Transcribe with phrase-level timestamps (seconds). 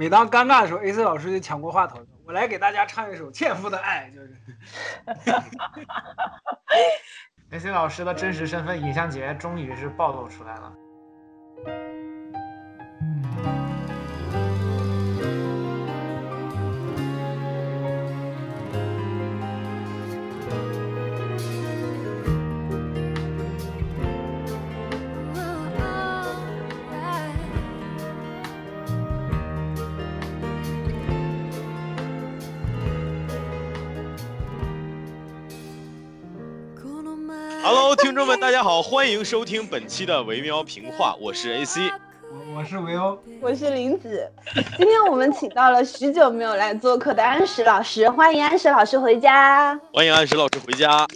[0.00, 4.34] 每当尴尬的时候，AC 老师就抢过话筒，我来给大家唱一首《纤夫的爱》，就是。
[7.52, 10.72] AC 老师的真实身份尹相杰终于是暴露出来了。
[38.10, 41.78] 听众们，大家好，欢迎收听本期的维喵评话，我是 AC，
[42.28, 44.28] 我我是维欧，我是林子。
[44.76, 49.78] 今天我们请到了许久没有来做客的安石老师，欢迎安石老师回家。
[49.92, 51.06] 欢迎安石老师回家。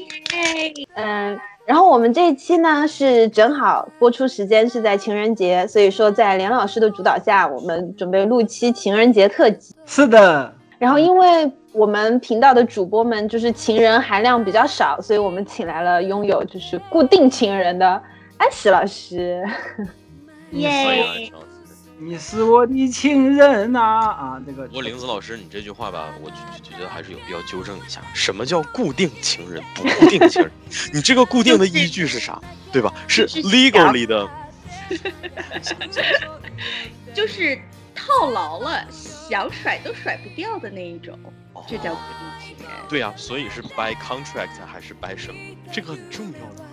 [0.94, 1.36] 嗯，
[1.66, 9.74] 然后我们这一期呢是正好播出时间是在情人节，所以说在连老师的主导下，我们准备录期情人节特辑。
[9.84, 10.54] 是的。
[10.78, 18.02] 然后因为我们频道的主播们就是情人含量比较少，所以我们请来了拥有就是固定情人的
[18.36, 19.42] 安石老师。
[20.52, 21.30] 耶！
[21.96, 24.42] 你是我的情人呐啊！
[24.44, 24.66] 这个。
[24.66, 28.00] 不过林子老师，你这句话吧，我觉觉得还是有必要纠正一下。
[28.12, 29.62] 什么叫固定情人？
[29.74, 30.50] 不固定情人？
[30.92, 32.38] 你这个固定的依据是啥？
[32.72, 32.92] 对吧？
[33.06, 34.28] 是 legally 的。
[37.14, 37.58] 就是
[37.94, 38.84] 套牢了。
[38.90, 41.18] 想甩都甩不掉的那一种，
[41.66, 42.68] 这叫固定情人。
[42.88, 45.40] 对呀，所以是 by contract 还是 by 什么？
[45.72, 46.64] 这个很重要的。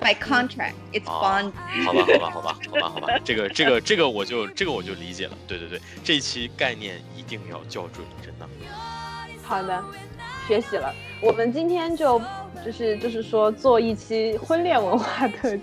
[0.00, 1.52] by contract，it's bond。
[1.84, 5.38] 好吧，好吧，好吧，好吧，好吧， 这个，这个，这个我就，这个我就理解了。
[5.46, 8.48] 对对对，这一期概念一定要校准，真的。
[9.44, 9.84] 好的，
[10.48, 10.92] 学习了。
[11.20, 12.20] 我们今天就
[12.64, 15.62] 就是就是说做一期婚恋文化特辑。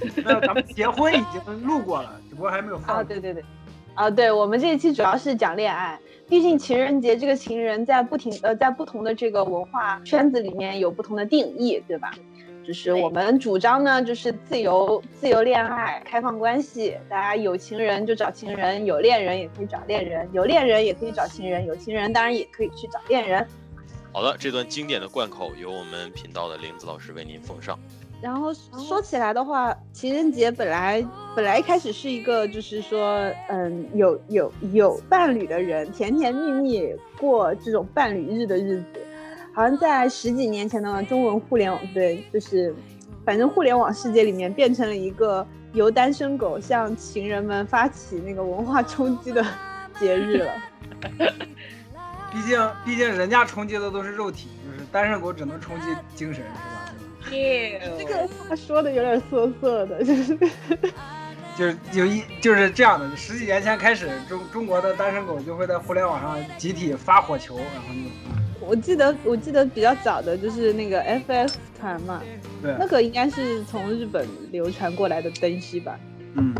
[0.22, 2.98] 那咱们结婚已经录过了，只不过还没有放。
[2.98, 3.42] 啊，对对对。
[3.98, 12.12] 啊，对我们这一期主要是讲恋爱，毕竟情人节这个情人在不停呃在不同的这个文化圈子里面有不同的定义，对吧？
[12.64, 23.44] 就是我们主张呢，就是自由自由恋爱，开放关系，大家有情人就找情人，有恋人也可以找恋人，有恋人也可以找情人，有情人当然也可以去找恋人。
[24.12, 27.76] 好的，这段经典的贯口由我们频道的玲子老师为您奉上。
[28.20, 31.06] 然后说起来的话，情人节本来
[31.36, 39.00] 本来一开始是一个，就是说，嗯，有有有伴侣的人甜甜蜜蜜过这种伴侣日的日子，
[39.54, 42.74] 好像在十几年前的中文互联网，对，就是
[43.24, 49.44] 反正互联网世界里面变成了一个由单身狗向情人们发起那个文化冲击的
[50.00, 50.52] 节日了。
[52.30, 56.77] 毕竟毕竟人家冲击的都是肉体，就是单身狗只能冲击精神，是吧？
[57.30, 60.38] 这个话说的有点涩涩的，就是，
[61.56, 63.16] 就是有一就是这样的。
[63.16, 67.88] 十几年前开始，中中国的单身狗就会在互联网上集体发火球，然后
[68.60, 72.22] 就，我记得我记得比较早的就是那个 FF 团嘛，
[72.62, 75.98] 对，那个应该是从日本流传过来的东西吧。
[76.34, 76.54] 嗯，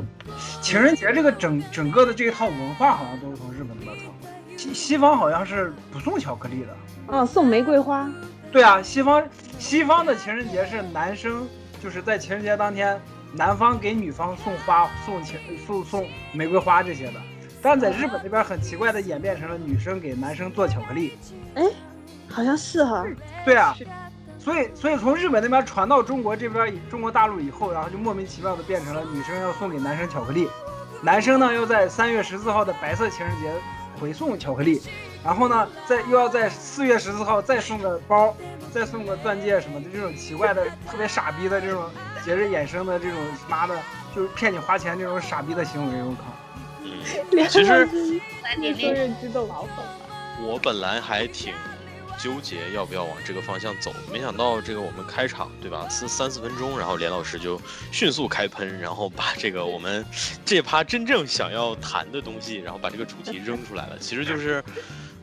[0.60, 6.68] 情人节这个整整个的这一套文化好像都是从日本那边传过来，西西方好像是不送巧克力的，
[7.06, 8.10] 哦，送玫瑰花。
[8.50, 9.28] 对啊，西方
[9.58, 11.46] 西方的情人节是男生
[11.82, 13.00] 就是在情人节当天，
[13.34, 17.14] 男方给女方送花、送情、送送玫瑰花这些的。
[17.60, 21.18] 但在日本那边很奇怪的演变成了女生给男生做巧克力。
[21.56, 21.64] 哎，
[22.28, 23.04] 好像是哈。
[23.44, 23.76] 对啊，
[24.38, 30.48] 所以所以从日本那边传到中国这边中国大陆以后，然后就莫名其妙的变成了女生要送给男生巧克力，
[31.02, 33.52] 男生呢要在三月十四号的白色情人节
[34.00, 34.80] 回送巧克力。
[35.24, 38.34] 然后呢，再又要在四月十四号再送个包，
[38.72, 41.90] 再送个钻戒什么的，这种奇怪的、特别傻逼的这种
[42.24, 43.18] 节日衍生的这种
[43.48, 43.76] 妈的，
[44.14, 46.24] 就是骗你花钱这种傻逼的行为，我靠！
[46.82, 47.86] 嗯，其实
[48.58, 49.98] 年生日激动老粉了。
[50.40, 51.52] 我本来还挺
[52.16, 60.06] 纠结要不要往这个方向走，没想到这个我们开场对吧，四三四分钟，然后连老师就迅速开喷，然后把这个我们
[60.44, 64.64] 这趴真正想要谈的东西，然后把这个主题扔出来了，其实就是。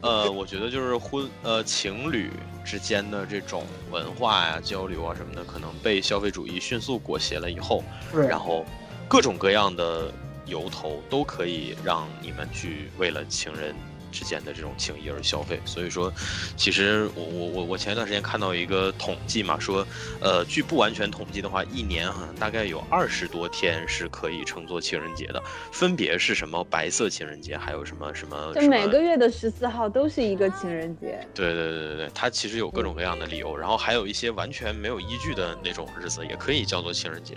[0.06, 2.32] 呃，我觉得就是婚呃情侣
[2.64, 7.84] 之间的这种文化呀、交流啊什么的，可能被消费主义迅速裹挟了以后，
[8.28, 8.64] 然后
[9.08, 10.14] 各种各样的
[10.46, 13.76] 由头都可以让你们去为了情人。
[14.16, 16.12] 之间的这种情谊而消费，所以说，
[16.56, 19.86] 其实我我我我前一段时间看到一个统计嘛，说，
[20.22, 31.20] 呃，据不完全统计的话，一年好像大概有二十多天是可以称作情人节的，分别是什么白色情人节，还有什么什么，就每个月的十四号都是一个情人节。
[31.34, 37.36] 对对对对对，它其实有各种各样的理由，然后还有一些完全没有依据的那种日子也可以叫做情人节，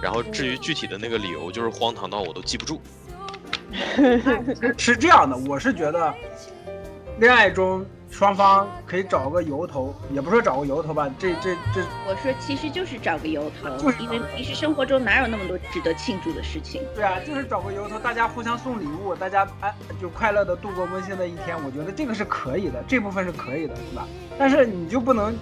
[0.00, 2.80] 然后至于具体的那个理由，就是荒唐到我都记不住。
[4.76, 6.12] 是这样的，我是觉得，
[7.18, 16.82] 恋爱中双方可以找个由头，也不是说找个由头吧，这这这，我说其实就是找个由头，就是因为平时生活中哪有那么多值得庆祝的事情？
[16.94, 24.06] 对啊，就是找个由头，大家互相送礼物，大家哎就快乐的度过温馨的一天，我觉得这个是可以的，这部分是可以的，是吧？
[24.36, 25.32] 但是你就不能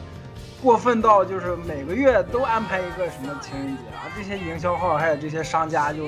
[0.60, 6.05] 过分到就是每个月都安排一个什么情人节啊，这些营销号还有这些商家就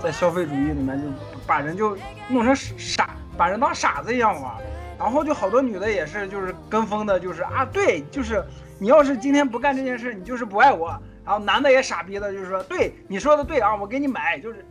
[0.00, 1.08] 在消费主义里面就
[1.46, 1.96] 把人就
[2.28, 4.54] 弄成傻，把人当傻子一样玩。
[4.98, 8.42] 然后就好多女的也是，就是跟风的，就是啊，对，就是
[8.78, 10.88] 你要是今天不干这件事，你就是不爱我。
[11.24, 14.64] 然后男的也傻逼的，就是说，对你说的对啊，我给你买，就是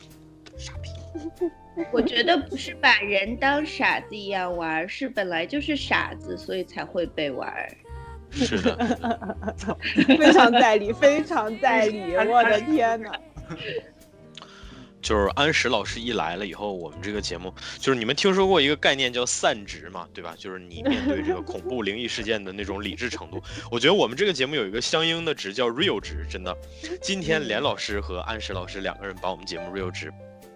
[0.58, 0.90] 傻逼。
[1.90, 7.50] 我觉得不是把人当傻子一样玩，是本来就是傻子，所以才会被玩。
[8.30, 8.76] 是的，
[10.18, 13.12] 非常在理，非常在理， 我的天哪！
[15.02, 20.34] 就是安石老师一来了以后，我们这个节目就是你们听说过一个概念叫散值嘛，对吧？
[20.38, 23.42] 就是你面对这个恐怖灵异事件的那种理智程度。
[23.70, 26.56] 我觉得我们这个节目有一个相应的值叫 real 值，真的。
[27.02, 30.12] 今天连老师和安石老师两个人把我们节目 real 值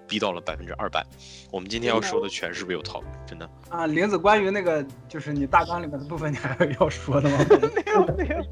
[0.07, 1.05] 逼到了百分之二百。
[1.51, 3.51] 我们今天要说的全是 real talk，真的。
[3.69, 7.39] 啊，玲子，关于那个就是你大纲里面的部分，你还有要说的吗？
[7.75, 8.45] 没 有没有，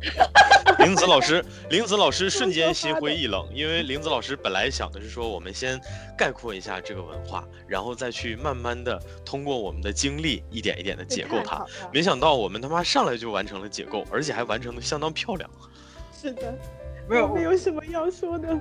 [0.85, 5.81] 玲子老师，玲子老师 瞬间心灰意冷，因为玲子老师本来想的是说，我们先
[6.17, 11.65] 概括一下这个文化，然后再去慢慢的通过我们的经历，一点一点的解构它。
[11.93, 15.49] 没想到我们他妈上来就完成了解构，而且还完成的相当漂亮。
[16.13, 16.55] 是的，
[17.09, 18.61] 没有没有什么要说的。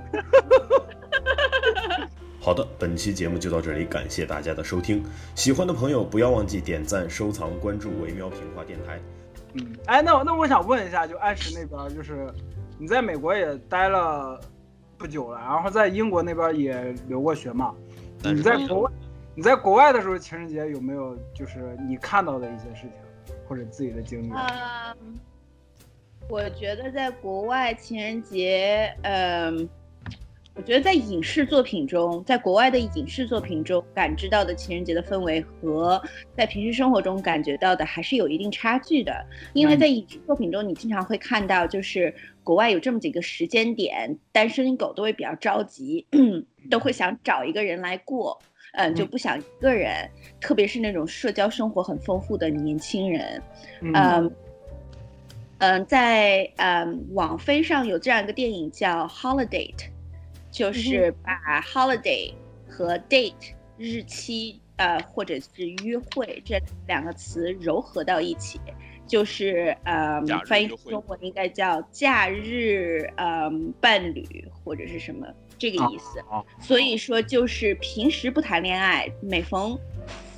[2.40, 5.04] 好的，本期节目就到这里，感谢大家的收听。
[5.34, 9.00] 喜欢的朋友不要忘记点赞、收藏、关注“维喵平话电台”。
[9.54, 12.26] 嗯，哎，那我那我想问一下，就安石那边，就是
[12.78, 14.40] 你在美国也待了
[14.98, 17.74] 不久了，然后在英国那边也留过学嘛？
[18.22, 18.90] 你在国外，
[19.34, 24.32] 你在国外的时候，情人节有没有就是你看到的一些事情，或者自己的经历？
[24.32, 25.18] 嗯，
[26.28, 29.68] 我觉得在国外情人节，嗯，
[30.54, 36.00] 我觉得在影视作品中，在国外的影视作品中感知到的情人节的氛围和
[36.36, 39.12] 在平时生活中感觉到的还是有一定差距的。
[39.52, 42.14] 因为在影视作品中，你经常会看到，就是
[42.44, 46.06] 国外有这么几个时间点，单身狗都会比较着急，
[46.70, 48.40] 都会想找一个人来过。
[48.76, 50.08] 嗯，就不想一个人，
[50.40, 53.42] 特别是那种社交生活很丰富的年轻人，
[53.80, 54.32] 嗯
[55.58, 59.72] 嗯，在嗯网飞上有这样一个电影叫《Holiday》，
[60.54, 62.32] 就是把 holiday
[62.68, 68.60] 和 date 日期呃或者是约会这两个词糅合到一起，
[69.04, 75.26] 就是呃翻译约会中文应该叫假日嗯伴侣或者是什么
[75.58, 76.20] 这个意思。
[76.30, 79.76] 哦所以说，就是平时不谈恋爱，每逢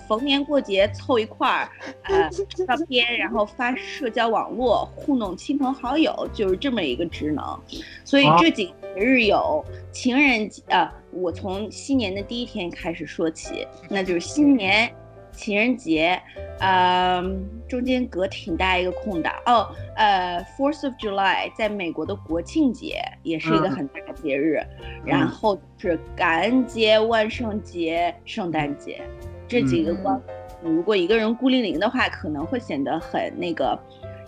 [0.09, 1.71] 逢年过节凑一块儿，
[2.05, 7.61] 呃，照片，然后发社交网络糊弄亲朋好友，就是这么一个职能。
[8.03, 14.91] 所以啊这几日有情人节，呃，我从新年的第一天开始说起，那就是新年。
[15.33, 16.19] 情人节，
[16.61, 19.35] 嗯，中间隔挺大一个空档。
[19.45, 23.71] 哦，呃，Fourth of July 在美国的国庆节也是一个嗯。
[23.71, 24.59] 很大的节日，
[25.05, 29.03] 然后是感恩节、万圣节、圣诞节
[29.47, 30.03] 这几个嗯。
[30.03, 30.23] 光，
[30.63, 33.79] 如果一个人孤零零的话，可能会显得很那个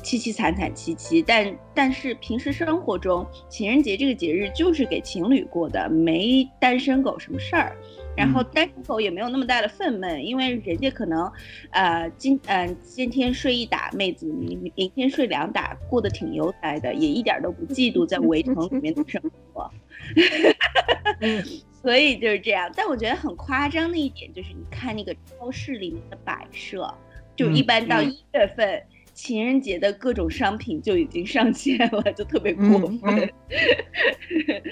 [0.03, 1.23] 凄凄惨惨戚戚。
[1.23, 7.77] 但但是平时生活中，情人节这个节日就是给情侣过的，没单身狗什么事儿。
[8.17, 11.31] 然后单身狗也没有那么大的愤懑，因为人家可能，
[11.71, 19.71] 呃，今嗯、今天睡一打，妹子明明天睡两打，过得挺悠哉的，也一点都不嫉妒在 围城里面的生活。
[21.81, 26.93] 所以就是这样，但我觉得很夸张的一点就是，你看那个超市里面的摆设，
[27.37, 28.83] 就一般到嗯一月份，
[29.19, 33.29] 情人节的各种商品就已经上线了， 就特别过嗯分。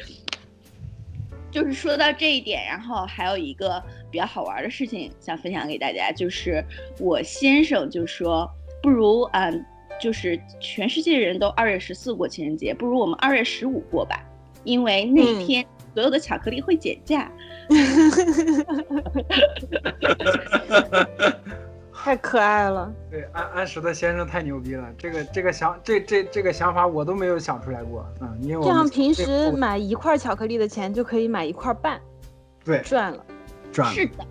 [1.50, 6.65] 就是说到这一点，然后还有一个比较好玩的事情想分享给大家，就是
[7.00, 8.49] 我先生就说，
[8.81, 9.67] 不如嗯，
[10.00, 14.25] 就是全世界人都二月十四过情人节，不如我们二月十五过吧，
[14.62, 17.29] 因为那嗯天所有的巧克力会减价。
[22.07, 32.01] 太可爱了，对，安安石的先生太牛逼了，这个这个想这这这个想法我都没有想出来过，嗯，因为我这样平时买一块巧克力的钱就可以买一块半，
[32.65, 33.19] 对赚了。
[33.73, 34.25] 赚了是的，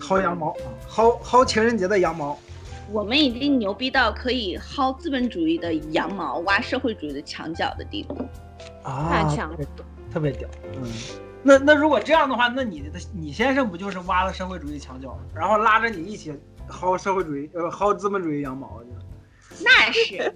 [0.00, 2.36] 薅羊毛啊，薅薅情人节的羊毛，
[2.90, 8.26] 我们已经牛逼到可以薅资本主义的羊毛，挖社会主义的墙角的地步。
[8.82, 10.82] 啊，太强了特别特别屌，嗯，
[11.44, 16.34] 那那如果这样的话，那你的你先生不就是挖了社会主义墙角，然后拉着你一起
[16.72, 18.82] 薅社会主义呃薅资本主义羊毛？
[19.60, 20.32] 那是，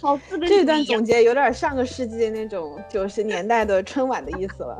[0.00, 0.16] 好，
[0.46, 4.78] 这段总结有点上个世纪那种九十年代的春晚的意思了。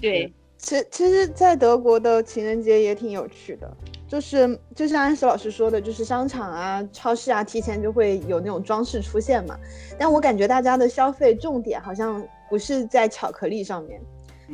[0.00, 9.58] 对，其其实，在德国的情人节也挺有趣的，就是就像安石老师说的，就是商场啊、超市啊，提前就会有那种装饰出现嘛。
[9.98, 14.00] 但我感觉大家的消费重点好像不是在巧克力上面，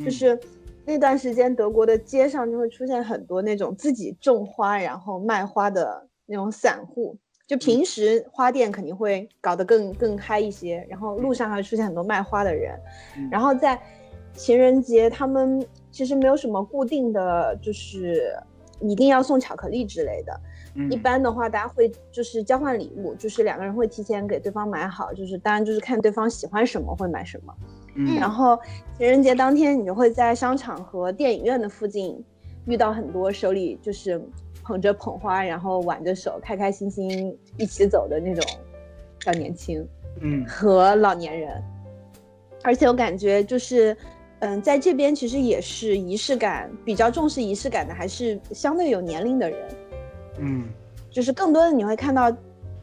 [0.03, 0.37] 就是
[0.85, 6.07] 那段时间德国的街上就会出现很多那种自己种花然后卖花的。
[6.27, 7.15] 那种散户，
[7.45, 12.75] 就平时花店肯定会搞得更更嗨一些，然后路上还会出现很多卖花的人，
[13.29, 13.79] 然后在
[14.33, 18.35] 情人节，他们其实没有什么固定的就是
[18.81, 20.41] 一定要送巧克力之类的，
[20.89, 27.53] 一般的话大家会就是交换礼物，就是两个人会提前给对方买好，就是当然就是看对方喜欢什么会买什么，
[28.19, 28.59] 然后
[28.97, 32.21] 情人节当天你就会在商场和电影院的附近
[32.65, 34.21] 遇到很多手里就是。
[34.67, 38.43] 捧着捧花，然后挽着手，开开心心一起走的那种
[39.19, 39.87] 小年轻，
[40.21, 41.61] 嗯，和老年人。
[42.63, 43.95] 而且我感觉就是，
[44.39, 49.75] 嗯，在这边其实也是仪式感比较重视仪式感的，还是相对有年龄的人，
[50.39, 50.63] 嗯，
[51.11, 52.35] 就是更多的你会看到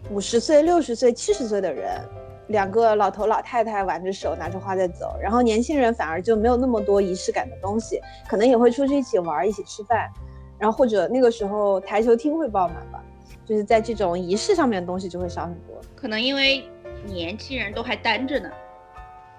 [0.09, 2.01] 五十岁、六十岁、七十岁的人，
[2.49, 10.11] 两个老头老太太挽着手拿着花在走，然后年轻人反而就没有那么多仪式感的东西，可能也会出去一起玩，一起吃饭。
[10.59, 13.03] 然后或者那个时候台球厅会爆满吧，
[13.45, 15.81] 就是在这种仪式上面的东西就会少很多。
[15.97, 16.65] 可能因为
[17.05, 18.49] 年轻人都还单着呢，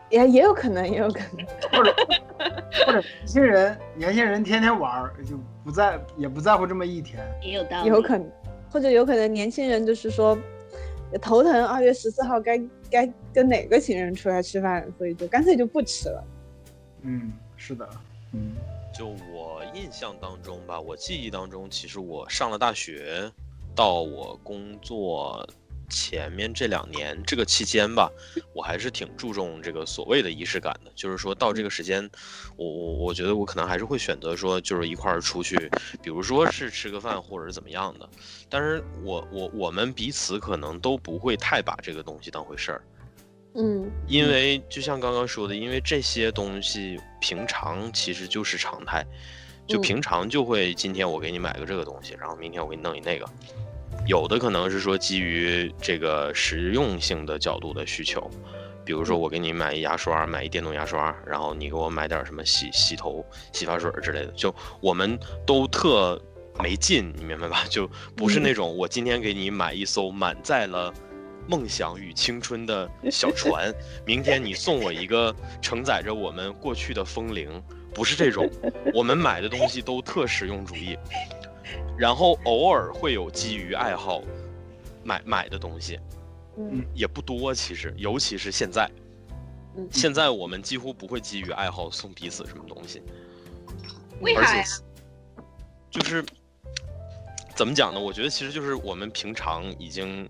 [0.09, 1.45] 也也有可能，也有可能。
[1.71, 1.95] 或者
[2.85, 7.87] 或者年轻人年轻人天天玩就不在也不在乎这么一天，也有道理。
[7.87, 8.29] 有可能，
[8.69, 10.37] 或者有可能年轻人就是说
[11.21, 12.61] 头疼，二月十四号该
[12.93, 16.23] 该跟哪个情人出来吃饭，所以就干脆就不吃了。
[17.01, 17.89] 嗯，是的，
[18.31, 18.53] 嗯。
[18.95, 23.31] 就我印象当中吧，我记忆当中，其实我上了大学，
[23.73, 25.43] 到我工作
[25.93, 28.11] 前面这两年这个期间吧，
[28.51, 30.91] 我还是挺注重这个所谓的仪式感的。
[30.95, 32.09] 就是说到这个时间，
[32.55, 35.71] 我我我觉得我可能还是会选择说，就是一块儿出去，
[36.01, 38.09] 比如说是吃个饭或者是怎么样的。
[38.49, 42.81] 但是我我我们彼此可能都不会太把这个东西当回事儿。
[43.55, 49.05] 嗯，因为就像刚刚说的，因为这些东西平常其实就是常态，
[49.67, 53.29] 就平常就会今天我给你买个这个东西，然后明天我给你弄一那个，
[54.05, 58.29] 有的可能是说基于这个实用性的角度的需求，
[58.85, 66.21] 比如说我给你买一牙刷，买一电动牙刷，然后你给我买点什么洗洗头、洗发水之类的，就我们都特
[66.59, 67.63] 没劲，你明白吧？
[67.69, 70.93] 就不是那种我今天给你买一艘满载了。
[71.45, 73.69] 梦想与青春的小 船，
[74.05, 77.61] 明天你送我一个承载着我们过去的风铃，
[77.93, 78.49] 不是这种。
[78.93, 80.97] 我们买的东西都特实用主义，
[81.97, 84.21] 然后偶尔会有基于爱好
[85.03, 85.99] 买买的东西，
[86.57, 87.53] 嗯，也不多。
[87.53, 88.89] 其实，尤其是现在，
[89.91, 93.01] 现在我们几乎不会基于爱好送彼此什么东西。
[94.21, 94.63] 为啥呀？
[95.89, 96.23] 就是
[97.55, 97.99] 怎么讲呢？
[97.99, 100.29] 我觉得其实就是我们平常已经。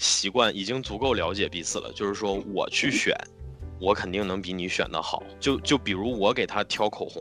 [0.00, 3.12] 习惯已经足够了解彼此了，就是说我去选，
[3.80, 5.24] 我肯定能比你选的好。
[5.40, 7.20] 就就比如我给他挑口红，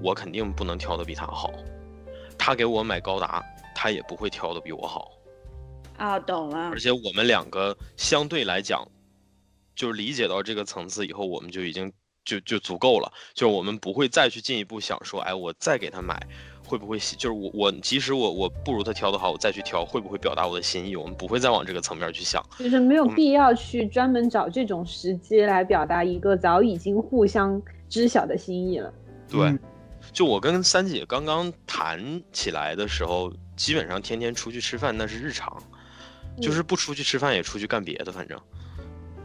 [0.00, 1.50] 我肯定不能挑的比他好；
[2.46, 3.42] 他给我买高达，
[3.74, 5.10] 他也不会挑的比我好。
[5.96, 6.68] 啊，懂了。
[6.68, 8.86] 而且我们两个相对来讲，
[9.74, 11.90] 就是理解到这个层次以后，我们就已经
[12.22, 16.20] 就就足够了，就是我们不会再去进一步想说，哎，我再给他买。
[16.66, 20.96] 会不会就是我我即使我我不如他挑的好，我再去挑会不会表达我的心意？
[20.96, 28.92] 我们不会再往这个层面去想，就是没有必要去专门找这种时机来表达一个早已经互相知晓的心意了。
[29.30, 29.58] 对，
[30.14, 35.62] 就我跟三姐刚刚谈起来的时候，基本上天天出去吃饭那是日常，
[36.40, 38.40] 就是不出去吃饭也出去干别的，反正。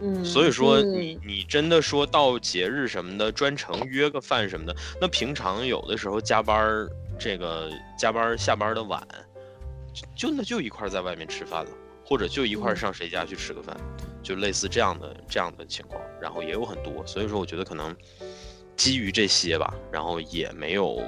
[0.01, 0.25] 嗯。
[0.25, 6.89] 所以说你你真的说到节日什么的专程约个饭什么的，那平常有的时候加班儿。
[7.21, 9.05] 这个加班下班的晚，
[10.15, 11.71] 就那就一块在外面吃饭了，
[12.05, 13.75] 或者就一块上谁家去吃个饭，
[14.23, 17.93] 就类似这样的这样的情况，然后也有很多，所以说我觉得可能
[18.79, 21.03] 基于这些吧，然后也没有，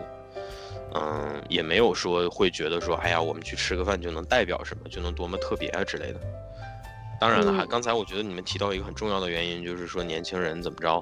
[0.94, 6.20] 嗯，也没有说会觉得说，哎呀，我们去吃个饭就能代表什么，就能多么特别啊之类的。
[7.18, 11.02] 当然了，还刚才我觉得你们提到一个很重要的原因，就是说年轻人怎么着。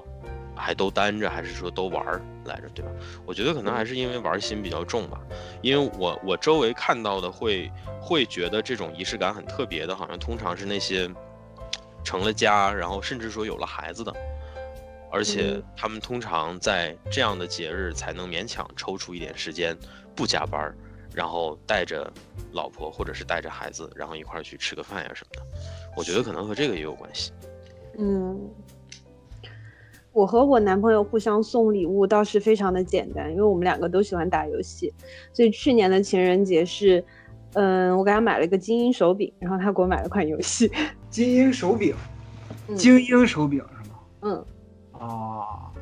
[0.62, 2.90] 还都单着，还是说都玩儿来着，对吧？
[3.24, 5.18] 我觉得可能还是因为玩心比较重吧。
[5.62, 11.10] 因为我我周围看到的会会觉得这种仪式感很特别的，好像通常是那些
[12.04, 14.14] 成了家，然后甚至说有了孩子的，
[15.10, 15.62] 而且嗯。
[15.76, 19.76] 他们通常在这样的节日才能勉强抽出一点时间，
[20.14, 20.74] 不加班儿，
[21.14, 22.10] 然后带着
[22.52, 25.46] 老婆或者是带着孩子，然后一块儿去吃个饭呀什么的。
[25.96, 27.32] 我觉得可能和这个也有关系。
[27.98, 28.38] 嗯，
[30.12, 34.92] 我和我男朋友互相送礼物倒是非常的简单，因为我们两个都喜欢打游戏，
[35.32, 37.04] 所以去年的情人节是，
[37.54, 40.70] 嗯，我给他买了一个精英手柄，然后他给我买了款游戏，
[41.10, 41.94] 精英手柄，
[42.68, 42.76] 嗯。
[42.76, 43.98] 精英手柄是吗？
[44.22, 44.44] 嗯，
[45.00, 45.72] 啊，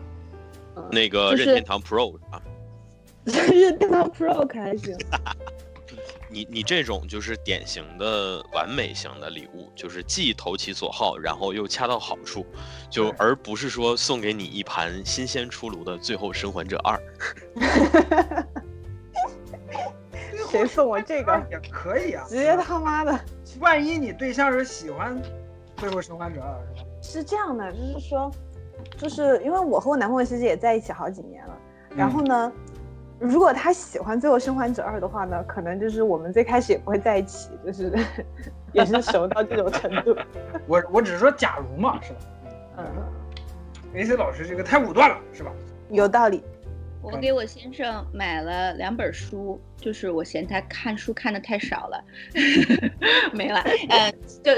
[0.77, 2.41] 嗯那个任天堂 Pro 啊，
[3.25, 4.97] 任天堂 Pro 可还行，
[6.31, 12.47] 你你这种就是典型的完美型的礼物，就是既投其所好，然后又恰到好处，
[12.91, 17.01] 就而不是说送给你一盘新鲜出炉的《最后生还者二》。
[20.51, 21.47] 谁送我这个？
[21.51, 23.21] 也可以啊，直接他妈的！
[23.61, 25.21] 万一你对象是喜欢
[25.77, 26.89] 《最后生还者二》是吧？
[27.03, 28.31] 是这样的，就是说，
[28.97, 31.59] 就是因为我和我男朋友其实也在一起好几年了，
[31.97, 32.53] 然后呢，
[33.19, 37.93] 如果他喜欢《最后生还者二》的话呢，可能就是我们最开始也不会在一起，就是
[38.73, 40.17] 也是熟到这种程度。
[40.67, 42.19] 我我只是说假如嘛，是吧
[42.79, 42.85] 嗯
[43.95, 45.51] ，？AC 老师这个太武断了，是吧？
[45.91, 46.43] 有道理。
[47.01, 52.05] 我给我先生买了两本书，就是我嫌他看书看的太少了，
[53.33, 53.63] 没了。
[53.89, 54.53] 嗯，就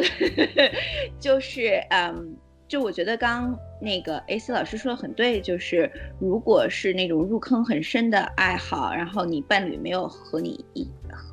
[1.21, 2.35] 就是嗯，
[2.71, 10.89] 就我觉得刚那个 AC 老师说的很对，就是如果是那种入坑很深的爱好，然后你伴侣没有和你一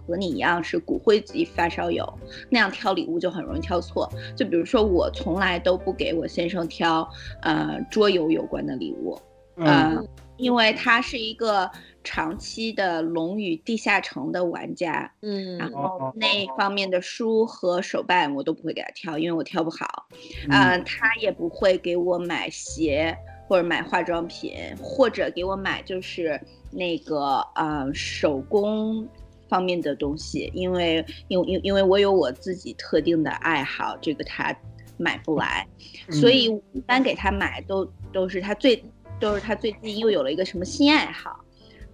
[0.08, 2.12] 和你一样是骨灰级发烧友，
[2.50, 4.12] 那样挑礼物就很容易挑错。
[4.36, 7.08] 就比如说我从来都不给我先生挑
[7.44, 9.16] 呃桌游有关的礼物，
[9.58, 9.96] 呃，
[10.38, 11.70] 因为他是一个
[12.10, 15.58] 长期的《龙与地下城》的玩家，嗯。
[15.58, 15.98] 然哦。
[16.00, 20.08] 后那方面的书和手办我都不会给他挑，因为我挑不好。
[20.48, 20.52] 嗯。
[20.52, 23.14] 呃，他也不会给我买鞋
[23.46, 26.40] 或者买化妆品，或者给我买就是
[26.72, 29.06] 那个呃手工
[29.50, 34.56] 方面的东西，因为因因因为我有我自己特定的爱好，这个他
[34.98, 35.68] 买不来，
[36.10, 38.82] 所以一般给他买都都是他最
[39.20, 41.40] 都是他最近又有了一个什么新爱好，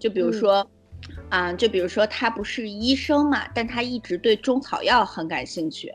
[0.04, 0.68] 就比如嗯说。
[1.30, 5.92] 啊、就比如说他不是医生嘛，但他一直对中草药很感兴趣。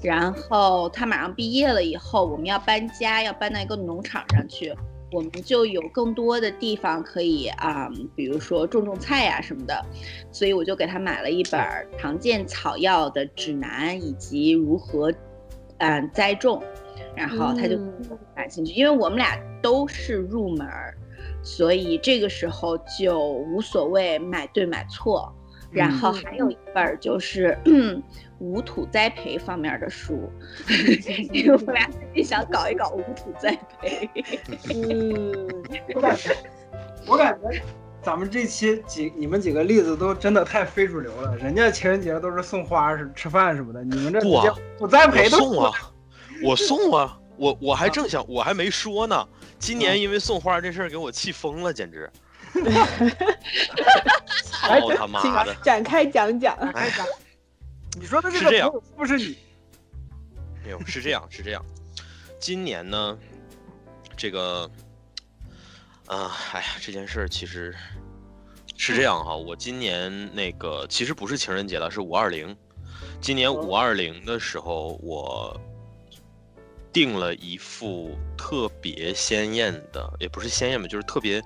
[0.00, 4.74] 然后他马上毕业了以后，我们要搬家，要搬到一个农场上去，
[5.12, 9.84] 我们就有更多的地方可以啊、比如说种种菜呀、什么的。
[10.32, 15.12] 所以我就给他买了一本儿常见草药的指南，以及如何
[15.78, 16.62] 嗯、栽种。
[17.14, 20.96] 然后他就嗯感兴趣，因为我们俩都是入门儿，
[21.46, 25.32] 所以这个时候就无所谓买对买错。
[25.70, 27.56] 然后嗯还有一本儿就是
[28.38, 30.30] 无土栽培方面的书，
[31.32, 34.08] 因为我们俩最近想搞一搞无土栽培。
[34.74, 35.48] 嗯，
[35.94, 36.36] 我感觉，
[37.06, 37.60] 我感觉
[38.00, 41.36] 咱们这期几你们几个例子都真的太非主流了。
[41.36, 45.72] 人家情人节都是送花、是吃饭什么的，你们这不啊不栽培都送啊，
[46.44, 49.28] 我送啊，我我还正想，我还没说呢。
[49.58, 52.10] 今嗯年因为送花这事儿给我气疯了，简直！
[54.62, 55.54] 哎 操他妈的！
[55.62, 56.56] 展开讲讲。
[57.98, 59.38] 你说的这个是这样朋友是不是你？
[60.64, 61.64] 没有，是这样，是这样。
[62.38, 63.18] 今年呢，
[64.16, 64.70] 这个，
[66.06, 67.74] 啊、哎呀，这件事儿其实
[68.76, 69.34] 是这样哈。
[69.34, 72.54] 我今年那个其实不是情人节了，是五二零。
[73.20, 75.58] 今年五二零的时候，我
[76.96, 81.42] 订了一副特别鲜艳的，也不是鲜艳吧，就是特别，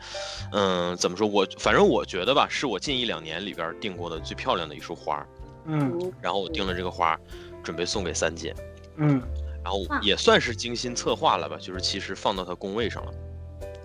[0.52, 1.26] 嗯，怎么说？
[1.26, 5.26] 我反正我觉得吧，是我近一两年里边儿订过的最漂亮的一束花。
[5.64, 7.18] 嗯然后我订了这个花，
[7.64, 8.54] 准备送给三姐。
[8.96, 9.20] 嗯
[9.64, 13.12] 然后也算是精心策划了吧，就是其实放到她工位上了，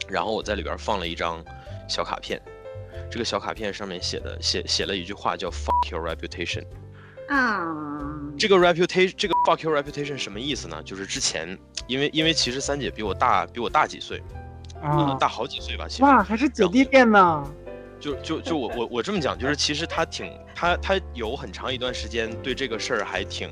[0.08, 1.44] 然后我在里边放了一张
[1.90, 2.40] 小卡片，
[3.10, 6.64] 这个小卡片上面写的写写了一句话叫 “fuck your reputation”。
[7.28, 7.66] 啊，
[8.38, 10.82] 这个 reputation 这个 fuck your reputation 什么意思呢？
[10.84, 11.58] 就是之前
[11.88, 14.22] 因为因为其实三姐比我大比我大几岁，
[14.82, 16.04] 呃啊，大好几岁吧，其实。
[16.04, 17.44] 哇，还是姐弟恋呢。
[18.00, 23.50] 就就就我我我这么讲，就是其实他挺他他有很长一段时间对这个事儿还挺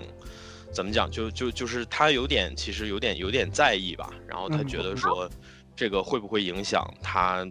[0.72, 5.28] 怎么讲，就就就是他有点其实有点有点在意吧，然后他嗯觉得说
[5.76, 7.48] 这个会不会影响他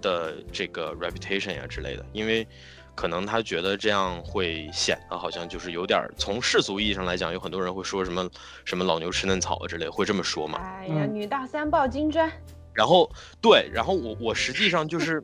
[0.00, 2.46] 的这个 reputation 呀之类的，因为
[2.94, 8.28] 可能他觉得这样会显得好像就是有点儿从世俗意义上来讲，有很多人会说什么
[8.64, 10.58] 什么老牛吃嫩草啊之类，会这么说嘛。
[10.58, 12.30] 哎呀，嗯女大三抱金砖。
[12.72, 15.22] 然后对，然后我我实际上就是，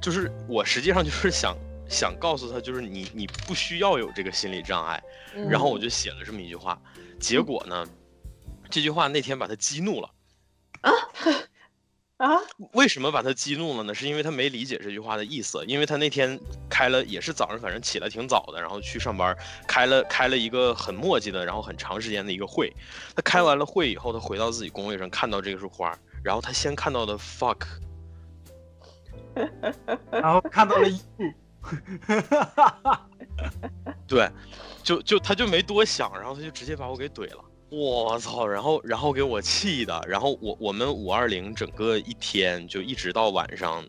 [0.00, 1.56] 就是我实际上就是想
[1.88, 5.02] 想告诉他，就是你你不需要有这个心理障碍。
[5.34, 6.80] 嗯然后我就写了这么一句话，
[7.20, 7.86] 结果呢，
[8.70, 10.10] 这句话那天把他激怒了。
[10.82, 10.92] 啊，
[12.72, 13.94] 为什么把他激怒了呢？
[13.94, 15.64] 是因为他没理解这句话的意思。
[15.66, 19.36] 因为他那天开了，也是早上，反正起来挺早的，然后去上班，
[19.68, 22.72] 开了开了一个很磨叽的，然后很长时间的一个会。
[23.14, 27.64] 他开完了会以后，他回到自己工位上，看到这个束花，然后他先看到的 fuck，
[30.10, 31.32] 然后看到了一幕，
[34.08, 34.28] 对，
[34.82, 37.44] 就就他就没多想，然后他就直接把我给怼了。
[37.70, 38.46] 我操！
[38.46, 43.84] 然后然后给我气的，然后我我们五二零整个一天就一直到晚上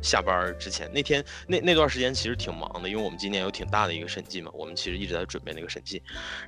[0.00, 6.00] 下班之前，那天那那段时间其实挺忙的，因为我们今年有挺大的一个审计嘛，我们其实一直在准备那个审计。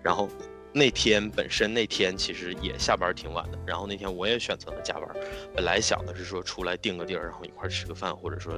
[0.04, 0.28] 然后
[0.72, 5.08] 那天本身那天其实也下班挺晚的，然后那天我也选择了加班。
[5.56, 8.54] 本来想的是说出来定个地儿，然后一块吃个饭，或者说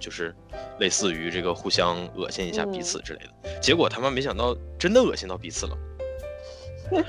[0.00, 0.34] 就是
[0.80, 3.60] 类似于这个互相恶心一下彼此之类的。
[3.60, 5.78] 结果他妈没想到真的恶心到彼此了。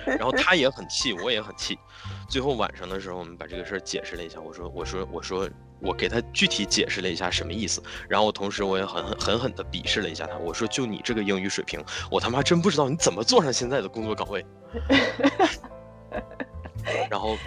[0.05, 1.77] 然后 他也很气，我也很气。
[2.29, 4.39] 最后晚上的时候，我们把这个事儿解释了一下。
[4.39, 7.83] 我说，我说，我说，我给他具体解释了一下什么意思。
[8.09, 10.37] 然后同时我也狠狠狠狠地鄙视了一下他。
[10.37, 14.45] 我说，就你这个英语水平，我他妈真不知道你怎么坐上现在的工作岗位。
[17.09, 17.37] 然后，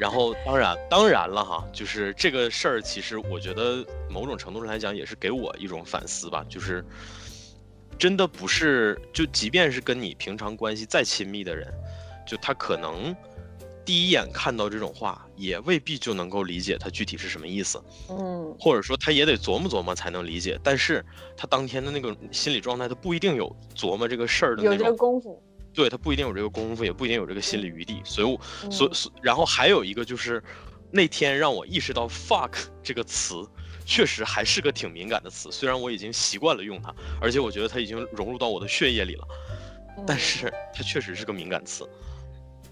[0.00, 6.84] 然后当然当然了哈，就是这个事儿，其实我觉得某种程度上来讲，也是给我一种反思吧，就是。
[7.98, 11.66] 真的不是，就即便是跟你平常关系再亲密的人，
[12.26, 13.14] 就他可能
[13.84, 17.82] 第一眼看到这种话，也未必就能够理解他具体是什么意思。
[18.10, 20.58] 嗯，或者说他也得琢磨琢磨才能理解。
[20.62, 21.04] 但是
[21.36, 25.42] 他当天的那个心理状态，他不一定有琢磨这个事儿的那有这个功夫。
[25.74, 28.00] 对他不一定有这个功夫，也不一定有这个心理余地。
[28.04, 28.38] 所以，
[28.70, 30.42] 所所，然后还有一个就是，
[30.90, 33.46] 那天让我意识到 “fuck” 这个词。
[33.88, 39.26] 确实还是个挺敏感的词，虽然我已经习惯了用它，而且我觉得它已经融入到我的血液里了，
[40.06, 41.88] 但是它确实是个敏感词，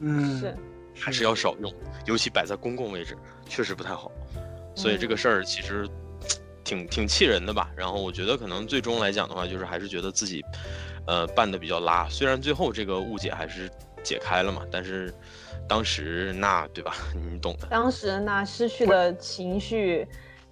[0.00, 0.54] 嗯，是，
[0.94, 1.72] 还是要少用，
[2.04, 3.16] 尤其摆在公共位置，
[3.48, 4.12] 确实不太好。
[4.74, 5.88] 所以这个事儿其实
[6.62, 7.70] 挺挺气人的吧。
[7.74, 10.44] 然后我觉得可能最终来讲的话，就是还是觉得自己
[11.06, 13.70] 呃办的比较拉，虽然最后这个误解还是
[14.04, 15.14] 解开了嘛，但是
[15.66, 16.94] 当时那对吧，
[17.32, 17.66] 你懂的。
[17.68, 20.06] 当时那失去的情绪。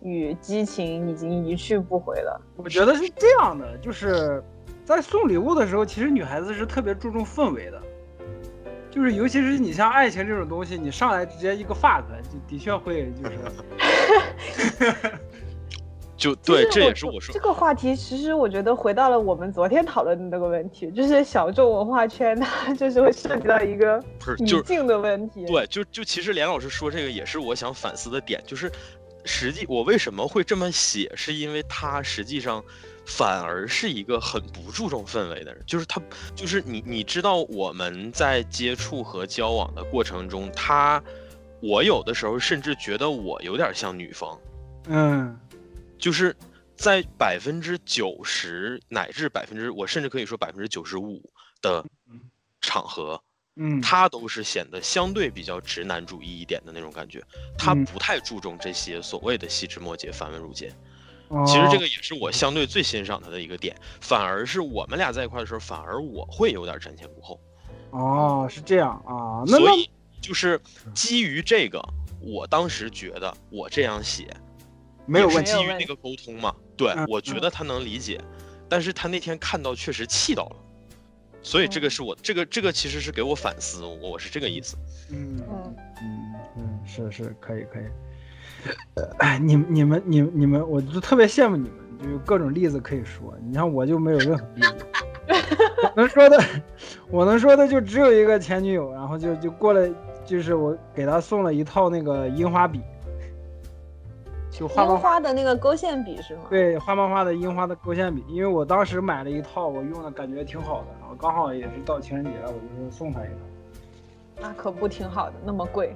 [0.04, 2.40] 与激情已经一去不回了。
[2.56, 4.44] 我觉得是这样的，就是
[4.84, 7.82] 在送礼物的时候，其实女孩子是特别注重氛围的，
[8.90, 14.94] 就是尤其是你像爱情这种东西，你上来直接一个 fuck，就的确会就是，
[16.18, 17.96] 就对，这也是我说这个话题。
[17.96, 23.98] 其实我觉得回到了我们昨天讨论的那个问题，就是小众文化圈，它就是会涉及到一个
[24.38, 25.46] 语境的问题。
[25.46, 28.70] 对，就就其实连老师说这个也是我想反思的点，就是。
[29.24, 32.62] 实际我为什么会这么写，是因为他实际上
[33.06, 36.00] 反而是一个很不注重氛围的人，就是他，
[36.34, 41.02] 就是你，你知道我们在接触和交往的过程中，他，
[41.60, 44.38] 我有的时候甚至觉得我有点像女方，
[44.88, 45.38] 嗯，
[45.98, 46.34] 就是
[46.76, 51.22] 在百分之九十乃至百分之，我甚至可以说百分之九十五
[51.60, 51.84] 的
[52.60, 53.14] 场合。
[53.14, 53.33] 嗯，
[53.82, 57.22] 他都是显得相对比较直男主义一点的那种感觉，
[57.56, 60.74] 他不太注重这些所谓的细枝末节、繁文缛节。
[61.46, 67.40] 其实这个也是我相对最欣赏他的一个点，反而是我们俩在一块的时候，反而我会有点瞻前顾后。
[67.90, 69.44] 哦，是这样啊。
[69.46, 69.90] 所以
[70.20, 70.60] 就是
[70.92, 71.82] 基于这个，
[72.20, 74.28] 我当时觉得我这样写
[75.06, 76.54] 没有问题，基于那个沟通嘛。
[76.76, 78.20] 对，我觉得他能理解，
[78.68, 80.56] 但是他那天看到确实气到了。
[81.44, 84.76] 所以这个是我这个这个其实是给我反思，我我是这个意思。
[85.12, 87.84] 嗯嗯嗯嗯，是是可以可以。
[89.18, 93.36] 哎，你们你们你们你们，我就特别羡慕你们，就有各种例子可以说。
[93.44, 94.86] 你看我就没有任何例子，
[95.94, 96.42] 能说的
[97.10, 99.92] 我能说的就只有一个前女友，然后就就过来，
[100.24, 102.80] 就是我给她送了一套那个樱花笔。
[104.50, 106.42] 就花樱花的那个勾线笔是吗？
[106.48, 113.34] 对，花花花的樱花的勾线笔，因为我当时买了一套，我用的感觉挺好的，刚好也是到情人节了，我就送她一套。
[114.40, 115.94] 那可不挺好的，那么贵，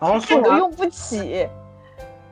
[0.00, 1.48] 然后送都 用不起，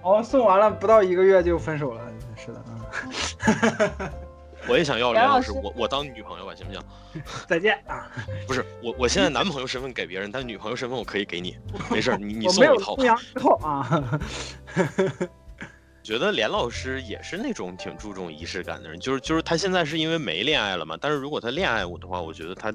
[0.02, 2.00] 然后送完了不到一个月就分手了，
[2.36, 4.10] 是的啊。
[4.68, 6.80] 我也想要梁老师，我我当你女朋友吧，行不行？
[7.48, 8.06] 再见啊！
[8.46, 11.58] 不是我，我现在男朋友身份给别人，但女朋友身份我可以给你，
[11.90, 12.94] 没事你你送我一套。
[12.94, 14.20] 送一套啊！
[16.02, 22.72] 觉得连老师也是那种挺注重仪式感的人，就是就是他现在是因为没恋爱了嘛，但是如果他恋爱我的话，我觉得他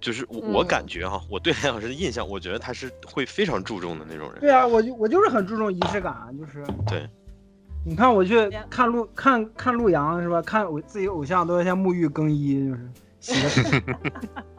[0.00, 4.40] 就是我我感觉哈，我对连老师的印象，我觉得他是会非常注重的那种人。
[4.40, 7.08] 对啊，我就我就是很注重仪式感，就是对。
[7.88, 8.34] 你看我去
[8.68, 10.42] 看陆看看陆阳是吧？
[10.42, 12.68] 看我自己偶像都要先沐浴更衣，
[13.20, 13.94] 就是洗个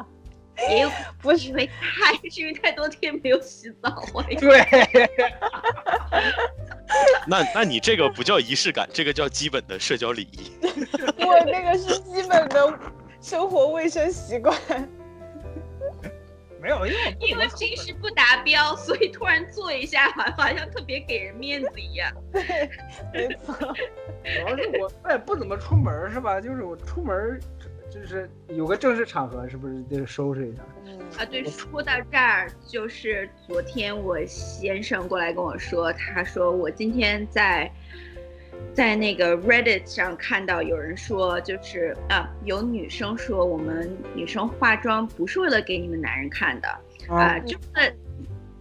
[0.70, 0.92] 也有
[1.22, 4.60] 不是因为太是因为太多天没有洗澡，了对，
[7.28, 10.52] 那那你这个不叫仪式感，这个叫基本的社交礼仪。
[11.26, 12.80] 我那个是基本的
[13.22, 14.56] 生活卫生习惯。
[16.60, 22.12] 没有，因为因为平时不达标，所以突然做一下，好好像特别给人面子一样。
[23.14, 23.68] 没错，主
[24.48, 26.42] 要是我我也不怎么出门是吧？
[26.42, 27.40] 就是我出门儿
[28.00, 30.62] 就是有个正式场合，是不是得收拾一下？
[30.86, 37.72] 嗯啊，对，说到这儿，就是昨天我先生过来跟我说，他说我今天在
[38.74, 46.68] 在那个 Reddit 上看到有人说，就是啊，有女生说我们女生化妆不是为了给你们男人看的
[47.10, 47.96] 啊，就是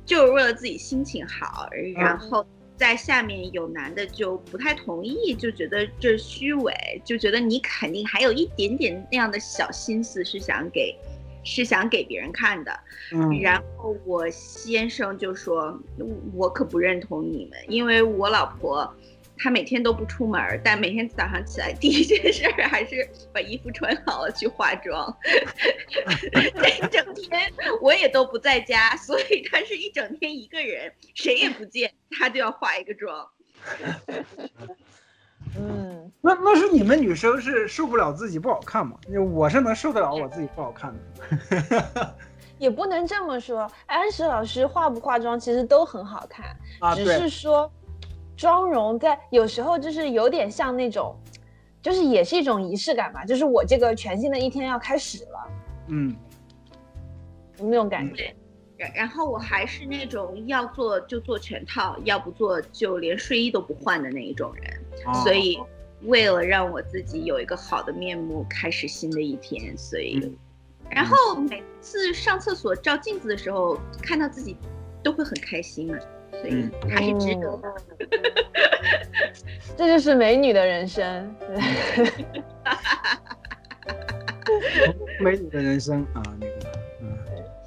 [0.04, 2.46] 就是为了自己心情好，然后。
[2.76, 6.72] 在下面有男的就不太同意，就觉得这虚伪，
[7.04, 10.94] 就觉得你肯定还有一点点那样的小心思是想给，
[11.42, 12.80] 是想给别人看的。
[13.12, 15.80] 嗯，然后我先生就说，
[16.34, 18.94] 我可不认同你们，因为我老婆
[19.38, 25.16] 她每天都不出门，但每天早上起来 第一件事儿还是把衣服穿好了去化妆。
[26.32, 33.28] 这一整天我也都不在家，所以她是一整天一个人，谁也不见，她就要化一个妆。
[35.58, 38.98] 嗯，那那是你们女生是受不了自己不好看吗？
[39.32, 42.14] 我是能受得了我自己不好看的。
[42.58, 43.70] 也不能这么说。
[43.86, 46.46] 安石老师化不化妆其实都很好看，
[46.80, 47.70] 啊，只对是说
[48.36, 51.16] 妆容在有时候就是有点像那种，
[51.80, 53.24] 就是也是一种仪式感吧。
[53.24, 55.50] 就是我这个全新的一天要开始了，
[55.88, 56.14] 嗯，
[57.58, 58.34] 那种感觉。
[58.76, 64.82] 然然后我还是那种要做就做全套，要不做就连睡衣都不换的那一种人。
[65.06, 65.58] 哦所以
[66.02, 70.36] 为了让我自己有一个好的面目，开始新的一天，所以，嗯
[70.90, 71.16] 然后
[71.48, 74.56] 每次上厕所照镜子的时候，看到自己
[75.02, 75.98] 都会很开心嘛，
[76.32, 77.74] 所以嗯还是值得的。
[79.76, 81.34] 这就是美女的人生。
[81.40, 81.56] 对
[85.20, 86.52] 美女的人生啊，那个，
[87.02, 87.18] 嗯，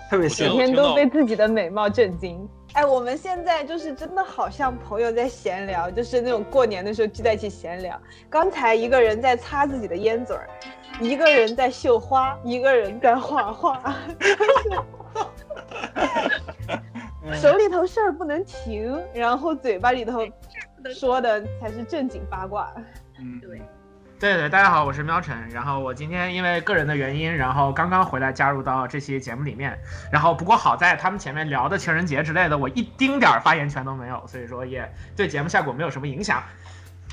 [0.09, 2.47] 特别我觉羡慕得我听到每天都被自己的美貌震惊。
[2.73, 7.99] 哎，我们现在就是真的好像朋友在闲聊，就是那种过年的时候聚在一起闲聊。
[8.29, 10.47] 刚才一个人在擦自己的烟嘴儿，
[11.01, 13.95] 一个人在绣花，一个人在画画，
[17.35, 20.25] 手里头事儿不能停，然后嘴巴里头
[20.93, 22.71] 说的才是正经八卦。
[23.17, 23.61] 嗯，对，
[24.19, 25.35] 对对，大家好，我是喵晨。
[25.49, 29.77] 然后我今天因为个人的原因，然后刚刚回来加入到这期节目里面。
[30.11, 36.43] 然后不过好在他们前面聊的情人节之类的，我一丁点儿发言权都没有，所以说也对节目效果没有什么影响。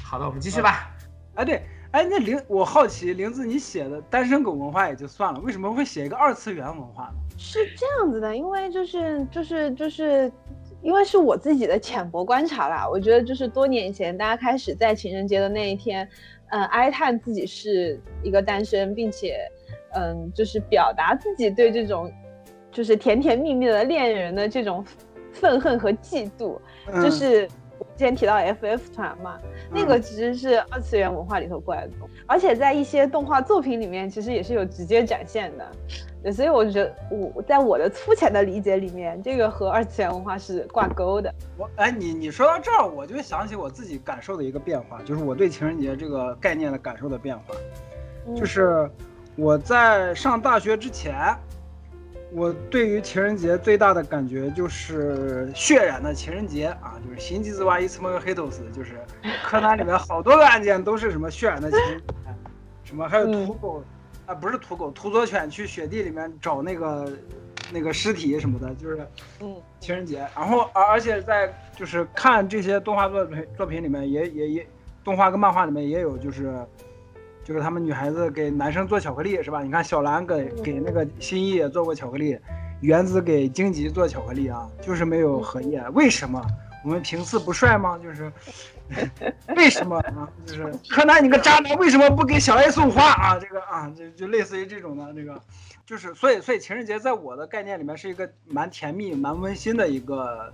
[0.03, 0.91] 好的，我们继续吧。
[1.35, 7.15] 啊对，哎那玲，我好奇玲子你写的单身狗文化也就算了，为什么会写一个二次元文化呢？
[7.39, 10.31] 是这样子的，因为就是就是就是，
[10.83, 12.89] 因为是我自己的浅薄观察啦。
[12.89, 16.09] 我觉得就是多年以前，大家开始在情人节的那一天，
[16.49, 19.37] 呃，哀叹自己是一个单身，并且，
[19.95, 22.11] 嗯，就是表达自己对这种
[22.71, 24.85] 就是甜甜蜜蜜的恋人的这种
[25.33, 26.59] 愤恨和嫉妒。
[26.93, 27.66] 嗯就是我
[27.97, 29.39] 之前提到 FF 团嘛，
[29.71, 31.93] 那个嗯其实是二次元文化里头过来的
[32.27, 35.67] 而且在一些动画作品里面，其实也是有直接展现的。
[36.23, 41.33] 对，所以我觉得我在我的粗浅的理解里面，这个和二次元文化是挂钩的。
[41.57, 47.55] 我哎，你你说到这儿，我就想起我自己感受的一个变化，就是我对情人节这个概念的感受的变化。
[48.27, 48.91] 嗯就是
[49.37, 51.15] 我在上大学之前，
[52.33, 58.99] 我对于情人节最大的感觉就是血染的情人节啊，就是新吉兹瓦伊斯莫黑头斯，就是
[59.45, 62.05] 柯南里面好多个案件都是什么血染的情人节，
[62.85, 63.83] 什么还有土狗，
[64.27, 67.13] 啊不是土狗，土佐犬去雪地里面找那个
[67.73, 69.07] 那个尸体什么的，就是
[69.41, 70.19] 嗯情人节。
[70.35, 74.67] 然后而而且在就是看这些动画作品作品里面也也也
[75.05, 76.53] 动画跟漫画里面也有就是。
[77.47, 79.63] 就是他们女孩子给男生做巧克力是吧？
[79.63, 82.37] 你看小兰给给那个新一也做过巧克力，
[82.81, 86.45] 原子给荆棘做巧克力啊，就是没有荷叶，为什么？
[86.85, 87.97] 我们平次不帅吗？
[88.03, 88.33] 就是
[89.57, 90.29] 为什么啊？
[90.45, 93.39] 就是柯南你个渣男，为什么不给小 A 送花啊？
[93.39, 95.41] 这个啊，就就类似于这种的这个，
[95.87, 100.53] 就是所以所以情人节在我的概念里面是一个蛮甜蜜、蛮温馨的一个，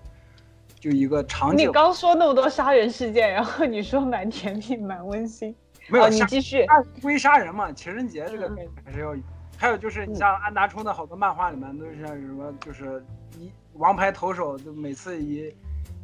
[0.79, 1.67] 就一个场景。
[1.67, 5.55] 你刚说那么多杀人事件，然后你说蛮甜蜜、蛮温馨。
[5.93, 6.65] 没有你继续。
[6.67, 9.23] 杀归杀人嘛，情人节这个嗯概念还是要有。
[9.59, 13.05] 还有就是，你像安达充的好多漫画里面都是像什么，就是
[13.39, 15.55] 一王牌投手，就每次一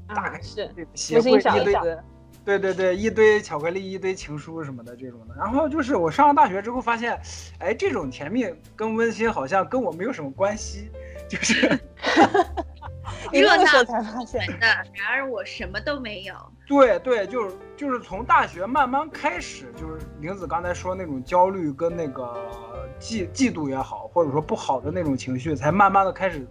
[0.06, 0.70] 打开啊，是
[2.44, 5.34] 对对对，一堆巧克力，一堆情书什么的这种的。
[5.36, 7.20] 然后就是我上了大学之后发现，
[7.58, 8.46] 哎，这种甜蜜
[8.76, 10.88] 跟温馨好像跟我没有什么关系，
[11.28, 11.78] 就是
[13.32, 14.66] 你那个时候才发现的。
[14.66, 16.34] 然而我什么都没有。
[16.66, 22.36] 对对，就是就是从大学慢慢开始，就是玲子刚才说那种焦虑跟那个
[23.00, 26.46] 嫉嫉妒也好，或者说不好的那种情绪，才慢慢的开始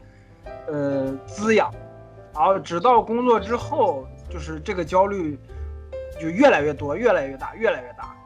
[0.68, 1.74] 呃滋养，
[2.34, 5.40] 然后直到工作之后，就是这个焦虑。
[6.20, 8.18] 就越来越多，越来越大，越来越大。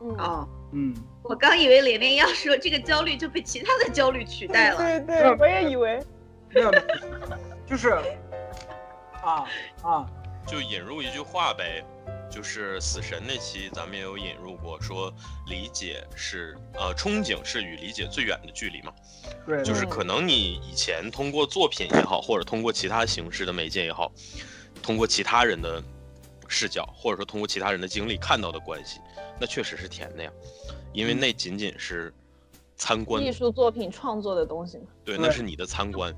[0.00, 4.78] 嗯哦，嗯，我刚以为连连要说这个焦虑就被其他的焦虑取代了。
[4.78, 6.02] 对对，我也以为。
[6.54, 6.70] 没有，
[7.70, 7.90] 就是
[9.22, 9.46] 啊
[9.84, 10.06] 啊，
[10.44, 11.84] 就引入一句话呗，
[12.28, 15.14] 就是死神那期咱们也有引入过，说
[15.46, 18.92] 理解是呃憧憬是与理解最远的距离嘛。
[19.46, 24.10] 对，就是可能你以前通过作品也好，或者通过其他形式的媒介也好，
[24.82, 25.80] 通过其他人的。
[26.52, 28.98] 视角，或者说通过其他人的经历看到的关系，
[29.38, 30.32] 那确实是甜的呀，
[30.92, 32.12] 因为那仅仅是
[32.74, 34.86] 参观艺术作品创作的东西嘛。
[35.04, 36.12] 对，那是你的参观。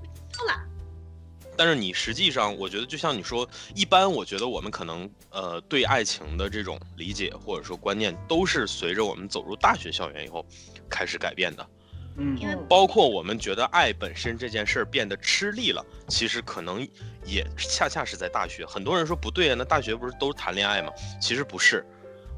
[1.63, 10.45] 但是你实际上，我觉得就像你说，一般我觉得我们可能呃对爱情的这种理解或者说观念，都是随着我们走入大学校园以后
[10.91, 11.65] 开始改变的。
[12.17, 12.37] 嗯，
[12.69, 16.85] 包括我们觉得爱本身这件事儿变得吃力了，其实可能
[17.25, 18.67] 也恰恰是在大学。
[18.67, 20.93] 很多人说不对啊，那大学不是都谈恋爱吗？
[21.21, 21.87] 其实不是，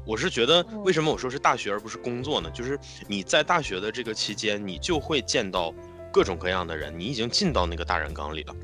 [0.05, 2.51] 我是觉得为什么我说是大学而不是工作呢？
[2.51, 5.73] 就是你在大学的这个期间，你就会见到
[6.13, 8.55] 各种各样的人，你已经进到那个大染缸里了。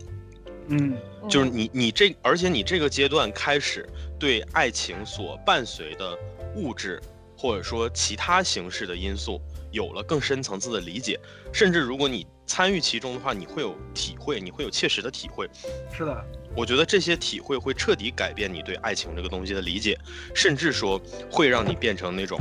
[0.71, 0.97] 嗯，
[1.29, 6.17] 就是你你这，而且你这个阶段开始对爱情所伴随的
[6.55, 6.99] 物质
[7.37, 9.39] 或者说其他形式的因素。
[9.71, 11.17] 有了更深层次的理解，
[11.53, 15.49] 甚至如果你参与其中的话，你会有体会，你会有切实的体会。
[15.93, 19.97] 是的，我觉得这些体会会彻底改变你对爱情这个东西的理解，
[20.35, 22.37] 甚至说会让你变成那种，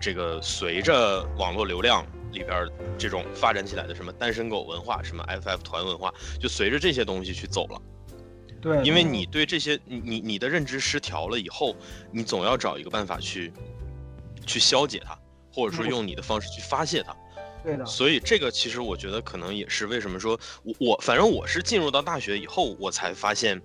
[0.00, 7.80] 这个随着网络流量里边这种发展起来的什么单身狗文化，什么 FF 团文化，就随着这些东西去走了。
[8.60, 11.74] 对，因为你对这些你你你的认知失调了以后，
[12.10, 13.52] 你总要找一个办法去，
[14.46, 15.18] 去消解它。
[15.50, 17.16] 或者说用你的方式去发泄它，
[17.64, 17.84] 对的。
[17.84, 23.60] 所以这个其实我觉得可能也是为什么说我我反正我是进入到大学以后，我才发现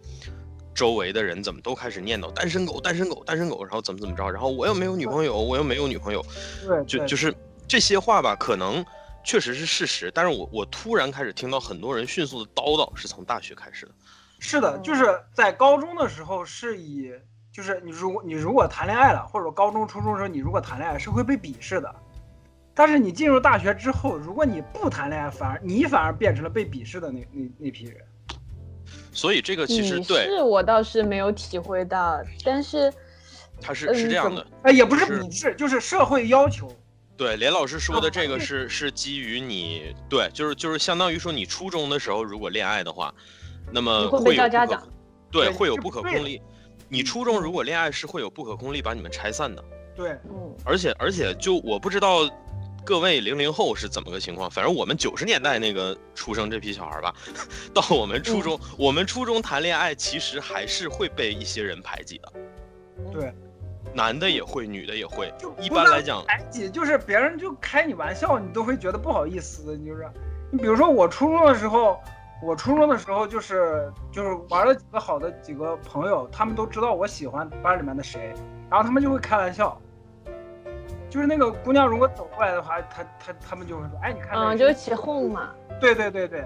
[0.73, 6.25] 周围的人怎么都开始念叨单身狗、单身狗、单身狗，然后怎么怎么着，然后我又没有女朋友，我又没有女朋友，
[6.65, 7.31] 对，就就是
[7.67, 8.85] 这些话吧，可能
[9.23, 13.91] 确实是事实，但是我我突然开始听到很多人迅速的叨叨，是从大学开始的。
[14.39, 17.11] 是的，就是在高中的时候是以。
[17.53, 21.95] 就是你如果你如果谈恋爱了，或者高中初中的时候你如果谈恋爱是会被鄙视的，
[22.73, 27.97] 但是你进入大学之后，如果你不谈恋爱，反而你反而变成了被鄙视的那那那批人。
[29.11, 32.91] 所以这个其实对，是我倒是没有体会到，但是
[33.61, 36.75] 他是是这样的，哎，也不是鄙视，就是社会要求。
[37.15, 43.13] 对，连老师说的这个是是基于你对，就是就是相当于说你初中的时候如果恋爱的话，
[43.71, 44.87] 那么会有家长，
[45.31, 46.41] 对，会有不可控力。
[46.89, 49.63] 你初中如果恋爱是会有不可控力把你们拆散的，
[49.95, 52.29] 对，嗯，而且而且就我不知道
[52.85, 57.15] 各位零零后是怎么个情况，反正我们九十年代那个出生这批小孩吧，
[57.73, 62.33] 到我们初中，我们初中谈恋爱其实还是会被一些人排挤的，
[63.11, 63.33] 对，
[63.93, 70.07] 男的也会，女的也会，就一般来讲排挤就是别人就开你玩笑，你都会觉得不好意思，你就是，
[70.51, 71.99] 你比如说我初中的时候。
[72.45, 78.33] 我初中的时候就是就是玩了几个好的几个朋友，他们都知道我喜欢班里面的谁，
[78.69, 79.79] 然后他们就会开玩笑，
[81.09, 85.51] 就是那个姑娘如果走过来的话，他他他们就会说，哎，你看，嗯，就起哄嘛。
[85.79, 86.45] 对对对对。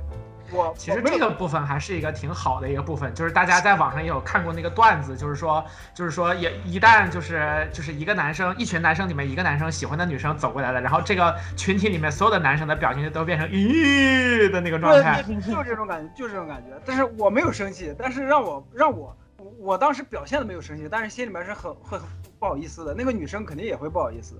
[0.51, 16.79] 我其实这个部分还是一个挺好的一个部分，就是大家在网上也有看过那个段子，就是说，就是说，也一旦就是就是一个男生，一群男生里面一个男生喜欢的女生走过来了，然后这个群体里面所有的男生的表情就都变成咦的那个状态，就这种感觉，就这种感觉。
[16.85, 19.15] 但是我没有生气，但是让我让我
[19.59, 21.99] 我当时表现的没有生气，但是心里面是很会
[22.39, 22.93] 不好意思的。
[22.93, 24.35] 那个女生肯定也会不好意思，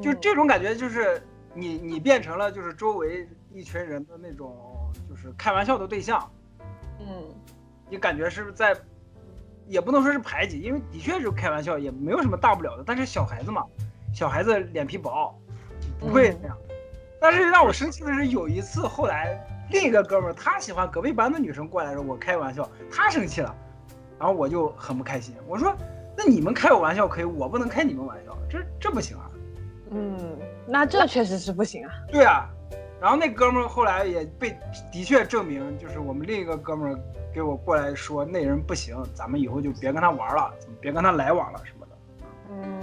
[0.00, 1.22] 就这种感觉，就是
[1.54, 4.69] 你你变成了就是周围一群人的那种。
[5.08, 6.30] 就是开玩笑的对象，
[6.98, 7.06] 嗯，
[7.88, 8.76] 你感觉是在，
[9.66, 12.84] 也不能说是排挤，因为的确是开玩笑，也没有什么大不了的。
[12.86, 13.64] 但是小孩子嘛，
[14.12, 15.34] 小孩子脸皮薄，
[15.98, 16.56] 不会那样。
[17.20, 19.38] 但是让我生气的是，有一次后来
[19.70, 23.54] 另一个哥们儿他喜欢隔壁班的女生过来的时候，我开玩笑，他生气了，
[24.18, 25.34] 然后我就很不开心。
[25.46, 25.76] 我说
[26.16, 29.30] ：“那你们开我玩笑可以，我不能开你们玩笑，这这不行啊。”
[29.92, 31.92] 嗯，那这确实是不行啊。
[32.10, 32.48] 对啊。
[33.00, 34.54] 然后那哥们儿后来也被
[34.92, 37.00] 的确证明，就是我们另一个哥们儿
[37.32, 41.92] 给我过来说那人不行，咱们以后就别跟他玩了，别跟他来往了什么的。
[42.50, 42.82] 嗯，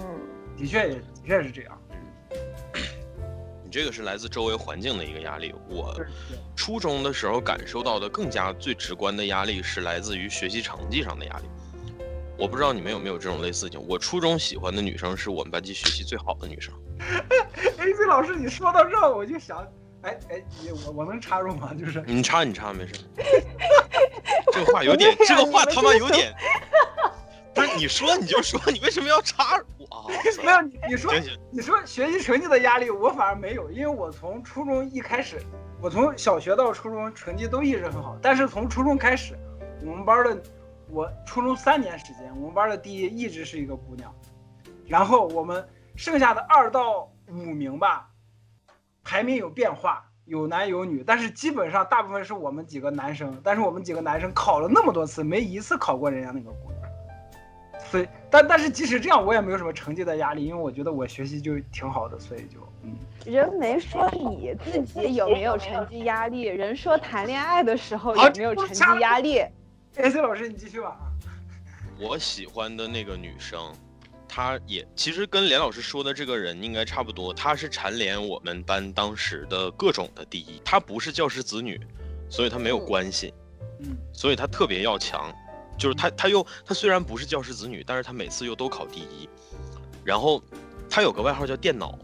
[0.56, 1.78] 的确也的确是这样。
[3.62, 5.54] 你这个是来自周围环境的一个压力。
[5.68, 5.94] 我
[6.56, 11.44] 初中的时候感受到的更加最直观的压力是来自于学习成绩上的压力。
[12.36, 13.88] 我不知道你们有没有这种类似的情况。
[13.88, 16.74] 我初中喜欢的女生是我们班级学习最好的女生。
[17.78, 19.66] A C 老师，你说到这儿，我就想，
[20.02, 21.72] 哎哎，你我我能插入吗？
[21.78, 22.94] 就是你插你插没事。
[24.52, 26.32] 这个话有点这个话他妈有点。
[27.54, 30.06] 不是你说你就说，你为什么要插我啊？
[30.44, 31.12] 没有你你说
[31.50, 35.42] 你说学习成绩的压力，我反而没有，因为我从初中一开始，
[35.80, 39.36] 我从小学到初中成绩都一直很好，但是从初中开始，
[39.84, 40.40] 我们班的
[40.88, 44.14] 我初中三年时间，我们班的第一一直是一个姑娘，
[44.86, 48.07] 然后我们剩下的二到五名吧，
[49.04, 56.78] 排名有变化，有男有女，但是基本上大部分是我们几个男生，但是我们几个男生考了那么多次，没一次考过人家那个姑娘。
[57.90, 62.94] 所以，但但是即使这样，我也没有什么成绩的压力，因为我觉得我学习就挺好的，所以就嗯。
[63.24, 69.38] 人没说你自己有没有成绩压力，人说谈恋爱的时候有没有成绩压力。
[69.96, 71.08] A C 老师，你继续吧啊。
[71.98, 73.60] 我喜欢的那个女生，
[74.28, 77.32] 她也其实跟连老师说的这个人应该差不多。
[77.32, 80.60] 他是蝉联我们班当时的各种的第一。
[80.64, 81.80] 他不是教师子女，
[82.28, 83.32] 所以他没有嗯关系，
[83.80, 85.34] 嗯所以他特别要强。
[85.78, 89.28] 就是他他又他虽然不是教师子女，但是他每次又都考第一。
[90.04, 90.42] 然后
[90.90, 91.98] 他有个外号叫电脑，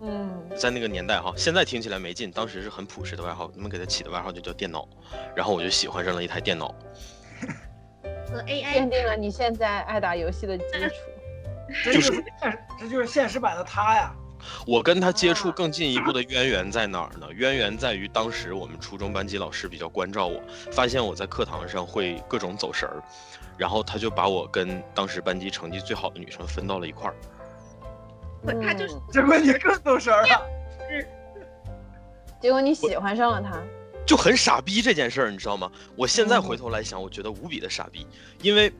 [0.00, 4.88] 嗯，在那个年代哈，现在听起来没劲，当时是很朴实的外号，你们给他起的外号就叫电脑。
[5.34, 6.74] 然后我就喜欢上了一台电脑。
[8.30, 10.94] 和 AI 奠定了你现在爱打游戏的基础。
[11.82, 14.12] 这就是现实，这就是现实版的他呀。
[14.66, 17.26] 我跟他接触啊更进一步的渊源在哪儿呢？
[17.32, 20.38] 渊源在于当时我们初中班级老师比较关照我，
[20.70, 23.02] 发现我在课堂上会各种走神儿，
[23.56, 27.14] 然后他就把我跟当时班级成绩最好的女生分到了一块儿。
[28.42, 30.46] 不他就是嗯结果你更走神儿了。
[32.38, 33.58] 结果你喜欢上了他。
[34.06, 35.70] 就很傻逼这件事儿，你知道吗？
[35.96, 38.06] 我现在嗯回头来想，我觉得无比的傻逼，
[38.42, 38.72] 因为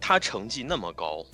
[0.00, 1.24] 他成绩那么高，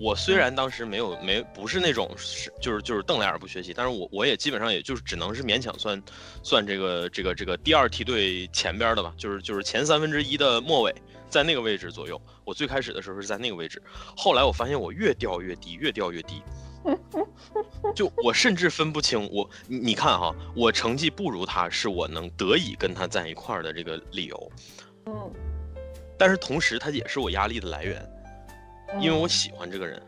[0.00, 6.02] 我虽然当时没有没不是那种是就是就是瞪俩眼不学习，但是我我也基本上也就是只能是勉强算
[6.42, 10.94] 算这个这个这个第二梯队前边儿的吧，就是就是前三分之一的末尾，
[11.28, 12.20] 在那个位置左右。
[12.44, 13.82] 我最开始的时候是在那个位置，
[14.16, 16.42] 后来我发现我越掉越低，越掉越低。
[17.94, 24.52] 就我甚至分不清我，你你看哈，我成绩不如他，是我能得以跟他在一块儿的这个理由，
[25.06, 25.32] 嗯，
[26.18, 28.06] 但是同时他也是我压力的来源，
[29.00, 30.02] 因为我喜欢这个人。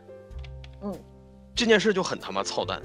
[0.83, 0.93] 嗯，
[1.55, 2.81] 这件事就很他妈操蛋。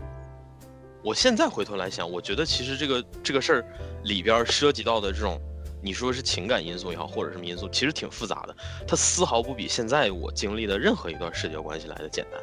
[1.05, 3.65] 我现在回头来想，我觉得其实这个这个事儿
[4.05, 5.39] 里边儿涉及到的这种，
[5.83, 12.41] 你说是情感因素也好，或者什么因素，其实挺复杂的，它丝毫不比现在我经历的任何一段社交关系来的简单。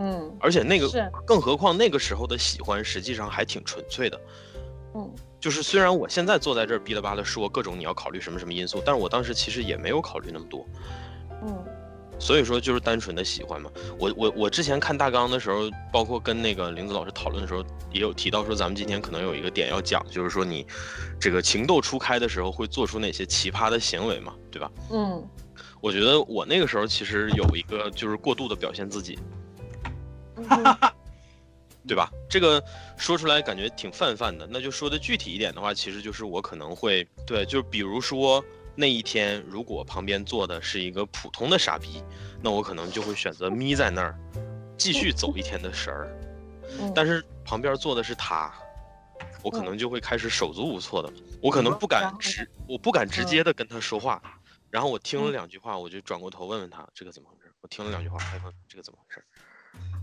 [0.00, 4.18] 嗯而且那个是，更何况那个时候的喜欢，实际上还挺纯粹的。
[4.94, 10.66] 嗯就是虽然我现在坐在这儿哔哩吧啦说各种你要考虑什么什么因素，但是我当时其实也没有考虑那么多。
[11.42, 11.64] 嗯
[12.18, 13.70] 所以说就是单纯的喜欢嘛。
[13.98, 20.66] 我我我之前看大纲的时候，包括跟那个玲子老师讨论的时候，也有提到说咱们今天可能有一个点要讲，就是说你
[21.18, 24.70] 这个情窦初开的时候会做出哪些奇葩的行为嘛，对吧？
[24.90, 25.26] 嗯
[25.80, 29.18] 我觉得我那个时候其实有一个就是过度的表现自己，
[30.48, 30.92] 嗯
[31.88, 32.10] 对吧？
[32.28, 32.62] 这个
[32.98, 38.44] 说出来感觉挺泛泛的，那就说的具体一点的话，其实就是我可能会对，就比如说
[38.76, 42.02] 那一天，如果旁边坐的是一个普通的傻逼，
[42.42, 44.14] 那我可能就会选择眯在那儿，
[44.76, 46.14] 继续走一天的神儿。
[46.78, 48.52] 嗯，但是旁边坐的是他，
[49.42, 51.10] 我可能就会开始手足无措的，
[51.42, 54.22] 我可能不敢直，我不敢直接的跟他说话。
[54.70, 57.50] 然后我听了嗯两句话，我就转过头问问他这个怎么回事。
[57.62, 59.24] 我听了两句话，哎，问这个怎么回事？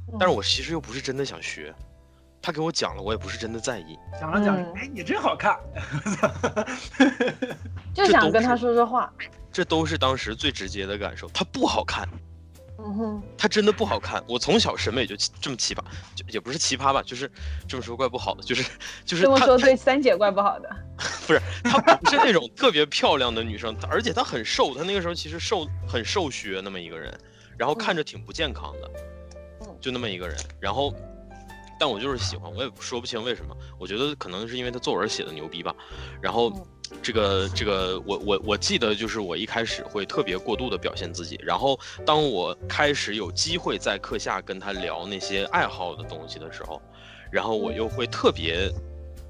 [0.09, 1.73] 嗯但是我其实又不是真的想学，
[2.41, 3.97] 他给我讲了，我也不是真的在意。
[4.19, 5.59] 讲着讲哎，你真好看。
[7.93, 9.11] 就想跟他说说话。
[9.51, 11.27] 这都是当时最直接的感受。
[11.29, 12.07] 他不好看，
[12.77, 14.23] 嗯哼，他真的不好看。
[14.27, 15.79] 我从小审美就这么奇葩，
[16.15, 17.29] 就也不是奇葩吧，就是
[17.67, 18.63] 这么说怪不好的，就是
[19.03, 20.69] 就是这么说对三姐怪不好的。
[21.27, 27.13] 不是她不是那种特别漂亮的女生，而且她很瘦，她那个时候其实瘦很瘦削那么一个人，
[27.57, 29.16] 然后看着挺不健康的，嗯
[29.79, 30.93] 就那么一个人，然后。
[31.79, 33.55] 但我就是喜欢，我也说不清为什么。
[33.79, 35.75] 我觉得可能是因为他作文写的牛逼吧。
[36.19, 36.49] 然后
[36.89, 46.81] 嗯，这个这个，我我我记得就是我一开始会特别过度的表现自己，然后当我开始有机会在课下跟他聊那些爱好的东西的时候，
[47.31, 48.71] 然后我又会特别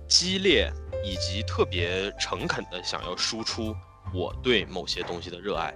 [0.07, 0.71] 激烈
[1.03, 3.75] 以及特别诚恳的想要输出
[4.13, 5.75] 我对某些东西的热爱。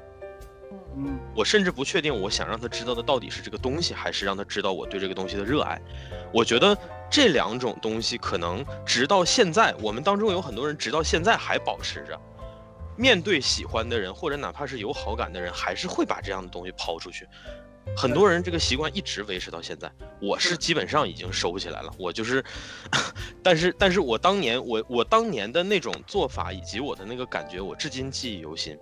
[0.96, 5.82] 嗯，我甚至不确定我想让他知道的到底是这个东西，还是让他知道我对这个东西的热爱。
[6.34, 6.78] 我觉得
[7.10, 12.20] 这两种东西可能直到现在，我们当中有很多人直到现在还保持着。
[12.98, 17.28] 面对喜欢的人，或者哪怕是有好感的人，还是会把这样的东西抛出去。
[17.98, 19.92] 很多人这个习惯一直维持到现在，
[20.22, 21.92] 我是基本上已经收起来了。
[21.98, 22.44] 我就是，
[23.42, 28.78] 但是，但是我当年我我当年的那种做法以及我的那个感觉，我至今记忆犹新。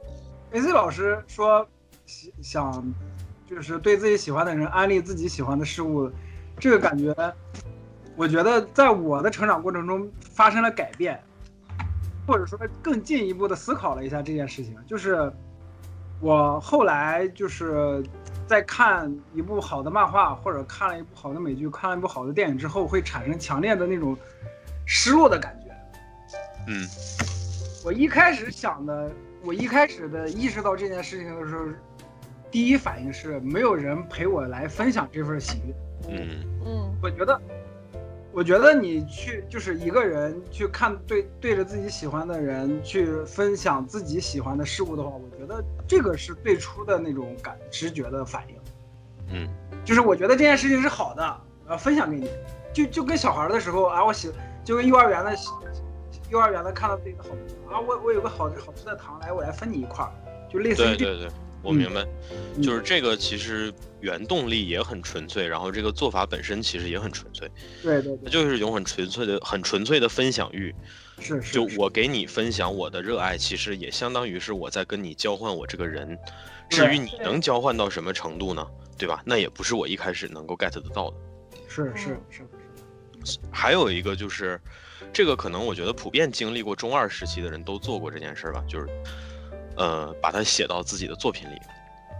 [0.51, 1.69] A C 老师说喜
[2.41, 2.93] 想
[3.45, 6.11] 就是对自己喜欢的人安利自己喜欢的事物，
[6.59, 7.13] 这个感觉，
[8.15, 11.19] 我觉得在我的成长过程中发生了改变，
[12.27, 14.75] 或者说更进一步的思考了一下这件事情。
[14.85, 15.31] 就是
[16.19, 18.03] 我后来就是
[18.45, 24.17] 在看一部好的漫画，或者看了一部好的美剧，看了一部好的电影之后，会产生强烈的那种
[24.85, 25.69] 失落的感觉。
[26.67, 26.87] 嗯
[27.85, 29.09] 我一开始想的，
[29.43, 31.65] 我一开始的意识到这件事情的时候，
[32.51, 35.73] 第一反应是没有人陪我来分享这份喜悦。
[36.09, 36.43] 嗯。
[36.65, 36.95] 嗯。
[37.01, 37.41] 我觉得，
[38.31, 48.55] 我觉得你去就是一个人去看对对着自己喜欢的人去分享自己喜欢的事物的话，我觉得这个是最初的那种感直觉的反应。
[49.31, 49.49] 嗯。
[49.85, 52.29] 就是我觉得这件事情是好的，呃，分享给你，
[52.73, 54.31] 就就跟小孩的时候啊，我喜
[54.63, 55.35] 就跟幼儿园的
[56.29, 60.11] 幼儿园的看到自己的好朋友啊，我我有个好好吃的糖，来我来分你一块儿，
[60.47, 61.29] 就类似于这对对对，
[61.61, 62.05] 我明白，
[62.55, 67.49] 嗯就是这个其实原动力也很纯粹，然后这个做法本身其实也很纯粹，
[67.83, 70.73] 它对对对，就是一种很纯粹的、很纯粹的分享欲。
[71.19, 76.17] 是是，就我给你分享我的热爱，其实也相当于是我在跟你交换我这个人。
[76.69, 78.65] 至于你能交换到什么程度呢？
[78.97, 79.21] 对吧？
[79.25, 81.17] 那也不是我一开始能够 get 得到的。
[81.67, 82.43] 是是是
[83.25, 84.61] 是， 还有一个就是，
[85.11, 88.87] 这个可能我觉得普遍经历过中二时期的人都做过这件事儿吧，就是，
[89.79, 91.55] 呃，把它写到自己的作品里，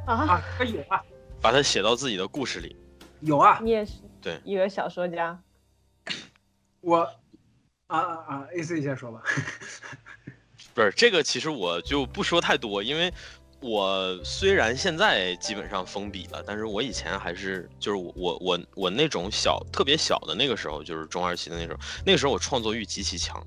[0.08, 1.04] 啊，啊，这有啊。
[1.42, 2.76] 把它写到自己的故事里。
[3.20, 4.40] 有啊，你也是对。
[4.46, 5.38] 一个小说家，
[6.82, 7.00] 我
[7.88, 9.22] 啊啊啊，A C 先说吧，
[10.74, 13.14] 不是这个，其实我就不说太多，因为
[13.60, 23.46] 我虽然现在基本上封笔了，但是我以前还是就是我我我我那种小特别小的那个时候，就是中二期的那时候，那个时候我创作欲极其强。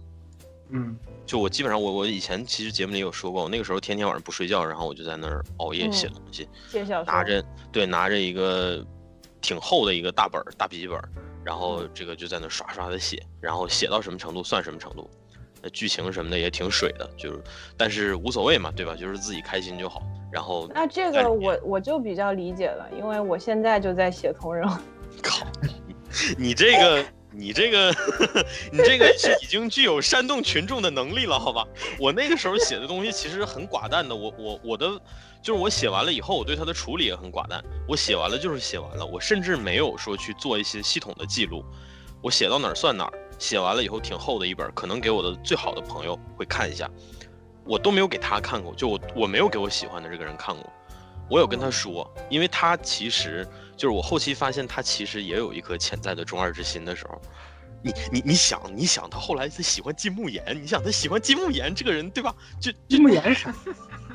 [0.73, 8.85] 嗯就我基本上我我以前其实节目里有说过，我那个时候天天晚上不睡觉，然后我就在那儿熬夜嗯写东西，写小说，拿着对拿着一个
[9.41, 11.09] 挺厚的一个大本儿大笔记本儿，
[11.45, 15.09] 然后这个就在那刷刷的写，然后写到什么程度算什么程度，
[15.63, 17.41] 那剧情什么的也挺水的，就是
[17.77, 18.97] 但是无所谓嘛，对吧？
[18.97, 20.03] 就是自己开心就好。
[20.33, 24.67] 然后那这个我我就比较理解了，因为我现在就在写同人，
[25.23, 25.47] 靠，
[26.37, 27.05] 你这个，
[27.35, 27.95] 你这个，
[28.71, 31.67] 你这个是已经具有煽动群众的能力了，好吧？
[31.99, 34.87] 我那个时候写的东西其实很寡淡的，我我我的
[35.43, 37.63] 就是我写完了以后，我对它的处理也很寡淡。
[37.89, 41.65] 我写完了就是写完了，我甚至没有说去做一些系统的记录，
[42.23, 43.13] 我写到哪儿算哪儿。
[43.39, 46.89] 写完了以后挺厚的一本，可能给我的最好的朋友会看一下，
[47.65, 50.73] 我都没有给他看过，就我我没有给我喜欢的这个人看过。
[51.29, 53.49] 我有跟他说，因为他其实
[53.83, 57.21] 就是我后期发现他其实也有一颗潜在的中二之心的时候，
[57.83, 62.33] 你你你想你想他后来他喜欢金木研，你想他喜欢金木研这个人对吧？
[62.61, 63.55] 就就金木研是啥？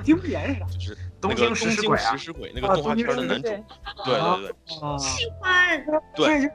[0.05, 0.65] 金木研是啥？
[0.67, 3.63] 就是东京那个东京食尸鬼啊食尸鬼那个啊动画片的男主，对，
[4.05, 6.49] 对对喜欢，对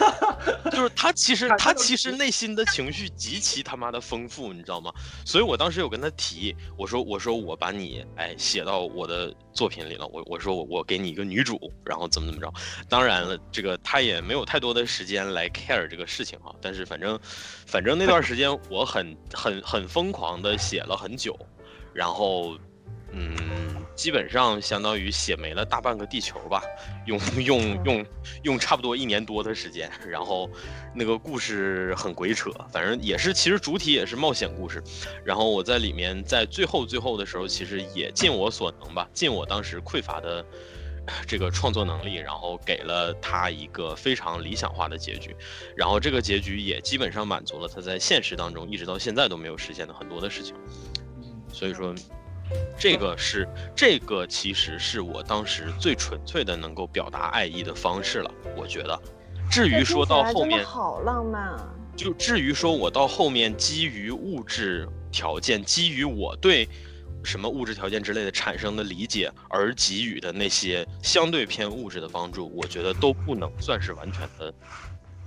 [0.70, 4.92] 就是他其实 他其实内心的情绪极其他妈的丰富，你知道吗？
[5.24, 12.52] 所以我当时有跟他提，我说我说我把你哎写到我的作品里了，我我说我我给你一个女主，然后怎么怎么着。
[12.88, 17.18] 当然了，这个他也没有太多的时间来 care 这个事情啊，但是反正
[17.66, 21.36] 反正那段时间我很很很疯狂的写了很久，
[21.94, 22.56] 然后
[23.12, 23.36] 嗯，
[23.94, 26.62] 基本上相当于写没了大半个地球吧，
[27.06, 28.06] 用用用
[28.42, 30.50] 用差不多一年多的时间，然后
[30.94, 34.82] 那个故事很鬼扯，反正也是其实主体也是冒险故事，
[35.24, 40.44] 然后我在里面在最后最后的时候，其实也尽我所能吧，尽我当时匮乏的。
[41.26, 45.34] 这个创作能力，然后给了他一个非常理想化的结局，
[45.74, 50.54] 然后这个结局也基本上满足了他在现实当中一直到现在都没有实现的很多的事情。
[51.50, 51.94] 所以说，
[52.78, 58.98] 这个是这个其实是我当时最纯粹的能够表达爱意的方式了，我觉得。
[59.50, 61.74] 至于说到后面，好浪漫啊！
[61.96, 66.68] 就至于说我到后面基于物质条件，基于我对
[67.24, 74.52] 什么物质条件之类的产生的理解而给予的那些相对偏物质的帮助，我觉得都不能算是完全的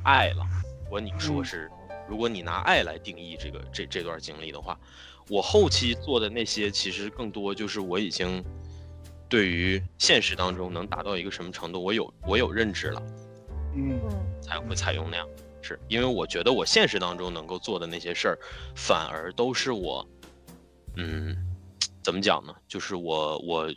[0.04, 0.46] 爱了。
[0.84, 1.70] 如果你说是，
[2.08, 4.80] 如果你拿爱来定义这个这这段经历的话，
[5.30, 8.44] 我后期做的那些其实更多就是我已经
[9.30, 13.02] 对于现实当中能达到一个什么程度，我有我有认知了，
[13.76, 15.28] 嗯嗯才会采用那样。
[15.62, 18.38] 是因为我觉得我现实当中能够做的那些事儿，
[18.76, 20.06] 反而都是我，
[20.98, 21.38] 嗯，
[22.04, 22.54] 怎么讲呢？
[22.68, 23.72] 就是我我，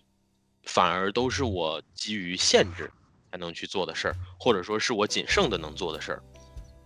[0.65, 2.91] 反而都是我基于限制
[3.31, 6.23] 才能去做的事儿，或者说是我仅剩的能做的事儿。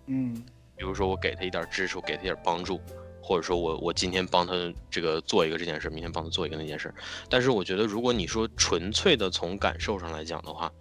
[0.08, 0.34] 嗯
[0.76, 2.80] 比如说我给他一点支持，我给他一点帮助，
[3.28, 4.54] 或者说我我今天帮他
[4.90, 6.94] 这个做一个这件事，明天帮他做一个那件事。
[7.28, 10.72] 但是我觉得，如果你说纯粹的从感受上来讲的话，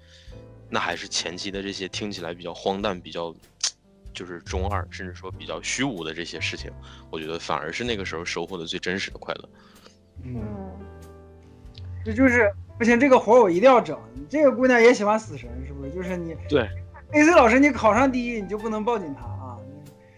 [0.70, 3.36] 那还是前期的这些听起来比较荒诞、比较
[4.14, 6.72] 就是中二，甚至说比较虚无的这些事情，
[7.12, 9.50] 我觉得反而是那个时候收获的最真实的快乐。
[10.24, 10.46] 嗯，嗯，
[12.06, 14.00] 这就是不行，这个活儿我一定要整。
[14.30, 15.92] 这个姑娘也喜欢死神，是不是？
[15.92, 16.66] 就是你对
[17.12, 19.37] AC 老师，你考上第一，你就不能抱紧他啊。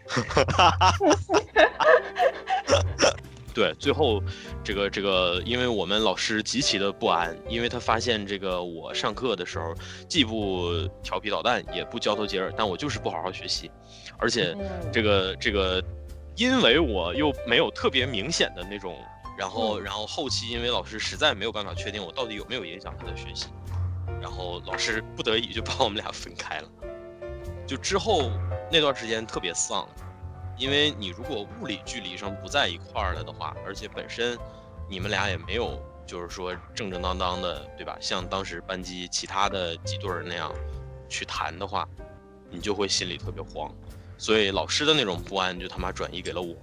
[3.53, 4.21] 对，最后
[4.63, 9.73] 这个这个，因为我们老师极其的不安，因为他发现这个我上课的时候
[10.07, 13.69] 既不调皮捣蛋，也不交头接耳，但我就是不好好学习，
[14.17, 14.91] 而且嗯。
[14.93, 15.83] 这个这个，
[16.37, 18.95] 因为我又没有特别明显的那种，
[19.37, 23.47] 然后然后后期因为老师实在没有办法确定我到底有没有影响他的学习，
[24.21, 26.69] 然后老师不得已就把我们俩分开了，
[27.69, 28.31] 就之后
[28.71, 29.87] 那段时间特别丧。
[30.57, 34.37] 因为你如果物理距离上不在一块儿了的话，而且本身
[34.89, 37.95] 你们俩也没有就是说正正当当的，对吧？
[38.01, 40.51] 像当时班级其他的几对儿那样
[41.07, 41.87] 去谈的话，
[42.49, 43.71] 你就会心里特别慌。
[44.17, 46.53] 所以老师的那种不安就他妈转移给了我。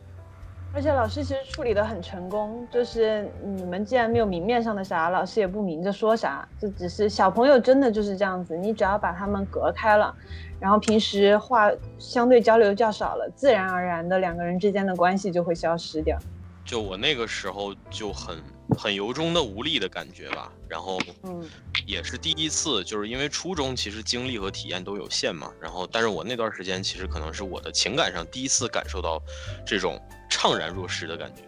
[0.75, 10.15] 而且老师其实处理的很成功，就是你们既然没有明面上的啥，老师也不明着说啥，就只是小朋友真的就是这样子，你只要把他们隔开了，
[10.61, 16.19] 然后平时话相对交流较少了，自然而然的两个人之间的关系就会消失掉。
[16.65, 18.43] 就我那个时候就很
[18.77, 21.49] 很由衷的无力的感觉吧，然后嗯
[21.87, 29.23] 也是第一次，就是因为初中其实经历和体验都有限嘛，然后但是我那段时间其实可能是我的情感上第一次感受到
[29.65, 29.97] 这种
[30.29, 31.43] 怅然若失的感觉。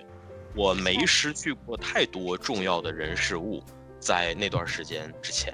[0.55, 3.63] 我没失去过太多重要的人事物，
[3.99, 5.53] 在那段时间之前，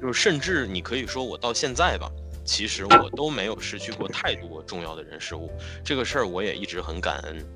[0.00, 2.10] 就是甚至你可以说我到现在吧，
[2.50, 5.48] 其实我都没有失去过太多重要的人事物。
[5.84, 7.46] 这个事儿我也一直很感恩，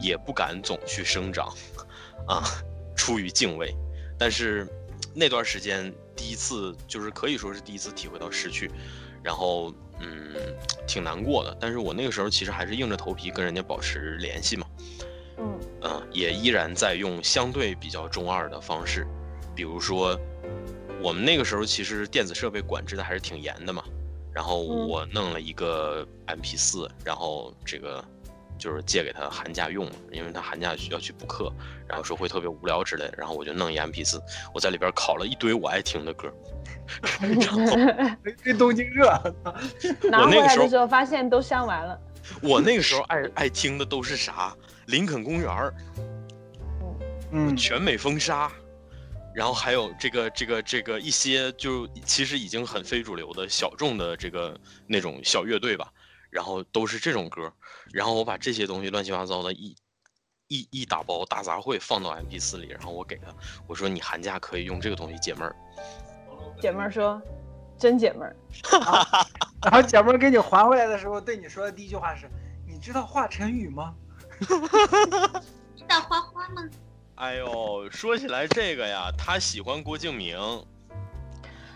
[0.00, 1.54] 也不敢总去生长，
[2.26, 2.42] 啊，
[2.96, 3.76] 出于敬畏。
[4.18, 4.66] 但是
[5.14, 8.70] 那段时间第一次，就是可以说是第一次体会到失去，
[9.22, 9.70] 然后
[10.00, 10.34] 嗯，
[10.86, 11.54] 挺难过的。
[11.60, 14.66] 但是我那个时候其实还是硬着头皮跟人家保持联系嘛，
[15.36, 19.06] 嗯嗯，也依然在用相对比较中二的方式，
[19.54, 20.18] 比如说
[21.02, 23.84] 我们那个时候其实电子设备管制的还是挺严的嘛，
[24.34, 28.04] 然后嗯我弄了一个 MP 四，然后这个
[28.58, 31.52] 就是借给他寒假用，因为他寒假需要去补课，
[31.86, 34.20] 然后说会特别无聊之类的，然后我就弄一 MP 四，
[34.54, 36.32] 我在里边拷了一堆我爱听的歌，
[37.20, 37.60] 然后
[38.42, 39.10] 这东京热，
[40.10, 41.98] 拿回那个时候来的时候发现都删完了。
[42.40, 44.54] 我那个时候爱爱听的都是啥？
[44.86, 45.74] 林肯公园儿、
[47.32, 48.50] 嗯，全美风沙，
[49.34, 55.90] 然后还有这个这个这个一些就其实已经很非主流的小众的这个那种小乐队吧，
[56.30, 57.52] 然后都是这种歌，
[57.92, 59.74] 然后我把这些东西乱七八糟的一
[60.48, 63.28] 一一打包大杂烩放到 MP 四里，然后我给他
[63.66, 65.56] 我说你寒假可以用这个东西解闷儿，
[66.60, 67.20] 姐妹儿说，
[67.78, 68.36] 真解闷儿。
[69.64, 72.28] 然后姐妹儿给你还回来的时候，对你说的第一句话是
[72.68, 73.94] ：“你知道华晨宇吗
[74.40, 76.68] 知道花花吗？
[77.16, 80.38] 哎呦，说起来这个呀，他喜欢郭敬明。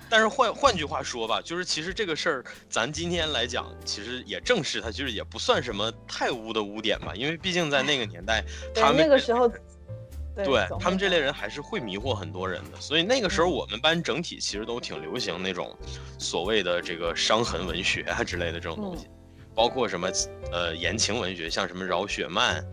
[0.09, 8.43] 但是换换句话说吧，就是其实这个事儿，咱今天来讲，其实也正是他，其实也不算什么太污的污点吧，因为毕竟在那个年代，
[8.75, 9.49] 他们那个时候，
[10.37, 15.77] 对他们这类人还是会迷惑很多人的，所以那个时候嗯我们班整体其实都挺流行那种
[16.19, 19.09] 所谓的这个伤痕文学啊之类的这种嗯东西，
[19.57, 20.09] 包括什么
[20.53, 22.65] 呃言情文学，像什么饶雪漫，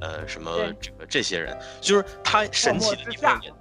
[0.00, 3.52] 呃什么这个这些人，就是他神奇的地方也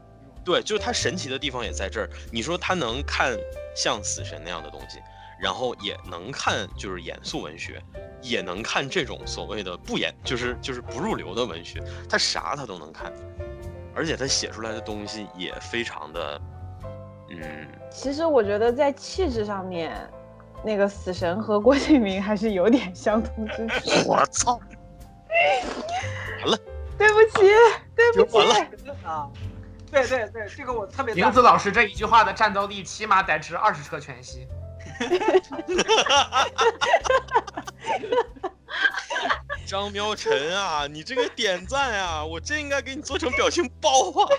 [0.43, 2.09] 对，就是他神奇的地方也在这儿。
[2.31, 3.37] 你说他能看
[3.75, 4.99] 像死神那样的东西，
[5.41, 7.81] 然后也能看就是严肃文学，
[8.21, 13.11] 也能看这种所谓的不严，就是就是不入流的文学，他啥他都能看，
[13.93, 16.41] 而且他写出来的东西也非常的，
[17.29, 20.09] 嗯，其实我觉得在气质上面，
[20.63, 23.89] 那个死神和郭敬明还是有点相通之处。
[24.07, 24.57] 我操，
[26.97, 27.47] 对不起，
[27.95, 28.47] 对不起完。
[28.47, 28.53] 了，
[29.03, 29.29] 啊？
[29.91, 34.47] 对对对，这个我特别林赞子老师这一句话的战斗力起码得值二十车全息。
[39.65, 44.29] 张喵晨啊，你这个点赞啊，我真应该给你做成表情包啊。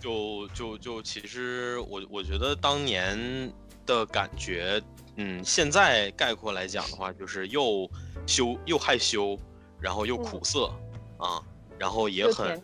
[0.00, 3.52] 就就就其实我我觉得当年
[3.84, 4.80] 的感觉，
[5.16, 7.90] 嗯，现在概括来讲的话，就是又
[8.30, 9.36] 羞又害羞，
[9.80, 10.72] 然后又苦涩
[11.18, 11.42] 啊，
[11.76, 12.58] 然后也很。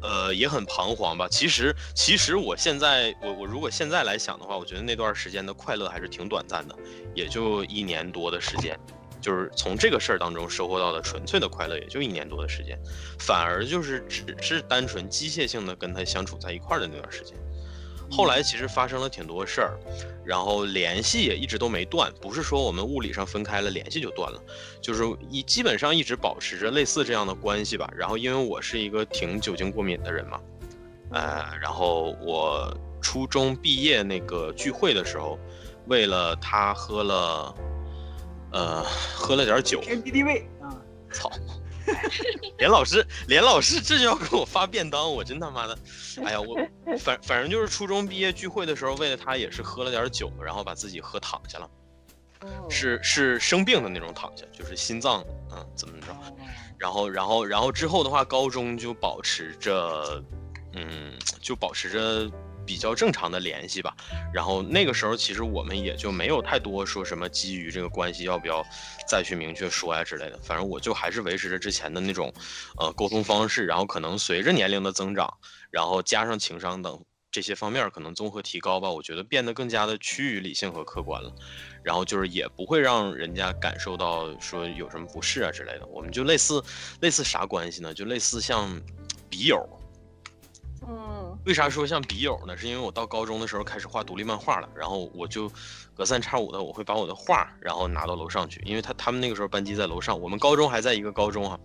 [0.00, 1.26] 呃，也很彷徨吧。
[1.28, 6.76] 其实，其实我现在，我我如果现在来想的话，我觉得那段时间的快乐还是挺短暂的，
[7.16, 8.78] 也就一年多的时间，
[9.20, 12.78] 就是从这个事儿当中收获到的纯粹的快乐，也就一年多的时间，
[13.18, 17.36] 反而就是只是单纯机械性的跟他相处在一块儿的那段时间。
[18.10, 19.78] 后来其实发生了挺多事儿，
[20.24, 24.42] 然后联系也一直都没断，不是说我们物理上分开了，联系就断了，
[24.80, 27.90] 就是一基本上一直保持着类似这样的关系吧。
[27.96, 30.40] 然后因为我是一个挺酒精过敏的人嘛，
[31.12, 35.38] 呃，然后我初中毕业那个聚会的时候，
[35.86, 37.54] 为了他喝了，
[38.52, 38.82] 呃，
[39.14, 40.68] 喝了点酒，天敌地位啊，
[41.12, 41.30] 操！
[42.58, 45.78] 连老师， 连老师这就要给我发便当，我真他妈的，
[46.24, 46.56] 哎呀，我
[46.98, 51.70] 反反正就是初中毕业聚会的时候，为了他也是喝了点酒，然后把自己喝躺下了，
[52.68, 56.06] 是是生病的那种躺下，就是心脏嗯怎么着，
[56.78, 60.22] 然后然后然后之后的话，高中就保持着，
[60.74, 62.30] 嗯，就保持着
[62.68, 63.96] 比较正常的联系吧。
[64.30, 68.62] 然后那个时候其实我们也就没有太多说什么基于这个关系要不要
[69.08, 70.38] 再去明确说呀之类的。
[70.42, 72.30] 反正我就还是维持着之前的那种，
[72.78, 73.64] 呃，沟通方式。
[73.64, 75.32] 然后可能随着年龄的增长，
[75.70, 81.32] 然后加上情商等这些方面可能综合提高吧，我觉得变得更加的趋于理性和客观了。
[81.82, 85.86] 然后就是也不会让人家感受到说有什么不适啊之类的。
[85.86, 86.62] 我们就类似
[87.00, 87.94] 类似啥关系呢？
[87.94, 88.78] 就类似像
[89.30, 89.66] 笔友。
[91.48, 92.54] 为啥说像笔友呢？
[92.54, 95.50] 是因为我到高中的时候开始画独立漫画了，然后我就
[95.94, 101.58] 隔三差五的我会把我的画然后拿到楼上去，因为他他们那个时候班级在楼上，我们高中还在一个高中哈、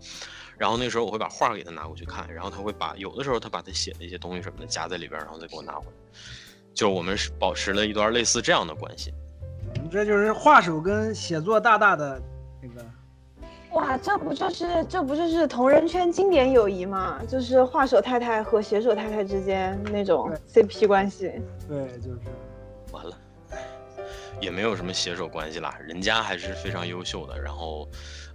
[0.57, 6.19] 然后那时候我会把画给他拿过去看，然后他会把有的时候他把他写的一些东西什么的夹在里边，然后再给我拿回来，
[6.73, 9.13] 就我们是保持了一段类似这样的关系。
[9.83, 12.23] 你这就是画手跟写作大大的，
[13.73, 17.19] 哇，这不就是这不就是同人圈经典友谊吗？
[17.27, 21.31] 就是画手太太和写手太太之间那种 CP 关系。
[21.67, 22.19] 对，就是
[22.91, 23.17] 完了，
[24.39, 27.39] 也没有什么携手关系啦，人家还是非常优秀的。
[27.39, 27.87] 然后，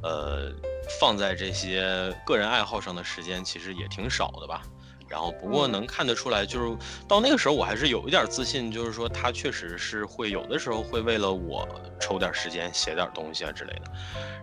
[0.02, 0.50] 呃，
[0.98, 4.62] 放在这些个人爱好上的时间其实也挺少的吧。
[5.08, 6.76] 然后，不过能看得出来，就是
[7.08, 11.66] 到那个时候我还是有一点自信，就是说他确实是会有的时候会为了我
[11.98, 13.82] 抽点时间写点东西啊之类的。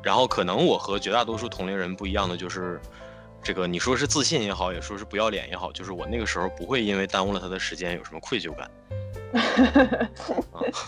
[0.04, 2.80] 然后，可能我和绝大多数同龄人不一样的就是。
[3.44, 8.72] 这个你说是自信也好，也说是不要脸也好，就是我那个时候不会因为耽误了他的时间有什么愧疚感。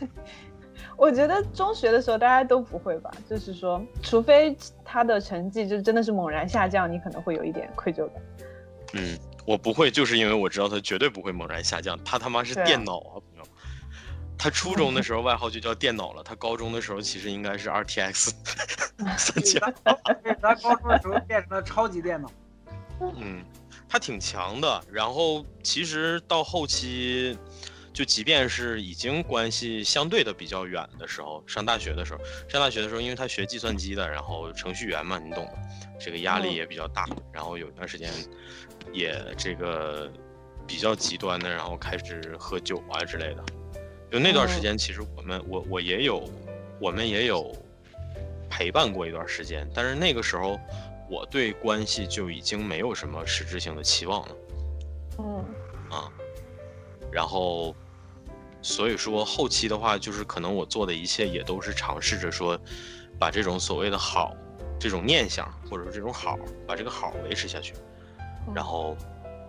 [0.97, 8.15] 我觉得中学的时候大家都不会吧，就是说，除非他的成绩就真的是猛然下降，你可能会有一点愧疚感。
[8.93, 13.43] 嗯，我不会，就是因为我知道他绝对不会猛然下降，他他妈是电脑啊，朋友。
[14.39, 18.29] 他初中的 时候外号就叫电脑了，他高中的时候其实应该是 RTX
[19.17, 19.59] 三千。
[20.23, 22.31] 对咱高中的时候变成了超级电脑，
[23.15, 23.43] 嗯，
[23.89, 24.83] 他挺强的。
[24.91, 27.35] 然后其实到后期，
[27.91, 35.53] 就即便是已经关系相对的比较远的时候，上大学的时候，上大学的时候，因为他学计算机的，然后程序员嘛，你懂的，
[35.99, 37.07] 这个压力嗯也比较大。
[37.33, 38.11] 然后有一段时间
[38.93, 40.11] 也这个
[40.65, 43.43] 比较极端的，然后开始喝酒啊之类的。
[44.11, 46.29] 就那段时嗯间，其实我们我我也有，
[46.79, 47.55] 我们也有
[48.49, 50.59] 陪伴过一段时间，但是那个时候
[51.09, 54.35] 我对关系就已经没有什么实质性的期望了
[55.19, 55.45] 嗯
[55.89, 56.11] 啊。
[57.11, 57.73] 然后，
[58.61, 62.59] 所以说后期的话，就是可能我做的一切也都是尝试着说，
[63.17, 64.35] 把这种所谓的好，
[64.77, 67.73] 这种念想或者说这种好，把这个好维持下去。
[68.55, 68.97] 然后，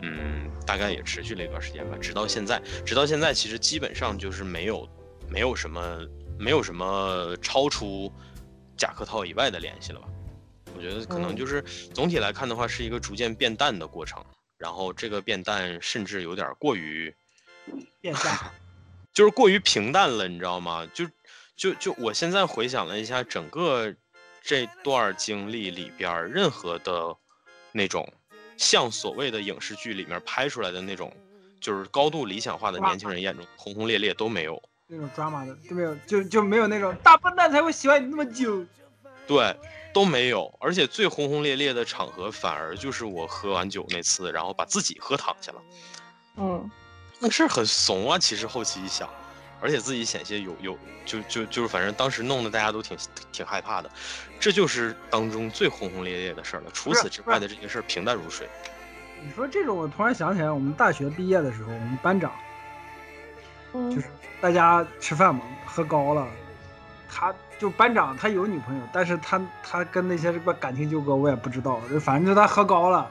[0.03, 4.89] 嗯，大概也持续了一段时间吧，直到现在，直到现在其实基本上就是没有，
[5.29, 6.07] 没有什么，
[6.39, 8.13] 没有什么超出
[8.77, 10.09] 假客套以外的联系了吧。
[10.77, 14.25] 我觉得可能嗯就是总体来看的话，是一个逐渐变淡的过程。
[14.57, 17.15] 然后这个变淡甚至有点过于，
[18.01, 18.37] 变淡。
[19.15, 20.85] 就是过于平淡了，你知道吗？
[20.93, 21.05] 就
[21.57, 23.95] 就就我现在回想了一下整个
[24.43, 27.17] 这段经历里边，任何的
[27.73, 28.13] 那种
[28.59, 31.11] 像所谓的影视剧里面拍出来的那种，
[31.61, 34.63] 就是高度理想化的年轻人眼中轰轰烈烈都没有。
[34.89, 38.65] 那种抓马的都没有，就就没有那种大笨蛋才会喜欢你那么久。
[39.27, 39.55] 对，
[39.93, 45.63] 都没有，而且最轰轰烈烈的场合，反而就是我喝完酒那次，然后把自己喝躺下了。
[46.37, 46.71] 嗯
[47.21, 49.09] 那事儿很怂啊，其实后期一想，
[49.61, 52.97] 而且自己险些有有就就就是反正当时弄得大家都挺
[53.33, 53.91] 挺害怕的，
[54.39, 56.71] 这就是当中最轰轰烈烈的事儿了。
[56.73, 58.49] 除此之外的这些事儿平淡如水。
[59.21, 62.31] 你说这种，我突然想起来，我们大学毕业的时候，我们班长
[63.73, 64.07] 嗯就是
[64.41, 66.27] 大家吃饭嘛，喝高了，
[67.11, 73.11] 他就班长他有女朋友，但是他他跟那些什么感情纠葛我也不知道，反正就他喝高了，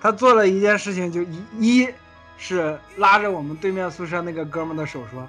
[0.00, 1.88] 他做了一件事情，就一一
[2.36, 5.28] 是拉着我们对面宿舍那个哥们的手说。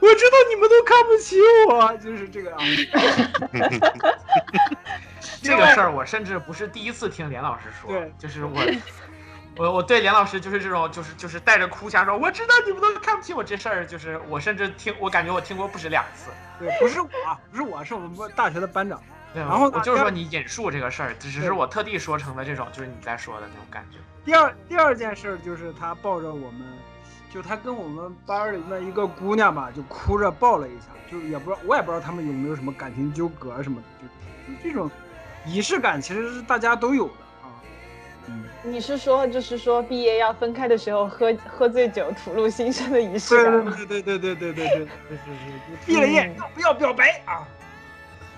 [0.00, 2.88] 我知道你们都看不起我，就是这个样子。
[5.40, 8.60] 这个事儿我甚至不是第一次听连老师说对，就是我。
[9.58, 16.30] 我我对连老师就是这种，就是就是带着哭腔说，我知道你们都看不起我这事儿，就是我甚至听，我感觉我听过不止两次。
[16.58, 17.08] 对，不是我，
[17.50, 18.98] 不是我，是我们大学的班长。
[19.34, 23.98] 对，然后我就是说你引述这个事儿，只对是我特地说成了这种，就是你在说的那种感觉。
[24.24, 26.62] 第二第二件事就是他抱着我们，
[27.32, 34.06] 就他跟我们班里的一个姑娘吧，就哭着抱了一下，就也不知道我也不知道他们有没有什么感情纠葛啊什么的，
[34.46, 34.90] 就就这种
[35.46, 37.48] 仪式感其实是大家都有的啊。
[38.28, 43.74] 嗯，你是说就是说毕业要分开的时候喝喝醉酒吐露心声的仪式对感吗？
[43.76, 47.42] 对对对对对对对对对对对， 毕了业要不要表白啊？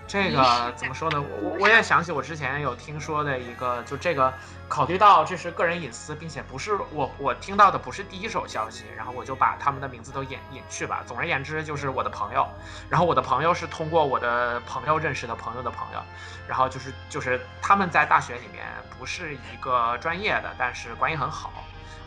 [0.06, 1.20] 这个怎么说呢？
[1.20, 4.32] 我我我也想起我之前有听说的一个，就这个
[4.68, 11.02] 考虑到这是个人隐私，并且不是我我听到的不是第一手消息，然后我就把他们的名字都隐隐去吧。
[11.06, 12.46] 总而言之，就是我的朋友，
[12.90, 16.00] 然后我的朋友是通过我的朋友认识的朋友的朋友，
[16.46, 18.64] 然后就是就是他们在大学里面
[18.98, 21.50] 不是一个专业的，但是关系很好。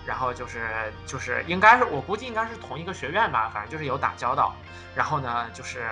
[0.05, 4.55] 然后就是就是应该是我估计应该是同一个学院吧，反正就是有打交道。
[4.95, 5.85] 然后呢，就是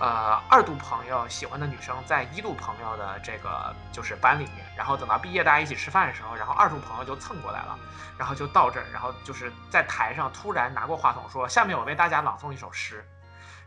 [0.00, 7.78] 呃二度朋友喜欢的女生在一度朋友的这个就是班里面，然后等到毕业大家一起吃饭的时候，然后二度朋友就蹭过来了，
[8.18, 13.06] 然后就到这儿，然后就是在台上突然拿过话筒说：“下面我为大家朗诵一首诗。”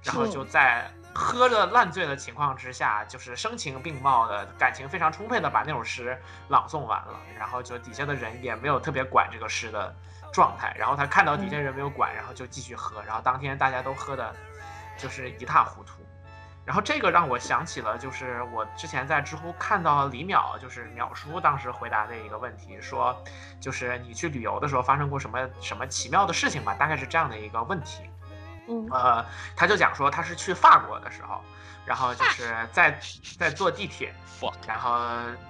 [0.03, 9.95] 然后就在喝着烂醉的情况之下，就是声情并茂的感情非常充沛的把那首诗朗诵完了，然后就底下的人也没有特别管这个诗的
[10.34, 14.36] 状态，然后他看到底下人没有管，然后就继续喝，然后当天大家都喝的，
[14.97, 15.93] 就是一塌糊涂。
[16.66, 23.16] 然后这个让我想起了，就是我之前在知乎看到李淼，就是淼叔当时回答的一个问题，说，
[23.59, 26.74] 就是你去旅游的时候发生过什么什么奇妙的事情吧？
[26.76, 28.09] 大概是这样的一个问题。
[28.70, 29.26] 嗯呃，
[29.57, 31.41] 他就讲说他是去法国的时候，
[31.86, 32.97] 然后就是在
[33.38, 34.14] 在坐地铁，
[34.66, 34.97] 然后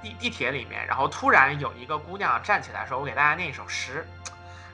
[0.01, 4.03] 地地铁里面，然后突然有一个姑娘站起来说：“我给大家念一首诗。”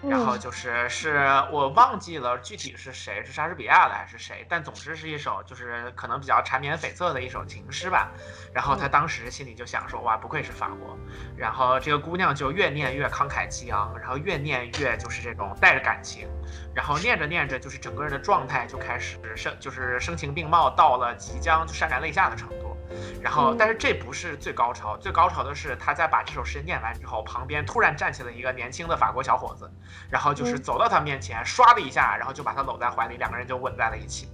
[0.08, 8.10] 然后就是是我忘记了具体是谁，是莎士比亚的还是谁，但总之是一首就是可能比较缠绵悱恻的一首情诗吧。
[8.54, 10.97] 然后他当时心里就想说：“哇，不愧是法国。”
[11.36, 16.30] 然后这个姑娘就越念越慷慨激昂，然后越念越就是这种带着感情，
[16.74, 22.70] 然后念着念着就是整个人的状态就开始声就是声情并茂，到了即将就潸然泪下的程度。
[23.22, 29.72] 然后，但是这不是最高潮，最高潮的是他在把这首诗念完之后，旁边突然站起了一个年轻的法国小伙子，
[30.10, 34.30] 然后就是走到他面前，唰的一下，然后就把他搂在怀里，两个人就吻在了一起。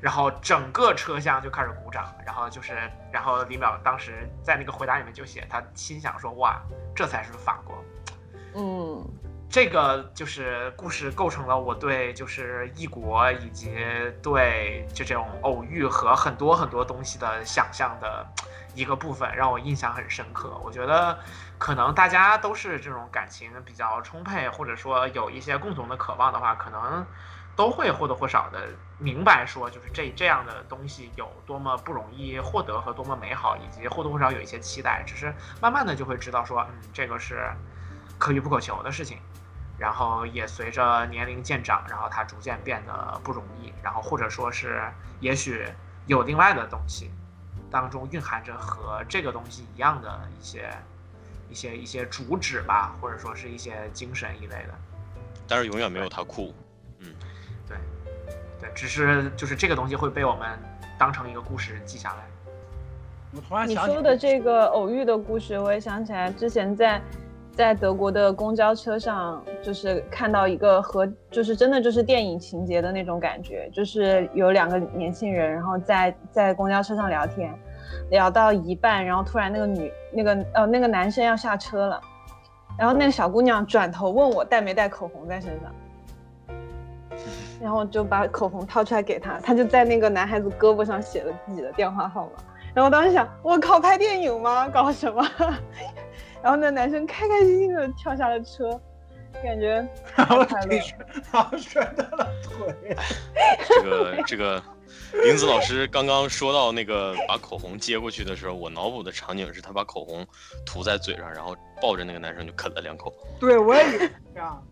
[0.00, 6.58] 然后整个车厢就开始鼓掌，然后就是，然后李淼当时在那个回答里面就写，他心想说，哇，
[6.96, 7.84] 这才是法国。
[8.54, 9.06] 嗯
[9.50, 13.74] 这个就是故事构成了我对就是异国以及
[14.22, 18.24] 对就这种偶遇和很多很多东西的想象的
[18.76, 20.56] 一个部分，让我印象很深刻。
[20.62, 21.18] 我觉得
[21.58, 27.04] 可能大家都是这种感情比较充沛，或者说有一些共同的渴望的话，可能
[27.56, 35.02] 都会或多或少的明白说，就是这这样的东西有多么不容易获得和多么美好，以及或多或少有一些期待。
[35.04, 37.50] 只是慢慢的就会知道说，嗯，这个是
[38.16, 39.18] 可遇不可求的事情。
[39.80, 44.82] 然后也随着年龄渐长，然后它逐渐变得不容易，然后或者说是
[45.20, 45.66] 也许
[46.06, 47.10] 有另外的东西，
[47.70, 50.70] 当中蕴含着和这个东西一样的一些
[51.48, 54.74] 一些一些主旨吧，或者说是一些精神一类的。
[55.48, 56.54] 但是永远没有他酷。
[56.98, 57.14] 嗯
[57.66, 57.78] 对，
[58.60, 60.58] 对只是就是这个东西会被我们
[60.98, 62.26] 当成一个故事记下来。
[63.32, 67.00] 我突然你想起说的这个偶遇的故事，我也想起来，之前在
[67.60, 77.54] 在德国的公交车上，就是看到一个和就是真的就是电影情节的那种感觉，就是有两个年轻人，然后在在公交车上聊天，
[78.08, 82.00] 聊到一半，然后突然那个女那个呃那个男生要下车了，
[82.78, 85.70] 然后那个小姑娘转头问我带没带口红在身上。
[87.60, 92.42] 然后就把口红掏出来给他，他就在那个男孩子胳膊上写了自己的电话号码。
[92.72, 94.66] 然后当时想，我靠，拍电影吗？
[94.66, 95.22] 搞什么？
[96.42, 98.70] 然后那男生开开心心的跳下了车，
[99.42, 99.86] 感觉
[100.16, 100.94] 然 后太快乐腿，
[101.32, 102.96] 然后摔断了腿。
[103.68, 104.62] 这个这个
[105.24, 110.26] 林子老师刚刚说到那个把口红接过去的时候，我脑补的场景是他把口红
[110.64, 113.12] 涂在嘴上，然后抱着那个男生就啃了两口。
[113.38, 114.66] 对，我也以为是这样。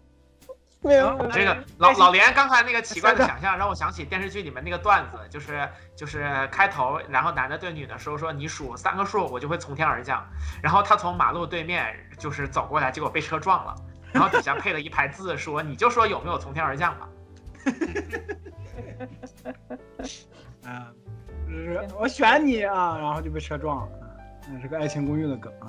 [0.88, 10.26] 没有这个老老连刚才那个奇怪的 想象，让我想起电视剧里面那个段子，就是就是开头，然后男的对女的说说你数三个数，我就会从天而降。
[10.62, 13.74] 然后他从马路对面就是走过来，结果被车撞了，
[14.12, 17.08] 然后底下配了一排字说你就说有没有从天而降吧。
[20.64, 20.90] 啊，
[21.46, 23.88] 就是我选你啊，然后就被车撞了。
[24.50, 25.68] 那是个爱情公寓的梗啊。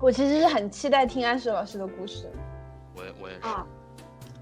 [0.00, 2.30] 我其实是很期待听安石老师的故事，
[2.94, 3.66] 我也我也是，啊，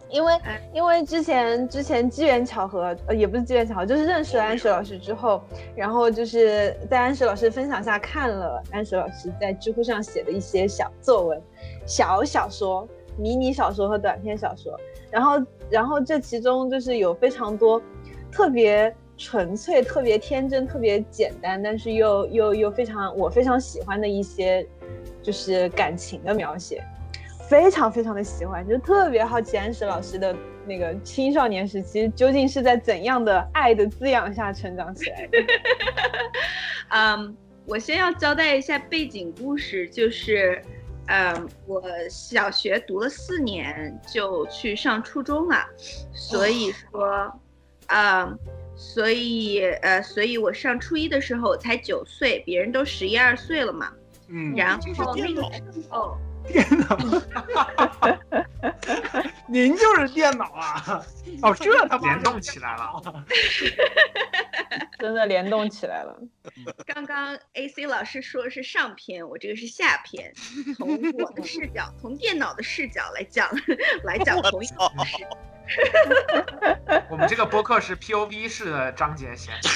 [0.08, 5.42] 因为哎因为之前之前机缘巧合，呃，也不是机缘巧合，就是认识了安石老师之后，
[5.74, 11.42] 然后就是在安石老师分享下看了安石老师在知乎上写的一些小作文、
[11.86, 12.86] 小小说、
[13.16, 14.78] 迷你小说和短篇小说，
[15.10, 17.82] 然后然后这其中就是有非常多
[18.30, 24.66] 特别纯粹、特别天真、特别简单，但是又又又非常我非常喜欢的一些
[25.22, 26.84] 就是感情的描写。
[27.48, 30.34] 非常非常的喜欢，就特别好奇安石老师的
[30.66, 35.38] 那个青少年时期究竟是在怎样的爱的滋养下成长起来的。
[36.90, 37.36] 嗯，
[37.66, 40.60] 我先要交代一下背景故事，就是，
[41.06, 45.64] 嗯，我小学读了四年就去上初中了，
[46.12, 47.32] 所以说，
[47.86, 48.38] 嗯，
[48.76, 53.92] 所以呃，所以我上初一的时候才九岁，别人都十一二岁了嘛。
[54.28, 56.16] 嗯，然后那个电脑时候，
[56.46, 56.96] 电脑，
[59.48, 61.04] 您就是电脑啊！
[61.42, 63.02] 哦，这 他妈联动起来了。
[64.98, 66.16] 真的联动起来了。
[66.86, 70.32] 刚刚 AC 老师说的是上篇，我这个是下篇，
[70.76, 73.48] 从我的视角，从电脑的视角来讲，
[74.04, 75.16] 来讲同一个故事。
[77.10, 79.68] 我们这个播客是 POV 式的章节写的。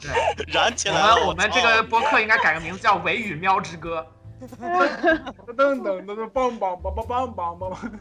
[0.00, 1.16] 对，燃起我来了！
[1.16, 4.06] 们我们这个播客应该改个名字叫《维语喵之歌
[5.56, 8.00] 噔噔噔噔棒棒棒棒棒棒棒棒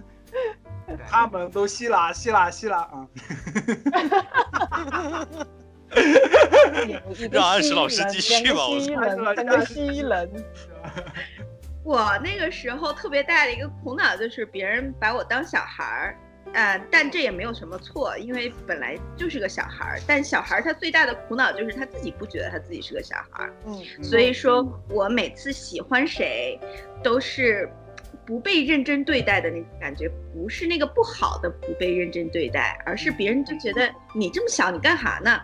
[1.07, 3.07] 他们都吸啦吸啦吸啦啊！
[7.31, 10.29] 让安石老师继续吧我两个蜥蜴人，三个蜥蜴人。
[11.83, 16.17] 我那个时候特别大的一个苦恼就是别人把我当小孩儿，
[16.53, 19.99] 呃，但这也没有什么错，因为本来就是个小孩儿。
[20.07, 26.59] 但小孩儿他最大的苦恼就是他自己不觉得他自己是个小孩儿，嗯，所以说我每次喜欢谁，
[27.03, 27.69] 都是
[28.25, 35.39] 不被认真对待的那种感觉，不是那个不好的不被认真对待，而是别人就觉得你这么小，你干哈呢？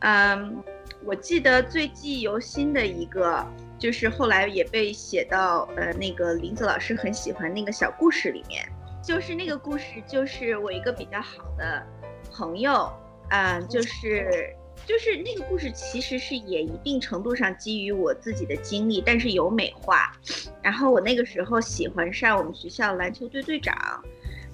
[0.00, 0.62] 嗯，
[1.04, 3.44] 我记得最记忆犹新的一个，
[3.78, 8.66] 就是后来也被写到呃那个林子老师很喜欢那个小故事里面，
[9.06, 11.80] 就是那个故事，就是我一个比较好的
[12.32, 12.90] 朋友，
[13.30, 14.52] 嗯，就是
[14.84, 20.10] 就是那个故事其实是也一定程度上基于我自己的经历，但是有美化。
[20.60, 23.76] 然后我那个时候喜欢上我们学校篮球队队长，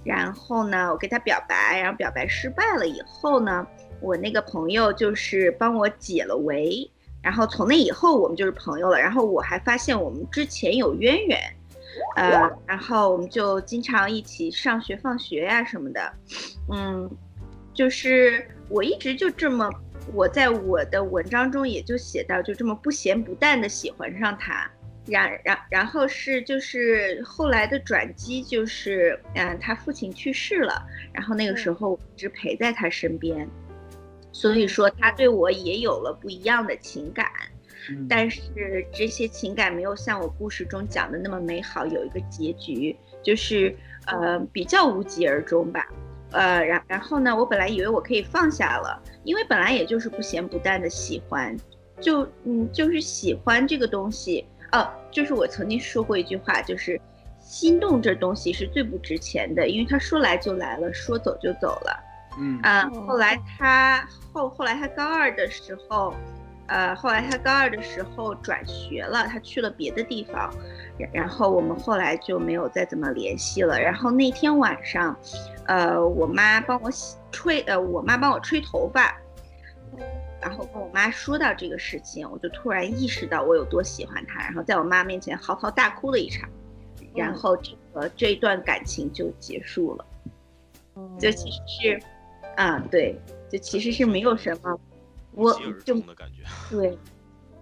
[0.05, 3.67] 然后呢，我给他表白，然后表白失败了以后呢，
[4.03, 6.87] 我那个朋友就是帮我解了围，
[7.23, 9.01] 然后从那以后我们就是朋友了。
[9.01, 11.41] 然后我还发现我们之前有渊源，
[12.17, 16.13] 呃，然后我们就经常一起上学、放学呀、什么的，
[16.73, 17.11] 嗯，
[17.75, 19.71] 就是我一直就这么，
[20.13, 24.71] 我在我的文章中也就写到，就这么不咸不淡的喜欢上他。
[25.07, 30.81] 然然然后是就是后来的转机就是，嗯，他父亲去世了，
[31.13, 33.49] 然后那个时候我一直陪在他身边，
[34.31, 37.27] 所以说他对我也有了不一样的情感。
[37.91, 38.07] 嗯。
[38.09, 38.43] 但是
[38.93, 43.77] 这些情感没有像我故事中讲的那么美好，有一个结局，就是
[44.07, 45.87] 呃比较无疾而终吧。
[46.31, 51.55] 呃，然然后呢，我本来以为我可以放下了，因为本来也就是不咸不淡的喜欢，
[52.01, 56.99] 就嗯就是喜欢这个东西，哦、就是我曾经说过一句话，就是
[57.39, 62.01] 心动这东西是最不值钱的，因为它说来就来了，说走就走了。
[62.39, 62.59] 嗯。
[62.63, 63.05] 啊、哦。
[63.07, 66.15] 后来他后后来他高二的时候，
[66.73, 70.51] 呃，后来他高二的时候转学了，他去了别的地方，
[70.99, 73.79] 然然后我们后来就没有再怎么联系了。
[73.79, 75.15] 然后那天晚上，
[75.67, 79.15] 呃，我妈帮我洗吹，呃，我妈帮我吹头发，
[80.41, 86.49] 然后跟我妈说到这个事情，我就突然意识到我有多喜欢他，然后在我妈面前嚎啕大哭了一场，
[87.15, 90.07] 然后这个这一段感情就结束了。
[91.19, 92.03] 就其实是，
[92.57, 93.15] 啊，对，
[93.51, 94.79] 就其实是没有什么，
[95.35, 95.53] 我
[95.85, 96.43] 就的感觉。
[96.71, 96.99] 对，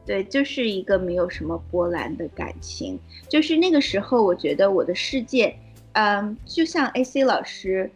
[0.05, 2.99] 对，就是一个没有什么波澜的感情。
[3.29, 5.57] 就是那个时候，我觉得我的世界，
[5.93, 7.91] 嗯，就像 AC 老师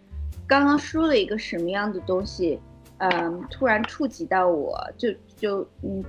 [0.47, 2.59] 刚刚说了一个什么样的东西，
[2.99, 6.05] 嗯，突然触及到我，就就嗯，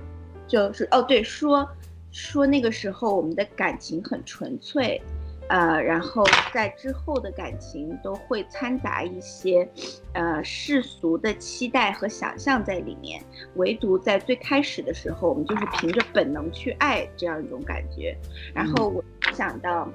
[0.46, 1.68] 就是哦，对，说
[2.12, 5.00] 说那个时候我们的感情很纯粹。
[5.48, 9.68] 呃，然后在之后的感情都会掺杂一些，
[10.12, 13.22] 呃世俗的期待和想象在里面。
[13.54, 18.16] 唯独在最开始的时候，我们就是凭着本能去爱这样一种感觉。
[18.52, 19.88] 然后我想到，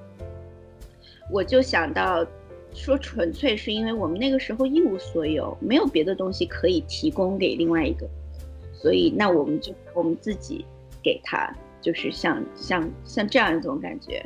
[1.30, 2.26] 我就想到，
[2.74, 8.08] 说纯粹是因为我们那个时候一无所有，没有别的东西可以提供给另外一个，
[8.74, 10.66] 所以那我们就我们自己
[11.04, 14.26] 给他，就是像像像这样一种感觉。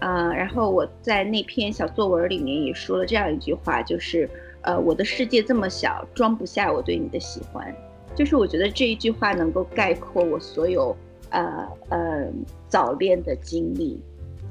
[0.00, 4.28] 啊，然后我在那篇小作文里面也说了这样一句话，就是，
[4.60, 7.74] 呃，我的世界这么小，装不下我对你的喜欢。
[8.14, 10.96] 就是我觉得这一句话能够概括我所有，
[11.30, 12.26] 呃呃
[12.68, 14.00] 早恋的经历。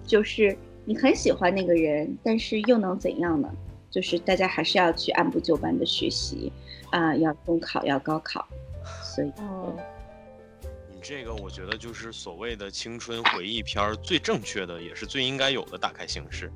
[0.04, 3.50] 就是你很喜欢那个人，但是又能怎样呢？
[3.90, 6.52] 就是大家还是要去按部就班的学习，
[6.92, 8.46] 啊，要中考，要高考，
[9.04, 9.76] 所以嗯。
[11.08, 16.52] 这个我觉得就是所谓的青春回忆片儿最正确的，也是最应该有的打开形式，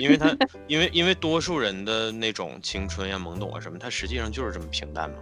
[0.00, 0.34] 因为它，
[0.66, 5.16] 因为因为多数人的那种青春呀、懵懂啊什么，它实际上就是这么平淡嘛。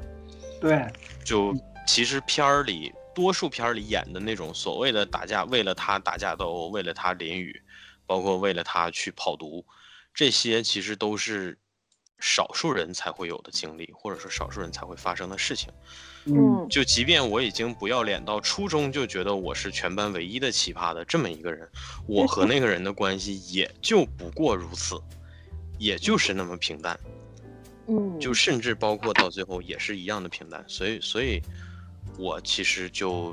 [0.61, 0.87] 对，
[1.25, 1.53] 就
[1.89, 7.61] 其实片儿里多数片儿里演的那种所谓的打架，为了他打架斗殴，为了他淋雨，
[8.07, 9.67] 包括为了他去跑毒，
[10.15, 11.59] 这些其实都是
[12.21, 15.69] 少数人才会有的经历，或者说少数人才会发生的事情。
[16.29, 21.68] 嗯，就即便我已经不要脸到初中就觉得我是全班唯一的奇葩的这么一个人，
[22.09, 24.97] 我和那个人的关系也就不过如此，
[25.79, 26.99] 也就是那么平淡。
[27.87, 30.64] 嗯，就甚至包括到最后也是一样的平淡。
[30.66, 31.41] 所以，所以，
[32.18, 33.33] 我其实就，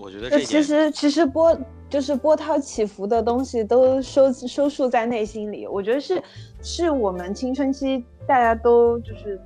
[0.00, 1.54] 我觉得这其实其实波
[1.90, 5.66] 就是波涛起伏的东西都收收束在内心里。
[5.66, 6.22] 我觉得是
[6.62, 9.38] 是我们青春期大家都就是。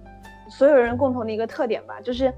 [0.49, 2.33] 所有人共同的一个特点吧，就是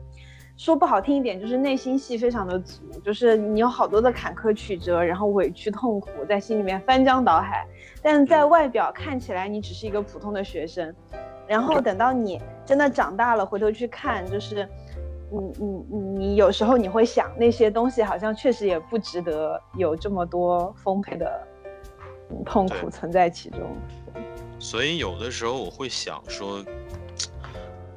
[0.57, 7.67] 说不好听一点，就是内心戏非常的足，就是你有好多的坎坷曲折，然后委屈痛苦在心里面翻江倒海，
[8.03, 10.95] 但在外表看起来你只是一个普通的学生，
[11.47, 14.69] 然后等到你真的长大了，回头去看，就是
[15.31, 21.47] 你你你你有时候你会想那些东西好像确实也不值得有这么多丰沛的
[22.45, 23.61] 痛苦存在其中，
[24.59, 26.63] 所以有的时候我会想说。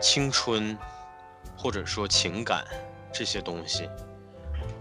[0.04, 0.78] 青春，
[1.56, 2.66] 或者说情感，
[3.14, 3.90] 这些东西，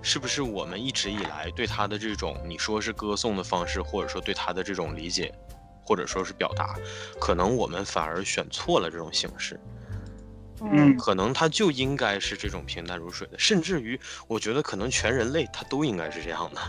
[0.02, 5.32] 是不是我们一直以来对他的这种你说是歌颂的方式，或者说对他的这种理解，
[5.80, 6.74] 或者说是表达，
[7.20, 9.60] 可能我们反而选错了这种形式。
[10.60, 16.60] 嗯，可能他就应该是这种平淡如水的，甚至于我觉得可能全人类他都应该是这样的。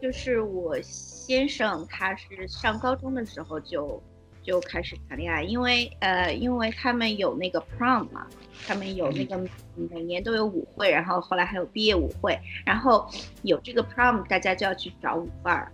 [0.00, 4.00] 就是我先生，他是上高中的时候就。
[4.42, 8.26] 就开始谈恋爱，因为呃，因为他们有那个 prom 嘛，
[8.66, 9.38] 他们有那个
[9.74, 13.08] 每年都有舞会，然后后来还有毕业舞会，然后
[13.42, 15.72] 有这个 prom，大家就要去找舞伴儿，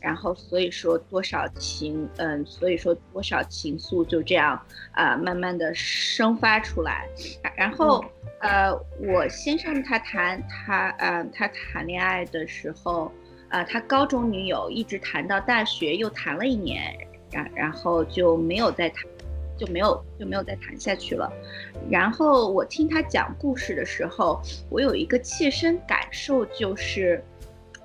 [0.00, 4.60] 然后所以说多少情，嗯，所以说多少情愫就这样
[4.92, 7.06] 啊，慢慢的生发出来，
[7.54, 8.04] 然后
[8.40, 13.12] 呃，我先生他谈他嗯他谈恋爱的时候，
[13.50, 16.96] 呃，他高中女友一直谈到大学，又谈了一年。
[17.36, 19.04] 然然后就没有再谈，
[19.58, 21.30] 就没有就没有再谈下去了。
[21.90, 27.22] 然后我听他讲故事的时候，我有一个切身感受，就是，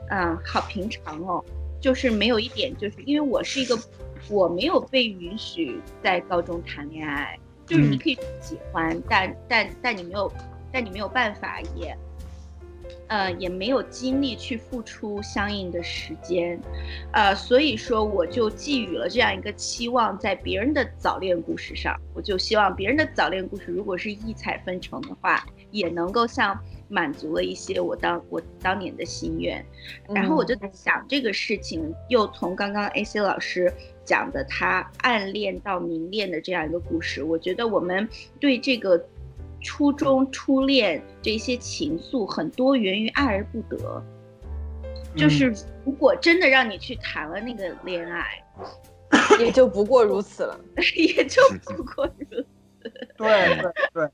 [0.10, 1.44] 嗯，好平常哦，
[1.82, 3.78] 就是没有一点，就是因为我是一个，
[4.30, 10.32] 我没有被允许在高中谈恋爱，就是你可以喜欢，但但但你没有，
[10.72, 11.94] 但你没有办法也。
[13.12, 16.58] 呃，也没有精力去付出相应的时间，
[17.12, 26.58] 呃，所以说我就寄予了这样一个期望，在别人的早恋故事上，我就希望别人的早恋故事如果是异彩纷呈的话，也能够像
[26.88, 29.62] 满足了一些我当我当年的心愿。
[30.08, 33.70] 然后我就在想这个事情，又从刚刚 AC 老师
[34.06, 38.08] 讲的他暗恋到明恋的这样一个故事，我觉得我们
[38.40, 39.06] 对这个。
[39.62, 44.04] 初中初恋这些情愫很多源于爱而不得，
[45.16, 45.54] 就是
[45.86, 48.44] 如果真的让你去谈了那个恋爱，
[49.40, 50.60] 也就不过如此了，
[50.98, 52.48] 也就不过如此。
[53.16, 54.10] 对对对，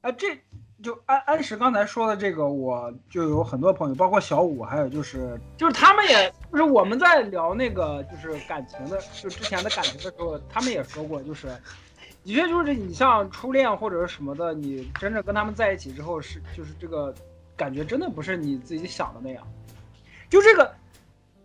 [0.00, 0.36] 啊，这
[0.82, 11.48] 就安安石刚才说的这个，我就有很多朋友，包括小五，还有就是就是他们也就是我们在聊那个就是感情的，就之前的感情的时候，他们也说过，就是。
[12.24, 17.14] 的确就是你像初恋或者是什么的，你真正跟他们在一起之后，是就是这个
[17.54, 19.46] 感觉真的不是你自己想的那样。
[20.30, 20.74] 就这个，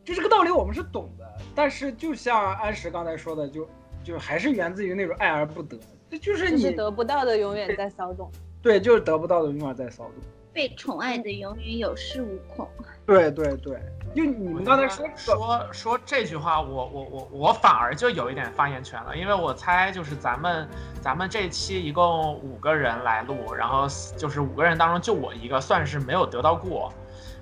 [0.06, 3.68] 就这个道理我们是懂的，但是就像安石刚才说的，就
[4.03, 5.77] 就还是源自于那种爱而不得。
[6.10, 8.31] 这就是你就是得不到的永远在骚动。
[8.61, 10.14] 对，就是得不到的永远在骚动。
[10.53, 12.67] 被宠爱的永远有恃无恐。
[13.05, 13.81] 对对对，
[14.15, 20.67] 就你们刚才说，说说这句话，我我我我反而就有一点发言权了，因为我猜就是咱们
[21.01, 26.93] 咱们这期一共五个人来录，然后就是五个人当中就我一个算是没有得到过，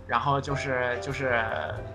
[0.08, 1.44] 然后就是就是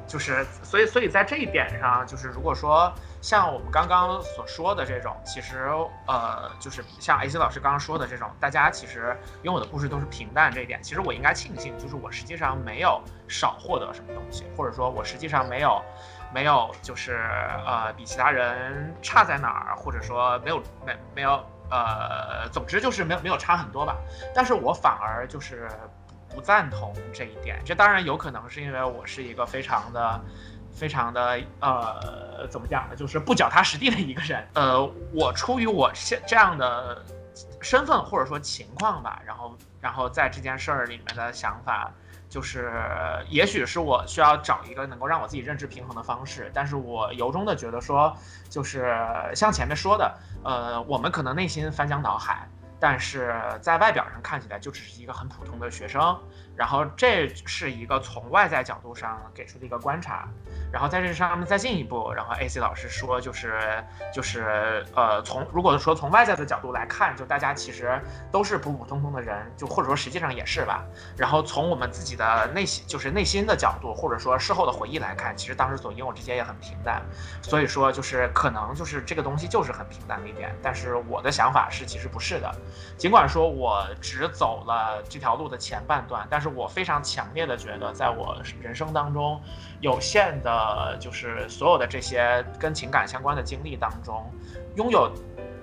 [0.06, 5.70] 就是，所以所以在这一点上，就是如果说像我们刚刚所说的这种，其实
[6.06, 15.82] 呃就是像 AC 老师刚刚说的这种，大家其实拥有的故事都是平淡这一点，其实我应该庆幸，就是我实际上没有少获得什么东西，或者说我实际上没有。
[16.34, 17.28] 没有，就是
[17.66, 21.32] 呃，比其他人差在哪儿，或者说没有没没有
[21.70, 23.94] 呃，总之就是没有没有差很多吧。
[24.34, 25.68] 但是我反而就是
[26.34, 27.60] 不赞同这一点。
[27.64, 30.20] 这当然有可能是因为我是一个非常的。
[30.74, 32.96] 非常的呃，怎么讲呢？
[32.96, 34.42] 就是不脚踏实地的一个人。
[34.54, 34.82] 呃，
[35.12, 37.04] 我出于我现这样的
[37.60, 41.92] 身份或者说情况吧，然后然后在这件事儿里面的想法，
[42.26, 42.72] 就是
[43.28, 48.16] 也许是我需要找一个能够让我自己认知平衡的方式，但是我由衷的觉得说，
[48.48, 48.96] 就是
[49.34, 52.48] 像前面说的，呃，我们可能内心翻江倒海，
[52.82, 53.32] 但是
[53.62, 56.20] 在外表上看起来就只是一个很普通的学生，
[56.56, 60.28] 然后这是一个从外在角度上给出的一个观察，
[60.70, 68.00] 然后在这上面再进一步，然后 AC 老师说就是就是呃从如果说从外在的角度来看，就大家其实
[68.30, 70.84] 都是普普通通的人，就或者说实际上也是吧。
[71.16, 77.02] 然后从我们自己的内心就是内心的角度，或者说事后的回忆来看，其实当时所拥有这些也很平淡，
[77.40, 80.54] 所以说就是可能就是这个东西就是很平淡的一点。
[80.62, 82.54] 但是我的想法是其实不是的，
[82.98, 89.40] 尽管说我只走了这条路的前半段，但是我非常强烈的觉得，在我人生当中
[89.80, 94.28] 有限的，就是所有的这些跟情感相关的经历当中，
[94.76, 95.10] 拥有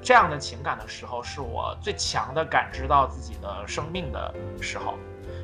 [0.02, 4.98] 这样的情感的时候，是我最强的感知到自己的生命的时候，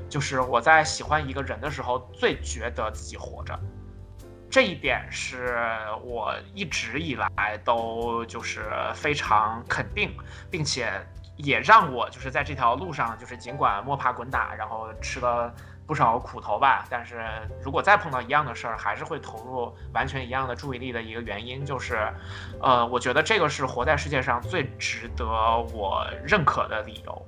[0.09, 3.59] 就是我在喜欢一个人的时候，最觉得自己活着。
[4.49, 5.59] 这一点是
[6.01, 10.15] 我一直以来都就是非常肯定，
[10.49, 11.05] 并且
[11.37, 15.53] 也让我就是在这条路上，就是尽管摸爬滚打，然后吃了
[15.85, 17.23] 不少苦头吧，但是
[17.63, 22.11] 如果再碰到一样的事儿，还是会投入完全一样的注意力的一个原因，就是，
[22.61, 25.25] 呃，我觉得这个是活在世界上最值得
[25.73, 27.25] 我认可的理由。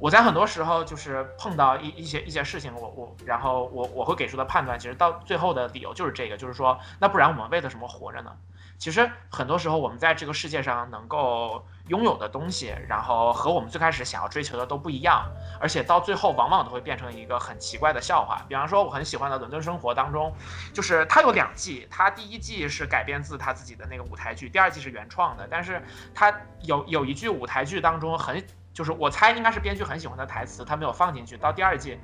[0.00, 8.32] 我在很多时候就是碰到一一些一些事情，我我然后我我会给出的判断，其实到最后的理由就是这个，就是说，那不然我们为了什么活着呢？
[8.78, 15.26] 其实很多时候我们在这个世界上能够拥有的东西，然后和我们最开始想要追求的都不一样，
[15.60, 18.44] 而且到最后往往都会变成一个很奇怪的笑话。
[18.48, 20.32] 比方说，我很喜欢的《伦敦生活》当中，
[20.72, 25.82] 就是它有两季，它第一季是改编自他自己的那个舞台剧，第二季是原创的，但是
[26.14, 26.32] 它
[26.62, 28.42] 有有一句舞台剧当中很。
[28.74, 31.36] 就是我猜应该是编剧很喜欢的台词，他没有放进去。
[31.36, 31.98] 到第二季，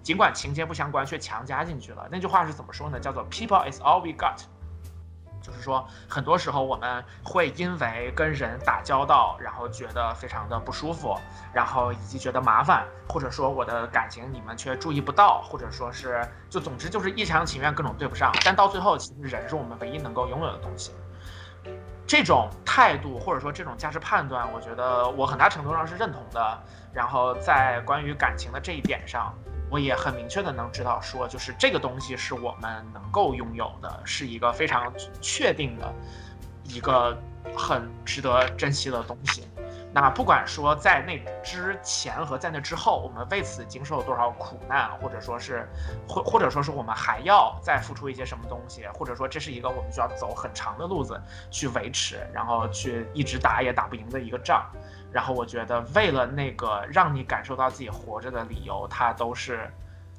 [0.00, 2.06] 尽管情节不相关，却强加进去了。
[2.08, 3.00] 那句话是怎么说呢？
[3.00, 4.38] 叫做 “People is all we got”，
[5.40, 11.16] 就是说很多时候我们会因为跟人打交道，然后觉得非常的不舒服，
[11.52, 18.30] 然后以及觉得麻烦，或者说我的感情你们却注意不到，或者说是就总之就是一厢情愿，各种对不上。
[18.44, 20.92] 但到最后，其实人是我们唯一能够拥有的东西。
[22.06, 26.58] 这种态度或者说这种价值判断，我觉得我很大程度上是认同的。
[26.92, 29.32] 然后在关于感情的这一点上，
[29.70, 35.92] 我也很明确的能知道说，就是这个东西是我们能够拥有的，是一个非常确定的
[36.64, 37.16] 一个
[37.56, 39.48] 很值得珍惜的东西。
[39.92, 45.68] 那不管说在那之前和在那之后，我们为此经受了多少苦难，或者说是，
[46.08, 51.20] 或或者说是我们还要再付出一些什么东西，或者说这是一个我们需要走很长的路子
[51.50, 54.64] 去维持，然后去一直打也打不赢的一个仗。
[55.12, 59.70] 然后我觉得为了那个让你感受到自己活着的理由，它都是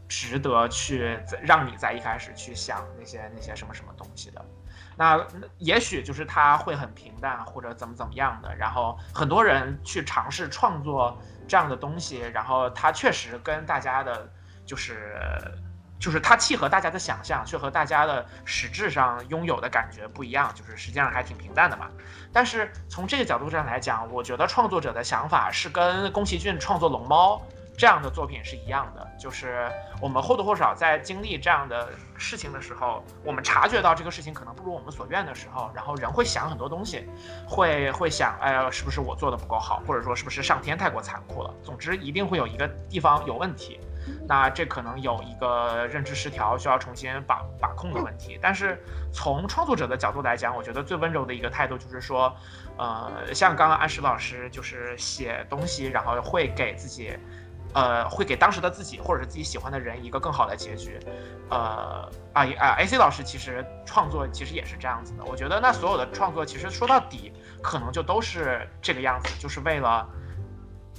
[0.07, 4.45] 值得去让你在一开始去想那些那些什么什么东西的。
[4.97, 5.26] 那
[5.57, 8.53] 也许就是他会很平淡，或者怎么怎么样的。
[8.55, 14.30] 然后很多人去尝试创作这样的东西，然后他确实跟大家的，
[14.65, 15.18] 就是
[16.02, 21.88] 就是它契合大家的想象，却和大家的实质上拥有的感觉不一样，就是实际上还挺平淡的嘛。
[22.34, 27.38] 但是从这个角度上来讲，我觉得创作者的想法是跟宫崎骏创作《龙猫》。
[27.78, 37.10] 这样的作品是一样的，就是我们或多或少在经历这样的事情的时候，我们察觉到这个事情可能不如我们所愿的时候，然后人会想很多东西，
[37.48, 41.52] 会会想，哎呀，是不是我做的不够好，或者说是不是上天太过残酷了？
[41.64, 43.80] 总之，一定会有一个地方有问题。
[44.28, 48.40] 那这可能有一个认知失调，需要重新把把控的问题。
[48.41, 48.82] 但是
[49.14, 52.36] 从创作者的角度来讲，我觉得最温柔的一个态度就是说，
[52.78, 57.18] 呃，像刚刚安石老师就是写东西，然后会给自己。
[57.73, 60.99] 呃，会给当时的自己或者是自己喜欢的人一个更好的结局，
[61.49, 65.23] 呃啊啊，AC 老师其实创作其实也是这样子的。
[65.23, 67.32] 我觉得那所有的创作其实说到底，
[67.64, 70.06] 可能就都是这个样子，就是为了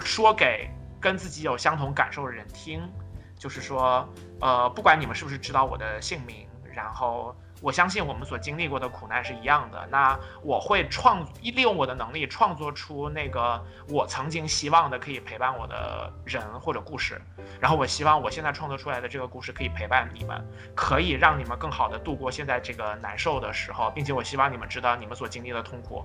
[0.00, 0.70] 说给
[1.02, 2.88] 跟自己有相同感受的人听，
[3.36, 4.08] 就是说，
[4.40, 7.36] 呃，不管你们是不是知道我的姓名，然后。
[7.64, 9.86] 我相信我们所经历过的苦难是一样的。
[9.88, 17.22] 那我会创利用我的能力创作出那个我曾经希望的可以陪伴我的人或者故事。
[17.60, 26.04] 然后我希望我现在创作出来的这个故事可以陪伴你们，可以让你们更好的度过现在这个难受的时候，并且我希望你们知道你们所经历的痛苦，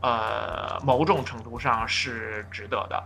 [0.00, 3.04] 呃，某种程度上是值得的，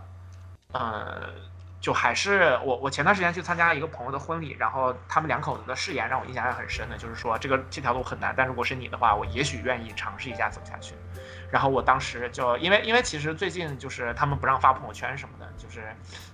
[0.73, 1.51] 嗯。
[1.81, 10.93] 就还是我，我前段时间去参加一个朋友的婚礼，然后他们两口子的誓言让我印象还很深的，就是说这个这条路很难，但如果是你的话，我也许愿意尝试一下走下去。
[11.49, 15.81] 然后我当时就因为因为其实最近就是他们不让发朋友圈什么的，就是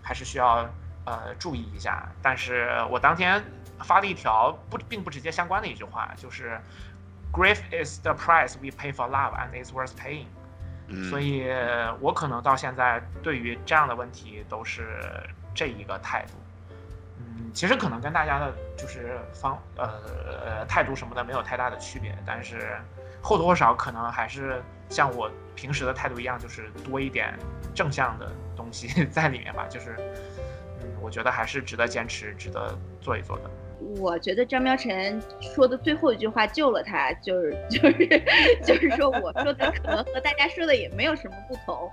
[0.02, 0.70] 还是需要
[1.06, 2.06] 呃注意一下。
[2.22, 3.42] 但是我当天
[3.86, 6.60] 发了一条不并不直接相关的一句话，就是
[7.32, 10.26] Grief is the price we pay for love and it's worth paying。
[11.10, 11.46] 所以，
[12.00, 15.02] 我可能到现在对于这样的问题都是
[15.54, 16.34] 这一个态度。
[17.20, 22.78] 嗯，其实可能跟大家的就是方呃态度什么的没有太大的区别，但是
[23.22, 27.38] 或多或少可能还是像我平时的态度一样，就是多一点
[27.76, 29.66] 正向的东西 在里面吧。
[29.68, 29.96] 就是，
[30.82, 33.50] 嗯，我觉得还是值得坚持，值得做一做的。
[34.00, 38.24] 我觉得张苗晨说的最后一句话救了他，就是 就是
[38.64, 41.90] 就是说，我说的可能和大家说的也没有什么不同。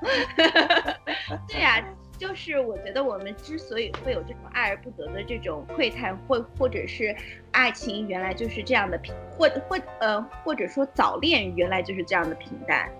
[1.49, 1.85] 对呀，
[2.19, 7.15] 就是我觉得我们之所以会有这种爱而不得的这种窥探，或或者是
[7.53, 12.91] 爱情原来就是这样的平，或或呃或者说早恋原来就是这样的平淡，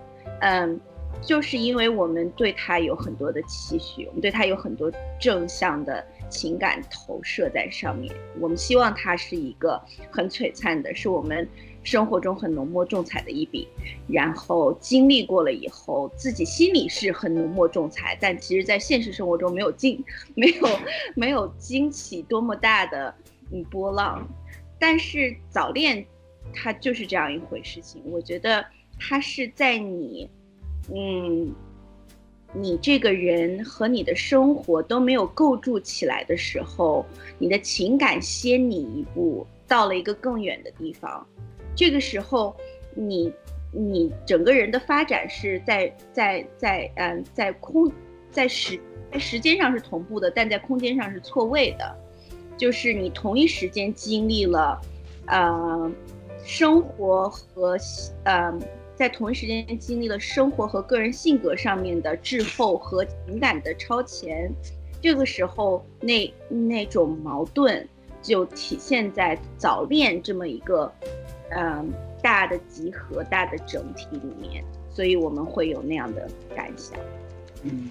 [0.41, 0.79] 嗯，
[1.21, 6.05] 就是因为我们对他有很多的期许，我们对他有很多正向的。
[6.27, 9.79] 情感投射在上面，我们希望它是一个
[10.11, 11.47] 很璀璨的，是我们
[11.83, 13.67] 生活中很浓墨重彩的一笔。
[14.07, 20.67] 然后经历过了以后，自己心里是很浓墨重彩，但其实在现实生活中没有惊，没有
[21.15, 23.13] 没有惊起多么大的
[23.53, 24.27] 嗯波浪。
[24.79, 26.03] 但是早恋，
[26.53, 28.01] 它就是这样一回事情。
[28.05, 28.65] 我觉得
[28.99, 30.27] 它是在你，
[30.93, 31.53] 嗯。
[32.57, 37.05] 你这个人和你的生活都没有构筑起来的时候，
[37.37, 41.27] 你的情感先你一步到了一个更远的地方，
[41.75, 42.55] 这个时候，
[42.93, 43.29] 你
[43.73, 47.91] 你整个人的发展是在在在嗯在空
[48.31, 48.79] 在时
[49.11, 51.93] 在时间上是同步的，但在空间上是错位的，
[52.55, 54.79] 就是你同一时间经历了，
[55.25, 55.91] 呃，
[56.41, 57.77] 生活和
[58.23, 58.57] 呃。
[58.95, 64.49] 在同一时间经历了生活和个人性格上面的滞后和情感的超前，
[65.01, 67.87] 这个时候那那种矛盾
[68.21, 70.91] 就体现在早恋这么一个
[71.51, 71.91] 嗯
[72.23, 76.97] 大的集合、大的整体里面，所以我们会有那样的感想。
[77.63, 77.89] 嗯，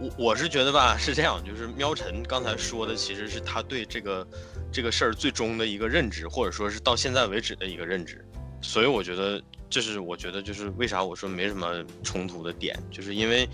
[0.00, 4.26] 我我是觉得吧，是这样，就是喵晨刚才说的，其实是他对这个
[4.72, 8.23] 这个事儿最终的一个认知，或者说是到现在为止的一个认知，
[8.64, 9.42] 所以我觉得。
[9.70, 13.48] 这是我觉得，就是为啥我说没什么冲突的点，就是因为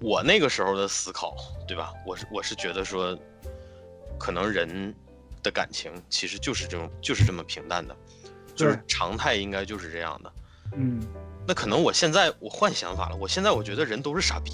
[0.00, 1.36] 我那个时候的思考，
[1.68, 1.92] 对吧？
[2.06, 3.18] 我是我是觉得说，
[4.18, 4.94] 可能人
[5.42, 7.94] 的感情其实就是这种，就是这么平淡的，
[8.54, 10.32] 就是常态应该就是这样的。
[10.74, 11.02] 嗯，
[11.46, 14.52] 那可能我现在我换想法了，我现在我觉得人都是傻逼，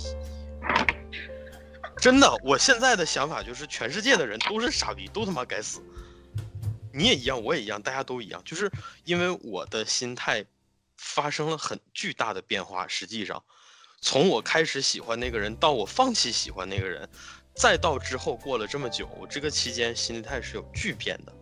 [1.96, 5.80] 真的，我现在的想法就是全世界的人都是傻逼，都他妈该死。
[6.94, 8.70] 你也一样，我也一样，大家都一样，就是
[9.04, 10.44] 因为我的心态。
[10.98, 12.86] 发生了很巨大的变化。
[12.86, 13.42] 实际上，
[14.00, 17.08] 从我开始喜欢那个人到我放弃喜欢那个人，
[17.56, 21.32] 再到之后过了这么久，我这个期间心态是有巨变的。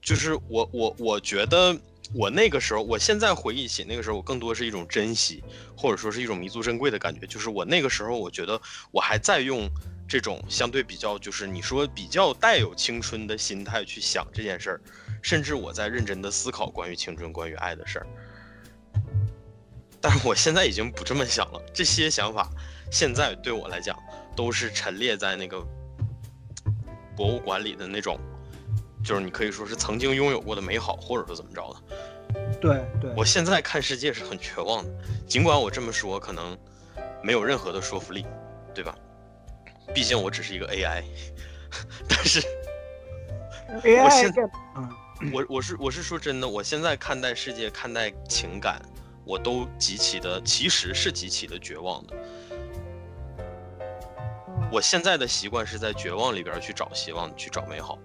[0.00, 1.76] 就是我我我觉得
[2.14, 5.42] 我那个时候，我现在回忆起那个时候，我更多是一种珍惜，
[5.76, 7.26] 或者说是一种弥足珍贵的感觉。
[7.26, 8.60] 就是我那个时候，我觉得
[8.92, 9.68] 我还在用
[10.06, 14.80] 这种相对比较，就是你说比较带有青春的心态去想这件事儿，
[15.22, 18.06] 甚至我在认真的思考关于青春、关于爱的事儿。
[20.00, 22.50] 但是我现在已经不这么想了，这些想法
[22.92, 23.98] 现在对我来讲
[24.36, 25.66] 都是陈列在那个
[27.16, 28.20] 博物馆里的那种，
[29.02, 31.96] 就是你可以说是曾经拥有过的美好，或者说怎么着的。
[32.60, 34.90] 对对，我现在看世界是很绝望的，
[35.26, 36.56] 尽管我这么说可能
[37.22, 38.26] 没有任何的说服力，
[38.74, 38.94] 对吧？
[39.92, 41.02] 毕竟我只是一个 AI，
[42.08, 42.40] 但是
[43.82, 44.42] AI 现这
[44.76, 44.88] 嗯
[45.32, 48.80] 我我是我是说真的，我现在看待世界、看待情感，
[49.24, 52.14] 我都极其的，其实是极其的绝望的。
[54.70, 57.98] 我现在的习惯是在绝望里边去找希望，去找美好。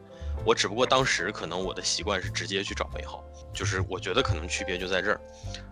[0.46, 3.24] 我只不过当时可能我的习惯是直接去找美好，
[3.54, 5.20] 就是我觉得可能区别就在这儿。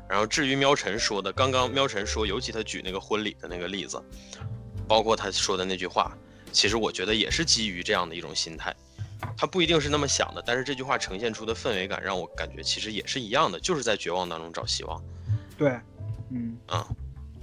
[0.10, 4.02] 然后至于喵晨说的，刚刚喵晨说，尤其他举那个婚礼的那个例子，
[4.88, 6.16] 包括他说的那句话，
[6.52, 8.76] 其实我觉得也是基于这样的一种心态。
[9.36, 15.04] 他不一定是那么想的，但是这句话呈现出的氛围感让我感觉其实也是一样的，就是在绝望当中找希望。
[15.58, 15.72] 对，
[16.30, 16.88] 嗯啊、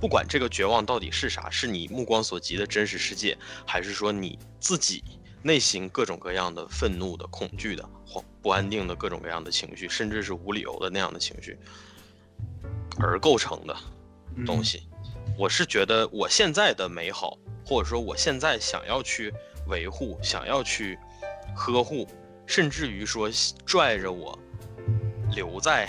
[0.01, 5.03] 不管这个绝望到底是啥，是你目光所及的真实世界，还是说你自己
[5.43, 11.59] 内心各种各样的愤怒的、恐惧的、或不安定的各种各样的情绪，甚至是无理由的那样的情绪
[12.99, 13.77] 而构成的
[14.37, 14.87] 嗯东西。
[15.37, 17.37] 我是觉得我现在的美好，
[17.67, 19.33] 或者说我现在想要去
[19.67, 20.99] 维护、想要去
[21.57, 22.07] 呵护，
[22.47, 23.29] 甚至于说
[23.67, 24.39] 拽着我
[25.35, 25.89] 留在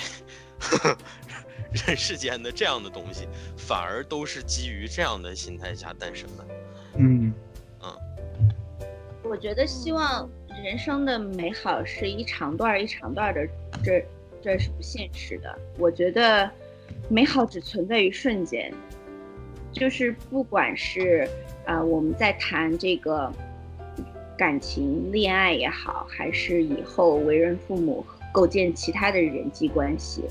[1.88, 3.28] 人世间的这样的东西，
[3.58, 6.46] 反而都是基于这样的心态下诞生的。
[6.98, 7.34] 嗯
[7.84, 7.96] 嗯
[9.24, 10.30] 我觉得希望
[10.64, 13.48] 人生的美好是一长段一长段的，
[13.84, 14.04] 这
[14.42, 15.56] 这是不现实的。
[15.78, 16.50] 我觉得
[17.10, 18.74] 美好只存在于瞬间，
[19.76, 21.27] 就是不管是
[21.65, 23.31] 啊、呃我们在谈这个
[24.35, 30.23] 感情、恋爱也好，还是以后为人父母、构建其他的人际关系，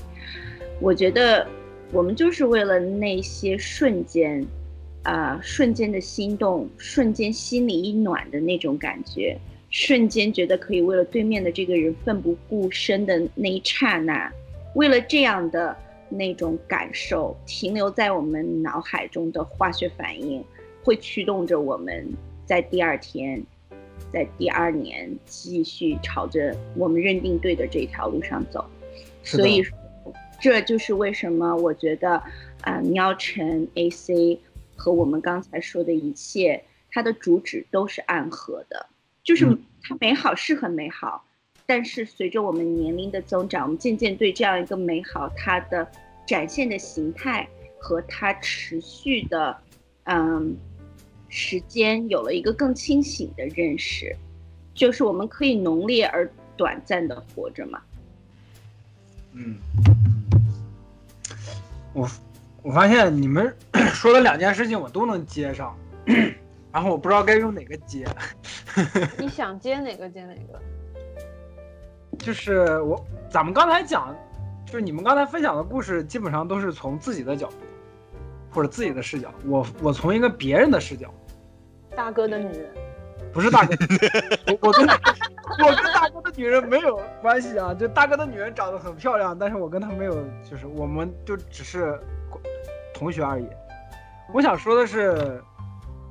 [0.81, 1.47] 我觉得
[1.91, 4.45] 我们就是为了那些瞬间。
[5.07, 9.37] 啊、瞬间的心动，瞬间心里一暖的那种感觉，
[9.69, 14.33] 瞬间觉得可以为了对面的这个人奋不顾身的那一刹那，
[14.73, 15.77] 为了这样的
[16.09, 20.43] 那种感受，停留在我们脑海中的化学反应，
[20.83, 22.07] 会驱动着我们
[22.45, 23.43] 在第二天，
[24.13, 28.63] 在第二年继续朝着我们认定对的这条路上走。
[29.23, 29.63] 所以，
[30.39, 32.21] 这就是为什么我觉得
[32.61, 34.39] 啊、喵晨 AC
[34.75, 38.85] 和我们刚才说的一切，它的主旨都是暗合的，
[39.23, 41.24] 就是嗯它美好是很美好，
[41.67, 45.87] 但是随着我们年龄的增长，我们渐渐对这样一个美好，它的
[46.25, 47.47] 展现的形态
[47.79, 49.57] 和它持续的，
[50.03, 50.55] 嗯，
[51.27, 54.15] 时间有了一个更清醒的认识，
[54.73, 57.81] 就是我们可以浓烈而短暂的活着嘛。
[59.33, 59.57] 嗯，
[61.93, 62.07] 我
[62.61, 63.51] 我发现你们
[63.91, 65.75] 说的两件事情我都能接上，
[66.71, 68.05] 然后我不知道该用哪个接。
[69.17, 70.61] 你想接哪个接哪个。
[72.17, 74.15] 就是我，咱们刚才讲，
[74.65, 77.53] 就是你们刚才分享的故事，基本上都是从自己的角度
[78.51, 79.29] 或者自己的视角。
[79.45, 81.13] 我我从一个别人的视角，
[81.95, 82.69] 大哥的女人，
[83.33, 83.75] 不是大哥，
[84.61, 87.73] 我我跟我跟大哥的女人没有关系啊。
[87.73, 90.13] 就大哥的女人长得很漂亮，但是我跟她没有，
[90.49, 91.99] 就是我们就只是
[92.93, 93.47] 同学而已。
[94.33, 95.39] 我想说的是，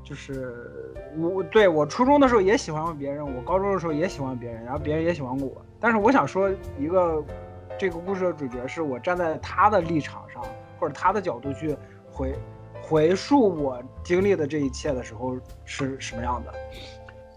[0.05, 5.65] 就是我对我初中的时候也喜欢过别人，我高中的时候也喜欢别人，然后别人也喜欢过我。
[5.85, 7.23] 但是我想说一个，
[7.79, 10.43] 这个故事的主角是我站在他的立场上，
[10.81, 11.77] 或者他的角度去
[12.11, 12.35] 回
[12.81, 15.37] 回述我经历的这一切的时候
[15.67, 16.51] 是什么样的。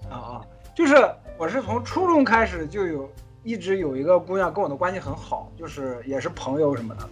[0.09, 0.41] 啊啊，
[0.73, 0.95] 就是
[1.37, 3.11] 我是从初中开始就有
[3.43, 7.09] 一直有一个姑娘跟我的关系很好，就是也是朋友什么的。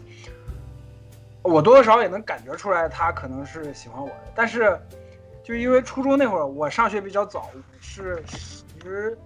[1.41, 4.79] 我多多少少也能感觉出来，她可能是喜欢我的，但是
[5.43, 7.49] 就因为初中那会儿我上学比较早，
[7.81, 9.17] 是十，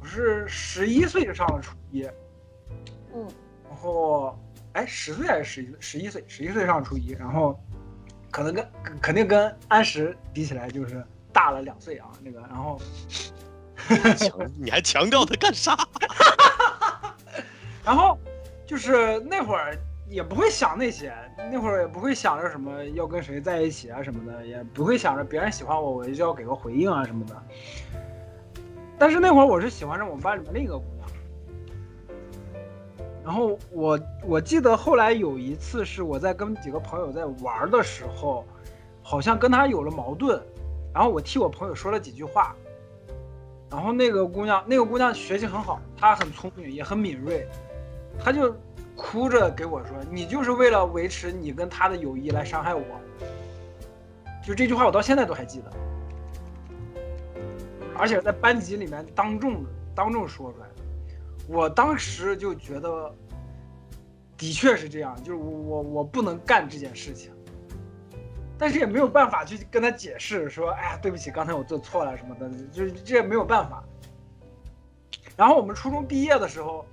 [0.00, 2.04] 我是十一岁就上了初一，
[3.14, 3.28] 嗯，
[3.68, 4.38] 然后
[4.72, 7.58] 哎十岁还是十一十一岁，十一岁上初一，然后
[8.30, 8.66] 可能跟
[9.00, 12.80] 肯定跟安石比起来就是大了两岁啊，那个，然后
[14.16, 15.76] 强， 你还强调他干啥？
[17.84, 18.18] 然后
[18.66, 19.76] 就是那会儿
[20.08, 21.14] 也不会想那些，
[21.50, 27.42] 那会儿也不会想着什么要跟谁在一起啊什么的，也不会想着别人喜欢我，我就要给个回应啊什么的。
[29.00, 31.08] 但是那会儿我是喜欢上我们班里面另一个姑娘，
[33.24, 38.44] 然后我我记得后来有一次是我在跟几个朋友在玩的时候，
[39.02, 40.38] 好像跟她有了矛盾，
[40.92, 42.54] 然后我替我朋友说了几句话，
[43.70, 47.48] 然后那个姑娘，那个姑娘学习很好，她很聪明，也很敏锐，
[48.22, 48.54] 她就
[48.94, 52.84] 哭着给我说：“你就是为了维持你跟她的友谊来伤害我。”
[54.46, 55.72] 就这句话，我到现在都还记得，
[58.00, 59.64] 而且在班级里面当众
[59.94, 60.74] 当众说出来的。
[61.46, 63.14] 我当时就觉得，
[64.38, 67.32] 的确是这样，就是我我我不能干这件事情。
[68.56, 73.82] 但是也没有办法去跟他解释说，哎呀，对不起，刚才我做错了什么的，就是这也没有办法。
[75.36, 76.84] 然后我们初中毕业的时候，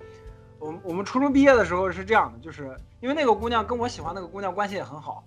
[0.59, 5.23] 我我们初中毕业的时候是这样的，就是因为那个姑娘跟我喜欢那个姑娘关系也很好，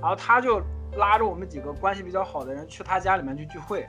[0.00, 0.60] 然后他就
[0.96, 3.86] 拉着我们几个关系比较好的人去他家里面去聚会，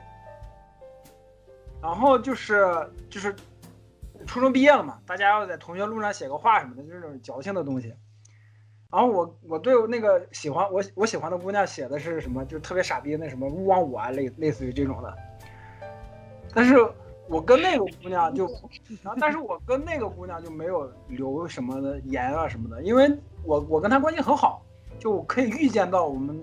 [1.82, 2.64] 然后就是
[3.10, 3.34] 就是
[4.24, 7.92] 初中毕业了嘛，大家要在同学录上写个话什么的，就是那种矫情的东西。
[8.88, 15.16] 然后我我对那个喜欢我我喜欢的姑娘写的是什么，就特别傻逼那什么勿忘我啊，类类似于这种的。
[16.54, 16.76] 但是
[17.26, 18.46] 我跟那个姑娘就，
[19.02, 23.10] 然后但是我跟那个姑娘就没有留什么的言啊什么的，因为
[23.44, 24.62] 我我跟她关系很好，
[25.00, 26.38] 就我可以预见到我们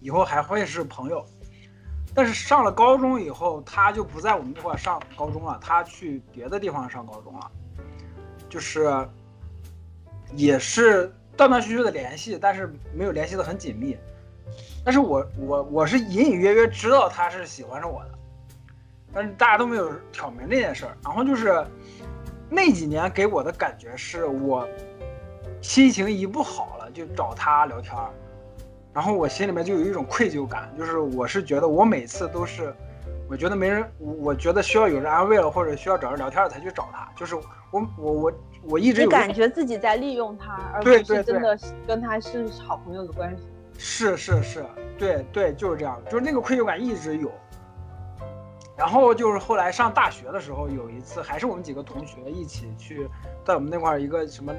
[0.00, 1.24] 以后还会是朋友。
[2.14, 7.50] 但是上了高中以后，她就不在我们这块上高中了，她去别的地方上高中了，
[8.48, 9.08] 就是
[10.34, 11.12] 也是。
[11.36, 13.96] 断断续续的联系，但是没有联系的很紧密。
[14.84, 18.10] 但是我我我是隐隐约约知道他是喜欢上我的，
[19.10, 20.98] 但是大家都没有挑明这件事儿。
[21.02, 21.64] 然后就是
[22.50, 24.68] 那几年给我的感觉是我
[25.62, 27.94] 心情一不好了就找他聊天，
[28.92, 32.74] 然后我心里面就有一种愧疚感，就是我是觉得我每次都是
[33.28, 37.42] 我觉得没人，我觉得需要有人安慰了或者需要找人聊天了才去找他，就是我
[37.98, 38.32] 我我。
[38.62, 43.44] 我一直你感觉自己在利用他，而不是真的跟他是好朋友的关系。
[43.78, 44.66] 是是是，
[44.98, 47.32] 对对，就是这样，就是那个愧疚感一直有。
[48.76, 53.08] 然后就是后来上大学的时候，有一次还是我们几个同学一起去，
[53.46, 54.52] 在我们那块儿一个什么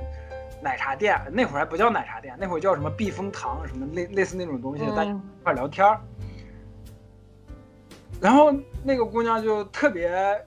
[0.61, 5.99] 奶茶店，那会儿还不叫奶茶店，那会儿叫什么避风塘什么类类似那种东西，大家一块聊天儿。
[8.21, 10.39] 然后那个姑娘就特别。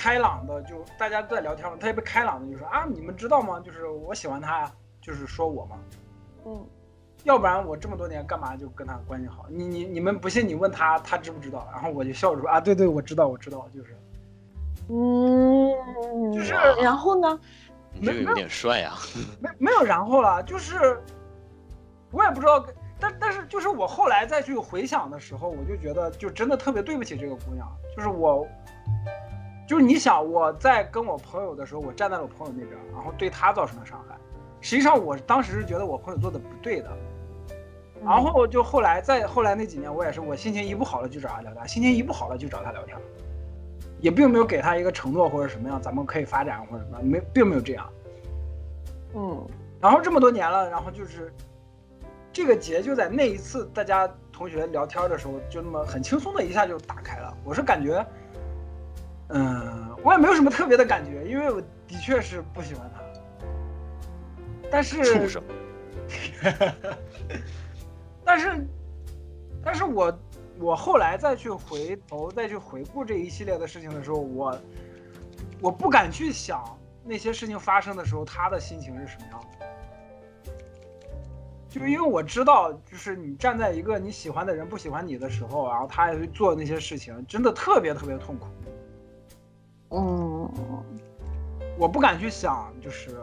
[0.00, 3.58] 开朗的就大家都在聊天嘛，特别开朗的就说啊，你们知道吗？
[3.58, 5.76] 就是我喜欢他呀，就是说我嘛，
[6.46, 6.64] 嗯，
[7.24, 9.46] 要不然我这么多年干嘛就跟他关系好？
[9.48, 11.66] 你你你们不信你问他，他知不知道？
[11.72, 13.96] 然后我就笑着说啊，对对，我知道我知道，就是，
[14.88, 17.40] 嗯，就是然后呢？
[18.00, 18.96] 这个有点帅啊，
[19.40, 21.00] 没没有然后了，就是
[22.10, 22.64] 我也不知道，
[22.98, 27.66] 但但是就是我后来再去回想的时候，我就觉得就真的特别对不起这个姑娘，
[27.96, 28.46] 就是我。
[29.68, 34.16] 就是你想我在跟我朋友的时候，我站在了我朋友那边，然后对他造成了伤害。
[34.62, 36.90] 实际上我当时是觉得我朋友做的不对的，
[38.02, 42.96] 然后就后来再后来那几年，我也是我心情一不好了就找他聊天，心情一不好了就找他聊天，
[44.00, 47.88] 也并没有给他一个承诺或者什么样，咱们可以发展或者什么，没并没有这样。
[49.14, 49.46] 嗯，
[49.80, 51.32] 然后这么多年了，然后就是
[52.32, 57.36] 这个结就在那一次大家同学聊天的时候，就那么很轻松的一下就打开了。
[57.44, 58.04] 我是感觉。
[59.30, 63.02] 嗯，我也没有什么特别的感觉，因为我的确是不喜欢他。
[64.70, 65.42] 但是，畜生。
[68.24, 68.66] 但是，
[69.64, 70.10] 但是我
[70.60, 74.58] 我后来再去回头再去回顾这一系列的事情的时候，我
[75.60, 80.52] 我不敢去想那些事情发生的时候他的心情是什么样的，
[81.68, 88.46] 就是因为我知道，就是你站在一个你喜欢的人不喜欢你的时候，然后他也会做那些事情，真的特别特别痛苦。
[89.90, 90.50] 嗯，
[91.78, 93.16] 我不敢去想，就是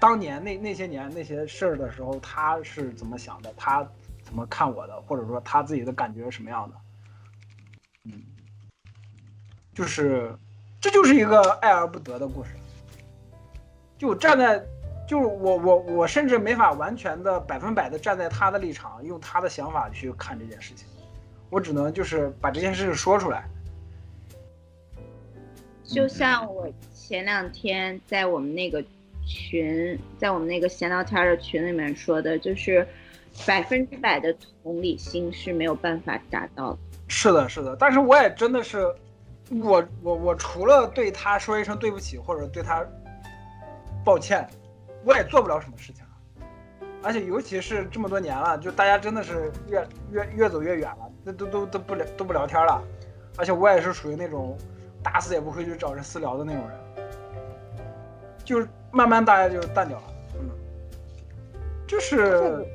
[0.00, 3.88] 当年那那些年那些事儿的时候，他是怎么想的，他
[4.28, 6.76] 怎么看我的，或者说他自己的感觉是什么样的。
[8.04, 8.12] 嗯，
[9.72, 10.36] 就是
[10.78, 12.50] 这就是一个爱而不得的故事。
[13.96, 14.62] 就站在，
[15.08, 20.86] 就是我我我甚至没法完全的百分百的站在他的立场，用他的想法去看这件事情，
[21.48, 23.48] 我只能就是把这件事说出来。
[25.82, 28.84] 就像我前两天在我们那个
[29.26, 32.86] 群，在我们那个闲聊天的群里面说的，就是
[33.46, 36.78] 百分之百的同理心是没有办法达到的。
[37.08, 38.92] 是的，是的，但是我也真的是，
[39.62, 42.84] 我我我除了对他说一声对不起，或者对他
[44.04, 44.48] 抱歉，
[45.04, 46.46] 我也做不了什么事情了。
[47.02, 52.82] 而且尤其是这么多年了，就大家真的是越越越走越远了，那都都都不聊都不聊天了。
[53.36, 54.56] 而且我也是属于那种。
[55.00, 56.78] 打死也不会去找人私聊的那种人，
[58.44, 60.04] 就是慢慢大家就淡掉了。
[60.34, 60.50] 嗯，
[61.86, 62.66] 就是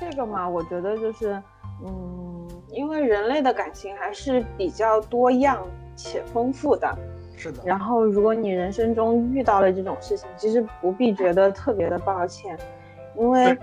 [0.00, 1.40] 这个嘛，我觉得就是，
[1.84, 5.62] 嗯，因为人类的感情还是比较多样
[5.94, 6.98] 且丰富的。
[7.36, 7.60] 是的。
[7.64, 12.58] 然后，如果你人生中遇到了这种事情，其实不必觉得特别的抱歉，
[13.14, 13.56] 因为，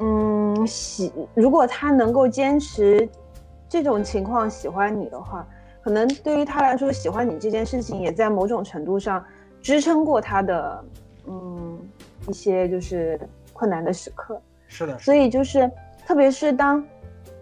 [0.00, 3.08] 嗯，喜如果他能够坚持
[3.68, 5.46] 这种情况喜欢你的话。
[5.82, 9.24] 可能对于他来说，喜欢你这件事情也在某种程度上
[9.62, 10.84] 支撑过他的，
[11.26, 11.80] 嗯，
[12.28, 13.18] 一些就是
[13.54, 14.38] 困难的时刻。
[14.70, 14.98] 是的。
[14.98, 15.70] 所以就是
[16.06, 16.82] 特别是当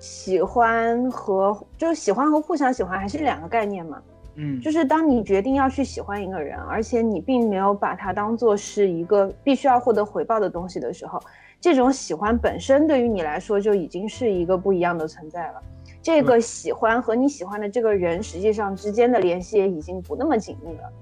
[0.01, 4.03] 喜欢和就是喜欢和互相喜欢还是两个概念嘛。
[4.41, 11.21] 嗯，就是当你决定要去喜欢一个人，而且你并没有把它当做是一个必须要获得回报的东西的时候，
[11.61, 15.63] 这种喜欢本身对于你来说就已经是一个不一样的存在了。
[16.01, 20.93] 这个喜欢和你喜欢的这个人实际上之间的联系也已经不那么紧密了，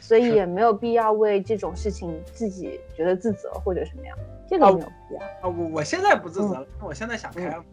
[0.00, 4.18] 所以也没有必要为这种事情自己觉得自责或者什么样，
[4.52, 5.20] 这个没有必要。
[5.20, 7.64] 啊，我我现在不自责了，因为我现在想开了，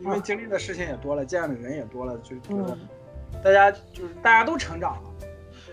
[0.00, 2.76] 因为经历的事情也多了，见的人也多了，就觉得。
[3.44, 5.10] 大家就是大家都成长了。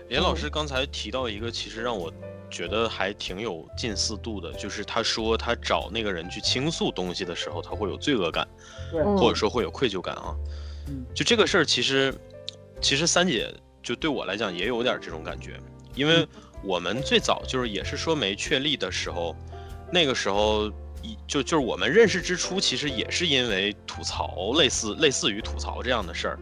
[0.08, 2.10] 连老师刚才提到一个，其实让我
[2.48, 8.46] 觉得还挺有近似度的，就是他说他找那个人去倾诉东西的时候，他会有罪恶感，
[9.18, 10.36] 或者说会有愧疚感啊。
[10.86, 12.14] 嗯，就这个事儿，其实
[12.80, 13.52] 其实三姐
[13.82, 15.58] 就对我来讲也有点这种感觉，
[15.96, 16.26] 因为
[16.62, 19.34] 我们最早就是也是说没确立的时候，
[19.90, 20.66] 那个时候
[21.02, 26.38] 一就就是我们认识之初，其实也是因为吐槽，类似类似于吐槽这样的事儿。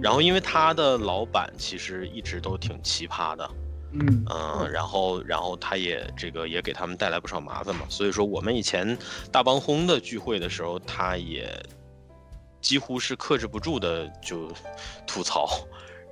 [0.00, 3.50] 然后，因为他的老板其实一直都挺奇葩的，
[3.92, 7.84] 嗯嗯，然后，然后他也这个也给他们带来不少麻烦嘛。
[7.88, 8.96] 所以说，我们以前
[9.32, 11.48] 大帮轰的聚会的时候，他也
[12.60, 14.48] 几乎是克制不住的就
[15.04, 15.48] 吐槽，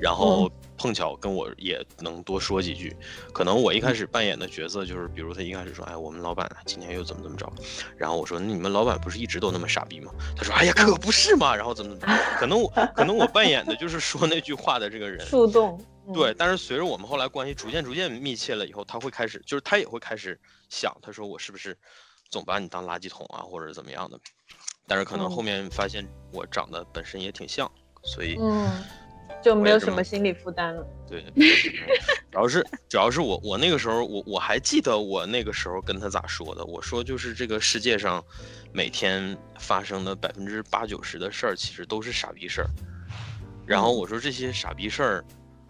[0.00, 0.50] 然后。
[0.82, 2.96] 碰巧跟我也能多说几句，
[3.34, 7.52] 可能我一开始扮演的角色就是，比如他一开始说，哎，我们老板今天又怎么怎么着，
[7.98, 10.10] 然后我说，你们老板不是一直都那么傻逼吗？
[10.34, 15.78] 他说，哎呀，可不是嘛，然后怎么怎么，可能我可能我扮演的就是说那句话的这个人，树洞，
[16.14, 20.40] 对，但是随着我们后来关系逐渐逐渐密切了以后，他会开始，就是他也会开始
[20.70, 21.76] 想，他说我是不是
[22.30, 24.18] 总把你当垃圾桶啊，或者怎么样的，
[24.86, 27.70] 但是可能后面发现我长得本身也挺像，
[28.02, 28.38] 所以。
[29.42, 30.86] 就没有什么心理负担了。
[31.08, 31.24] 对，
[32.30, 38.24] 主要是主要是我我那个时候我我还记得我那个时候跟他咋说的，我说就是这个世界上
[38.72, 42.68] 每天发生的百分之八九十的事儿其实都是傻逼事儿，
[43.66, 45.24] 然后我说这些傻逼事儿，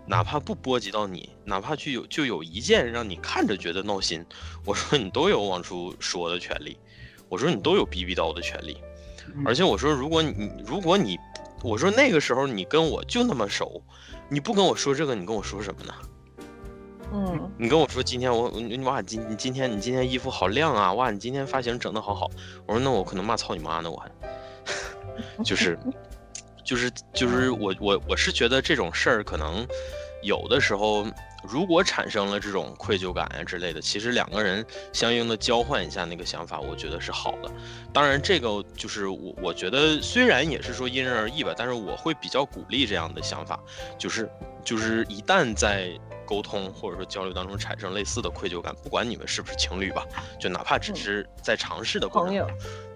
[0.07, 4.23] 哪怕不波及到你，哪怕就有就有一件让你看着觉得闹心，
[4.67, 6.79] 我说你都有往出说的权利，
[7.31, 8.77] 我说你都有逼逼叨的权利，
[9.47, 11.19] 而且我说如果你如果你。
[11.63, 13.83] 我说那个时候你跟我就那么熟，
[14.29, 15.95] 你不跟我说这个，你跟我说什么呢？
[17.13, 22.31] 嗯，你跟我说今天我你哇今你今天你今天衣服好亮啊哇你今天发型整的好好，
[22.67, 24.11] 我说那我可能骂操你妈呢我还，
[25.45, 25.79] 就是
[26.65, 29.67] 就是就是我我我是觉得这种事儿可能
[30.23, 31.07] 有的时候。
[31.43, 37.51] 如果产生了这种愧疚感啊之类的，其实两个人相应的交换一下那个想法，我觉得是好的。
[37.93, 43.59] 当然，这个就是我我觉得虽然也是说因人而异吧，但是我会比较鼓励这样的想法，
[43.99, 44.31] 就是
[44.65, 50.07] 就是一旦在沟通或者说交流当中产生类似的愧疚感，不管你们是不是情侣吧，
[50.39, 52.47] 就哪怕只是在尝试的过程，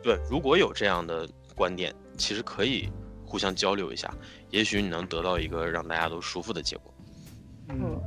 [0.03, 2.91] 对，如果有这样的观点，其实可以
[3.27, 4.13] 互相交流一下，
[4.51, 6.95] 也许你能得到一个让大家都舒服的结果。
[7.71, 8.01] 嗯。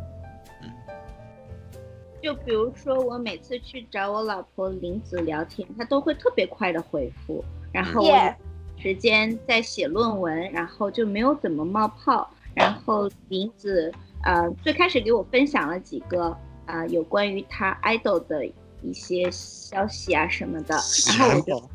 [2.27, 7.41] 就比如说，我每次去找我老婆林子聊天，她都会特别快的回复，
[7.71, 8.35] 然后我
[8.77, 12.29] 时间在写论文，然后就没有怎么冒泡。
[12.53, 13.89] 然后林子
[14.25, 16.35] 呃最开始给我分享了几个
[16.65, 18.45] 啊有关于她 idol 的
[18.81, 20.75] 一些消息啊什么的，
[21.07, 21.69] 然后我就，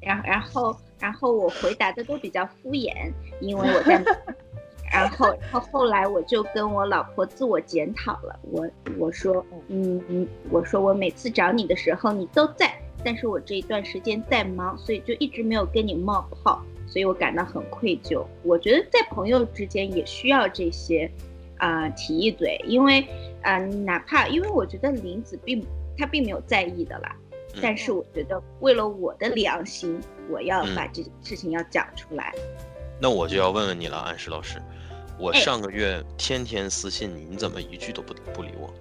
[0.00, 4.00] 然然后然后我回答的都比较敷衍，因为我在。
[4.96, 8.38] 然后，然后后来我就跟我老婆自我检讨了。
[8.50, 8.68] 我
[8.98, 12.72] 我说，嗯嗯，我说我每次找你的时候你都在，
[13.04, 18.24] 但是我这一段时间在忙，所以就一直没有跟你冒泡，所以我感到很愧疚。
[18.42, 21.10] 我觉得在朋友之间也需要这些，
[21.58, 23.06] 啊，提一嘴，因为，
[23.42, 25.64] 啊，哪怕因为我觉得林子并
[25.98, 27.16] 他并没有在意的啦，
[27.62, 30.00] 但是我觉得为了我的良心，
[30.30, 32.34] 我要把这事情要讲出来。
[32.98, 34.60] 那我就要问问你了，安石老师。
[35.18, 38.72] 我上个月天天私信你，你怎么一句都不不理我？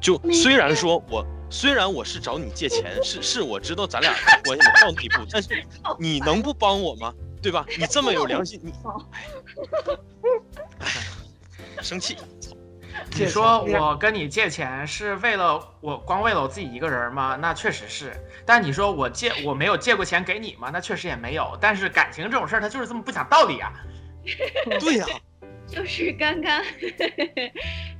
[0.00, 4.12] 就虽然说我虽然我是找你借钱， 是是我知道咱俩
[4.44, 5.64] 关系到那一步，但是
[5.98, 7.14] 你能不帮我吗？
[7.42, 7.64] 对吧？
[7.78, 8.72] 你这么有良心，你
[11.82, 12.16] 生气。
[13.14, 17.36] 你说我跟你借钱是为了我光为了我自己一个人吗？
[17.36, 18.12] 那确实是。
[18.44, 20.70] 但你说我借我没有借过钱给你吗？
[20.72, 21.56] 那确实也没有。
[21.60, 23.72] 但是感情这种事儿，它就是这么不讲道理啊。
[24.80, 25.06] 对呀。
[25.68, 26.62] 就是刚刚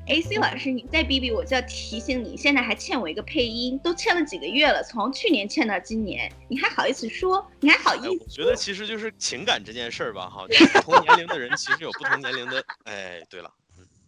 [0.06, 7.44] ，A C 老师，你再逼逼我就要提醒你，现在还欠我一个配音，都欠了几个月了，从去年欠到今年，你还好意思说？
[7.60, 8.24] 你还好意思？
[8.24, 12.64] 我觉得其实就是情感这件事儿吧，哈，不同年龄的人其实有不同年龄的。
[12.84, 13.50] 哎，对了，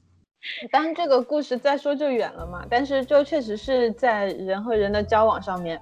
[0.70, 5.80] 当然这个故事再说就远了嘛，但是就确实是在人和人的交往上面，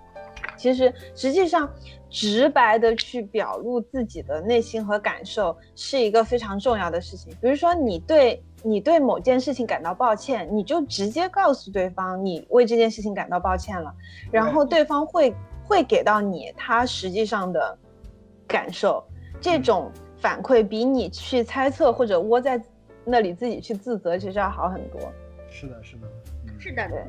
[0.56, 1.70] 其实实际上，
[2.16, 7.30] 直白的去表露自己的内心和感受是一个非常重要的事情。
[7.42, 13.94] 比如说，你对你对某件事情感到抱歉，你就直接告诉对方你为这件事情感到抱歉了，
[14.32, 17.76] 然后对方会会给到你他实际上的
[18.48, 19.04] 感受。
[19.38, 22.58] 这种反馈比你去猜测或者窝在
[23.04, 24.98] 那里自己去自责，其实要好很多。
[25.50, 26.08] 是的，是的，
[26.58, 27.04] 是的，对。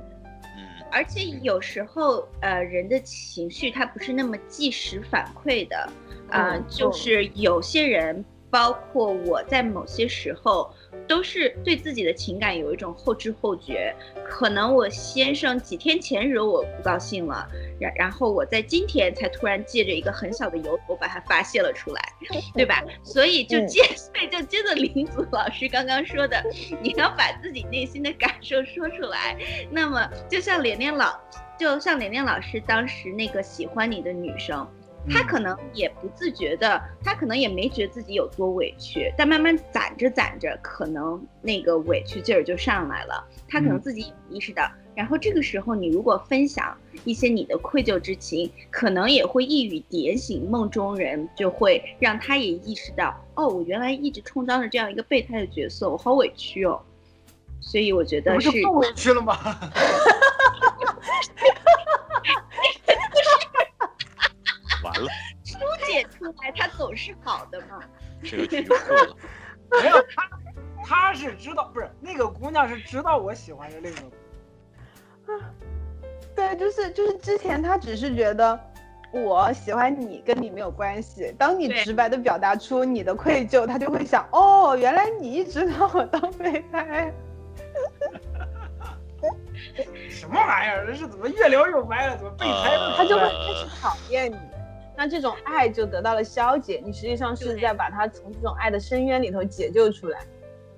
[0.92, 5.90] 而且有时候，呃，人的情绪它不是那么即时反馈的，
[6.30, 8.24] 啊，就是有些人。
[8.50, 10.74] 包括我在某些时候，
[11.08, 13.94] 都是对自己的情感有一种后知后觉。
[14.26, 17.48] 可能我先生几天前惹我不高兴了，
[17.80, 22.02] 然然后我在今天才突然借着一个很小的由头把它发泄了出来，
[22.54, 22.84] 对吧？
[23.04, 26.44] 所以就接， 所以就接着林祖老师刚刚说的，
[26.82, 29.38] 你要把自己内心的感受说出来。
[29.72, 31.18] 那么就像连连老，
[31.58, 34.68] 就像连连老师当时那个喜欢你的女生。
[35.10, 43.26] 他可能也不自觉的，他可能也没觉得自己有多委屈，但慢慢攒着攒着，可能那个委屈劲儿就上来了。
[43.48, 56.82] 他可能自己也意识到，然后这个时候你如果分享一些你的愧疚之情，可能也会一语点醒梦中人，就会让他也意识到，哦，我原来一直充当着这样一个备胎的角色，我好委屈哦。
[57.60, 59.36] 所以我觉得是更委屈了吗？
[65.88, 67.80] 解出来，他总是好的嘛。
[68.24, 69.16] 这个局错了，
[69.82, 70.30] 没有他，
[70.86, 75.34] 他是知道，不是那个姑娘是知道我喜欢着另一个。
[75.34, 75.52] 啊，
[76.36, 78.60] 对，就是就是之前他只是觉得
[79.12, 81.34] 我喜欢你，跟你没有关系。
[81.38, 87.14] 当你直白的表达出你的愧疚，他就会想，哦，原来你一直拿我当备胎。
[90.10, 90.86] 什么玩意儿？
[90.88, 92.18] 这是怎么越聊越歪了？
[92.18, 92.96] 怎么备胎了？
[92.98, 94.38] 他就会开始讨厌你。
[94.98, 100.26] 那这种爱就得到了消解，你实际上是在把他从这种爱的深渊里头解救出来。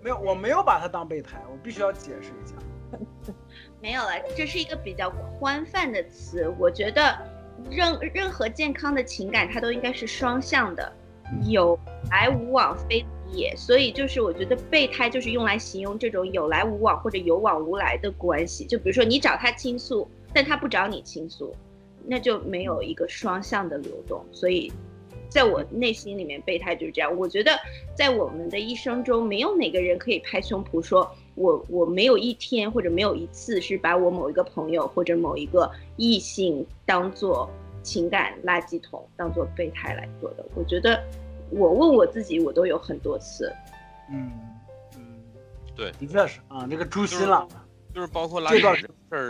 [0.01, 3.33] 没有，我没有把他当备胎，我必须要解释一下。
[3.81, 5.09] 没有了，这是一个比较
[5.39, 6.53] 宽泛的词。
[6.59, 7.17] 我觉得
[7.69, 10.91] 任任何健康的情感，它都应该是双向的，
[11.47, 11.79] 有
[12.11, 13.55] 来无往非也。
[13.55, 18.65] 所以就是我觉得备胎就是用来形容这种有来无往或者有往无来的关系。
[18.65, 21.55] 就比如说你找他倾诉，但他不找你倾诉。
[22.09, 24.73] 那就没有一个双向的流动，所以，
[25.29, 27.15] 在我内心里面，备胎就是这样。
[27.15, 27.51] 我觉得，
[27.93, 37.47] 在我们的一生中，没有哪个人可以拍胸脯说，我我没有一天或者没有一次是把我某一个朋友或者某一个异性当做
[37.83, 40.43] 情感垃圾桶，当做备胎来做的。
[40.55, 40.99] 我觉得，
[41.51, 43.53] 我问我自己，我都有很多次。
[44.11, 44.31] 嗯
[44.97, 45.03] 嗯，
[45.75, 47.47] 对，的确是啊，那个诛心了。
[47.47, 47.68] 就是
[48.07, 49.29] 包括拉这事儿，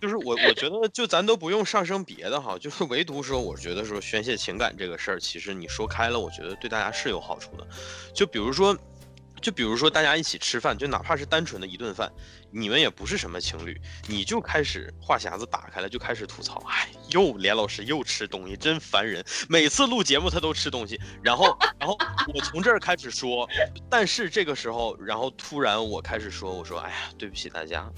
[0.00, 7.66] 就是我我觉得就咱都不用上升别的哈，就是唯独说，我觉得说宣泄情感这个事儿，其实你说开了，我觉得对大家是有好处的。
[8.14, 8.76] 就比如说。
[9.40, 12.10] 就比如说大家一起吃饭，就哪怕是单纯的一顿饭，
[12.50, 19.24] 你们也不是什么情侣，你就开始话匣子打开了，就开始吐槽，哎，又连老师又吃东西，真烦人。
[19.48, 21.96] 每次录节目他都吃东西，然后，然后
[22.34, 23.48] 我从这儿开始说，
[23.88, 27.90] 但是这个时候，然后突然我开始说，我说，哎呀，对不起大家，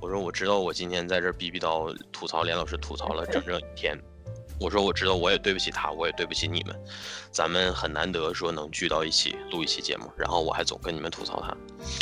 [0.00, 3.98] 我说我知道我今天在这逼逼叨吐槽连老师吐槽了整整一天。
[4.58, 6.74] 我说我知道，我也对不起他，我也对不起你们，
[7.30, 11.54] 咱们很难得说能聚到一起录一期节目，然后我还总跟你们吐槽他。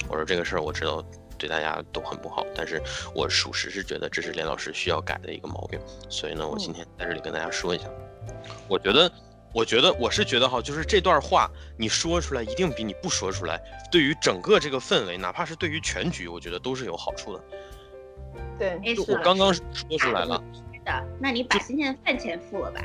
[0.09, 1.05] 我说这个事儿我知道
[1.37, 2.81] 对大家都很不好，但是
[3.15, 7.85] 我属实是觉得这是连老师需要改的一个毛病，所以呢，我今天在这里跟大家说一下。
[8.69, 9.11] 我觉得，
[9.53, 13.61] 我觉得我是觉得哈，就是这段话你说出来一定比你不说出来，
[13.91, 17.45] 对于整个这个氛围，哪怕是对于全局，我觉得都是有好处的。
[18.59, 20.41] 对，我刚刚说出来了。
[21.19, 22.81] 那你把今天的饭钱付了吧，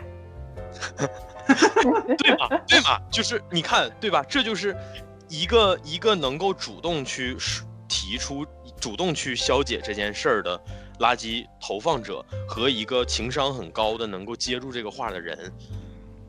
[2.18, 2.48] 对吧？
[2.68, 3.02] 对吧？
[3.12, 4.24] 就是你看，对吧？
[4.28, 4.76] 这就是
[5.28, 7.36] 一个一个能够主动去
[7.88, 8.46] 提出、
[8.80, 10.60] 主动去消解这件事儿的
[11.00, 15.52] 垃圾投放者，和一个情商很高的能够接住这个话的人。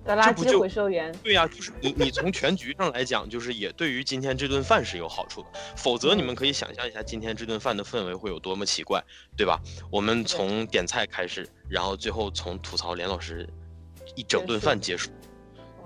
[0.06, 5.48] 垃圾回收员，对呀，就是你，你从全局上来讲，就是也对于今天这顿饭是有好处的。
[5.76, 9.02] 否则你们可以想象一下，今天这顿饭的氛围会有多么奇怪，
[9.36, 9.60] 对吧？
[9.90, 13.48] 我们从点菜开始，然后最后从吐槽连老师
[14.16, 15.10] 一整顿饭结束，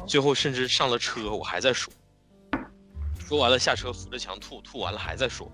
[0.06, 1.92] 最后甚至上了车，我还在说，
[3.18, 5.50] 说完了下车扶着墙吐，吐完了还在说，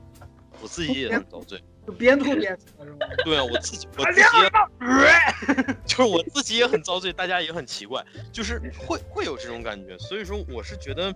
[0.61, 1.61] 我自己也 很遭罪。
[1.97, 2.97] 边吐边喝是吗？
[3.24, 9.98] 对啊，我自己我自己也， 就是我自己也很遭罪，大家也很奇怪，就是会会有这种感觉。
[9.98, 11.12] 所以说，我是觉得，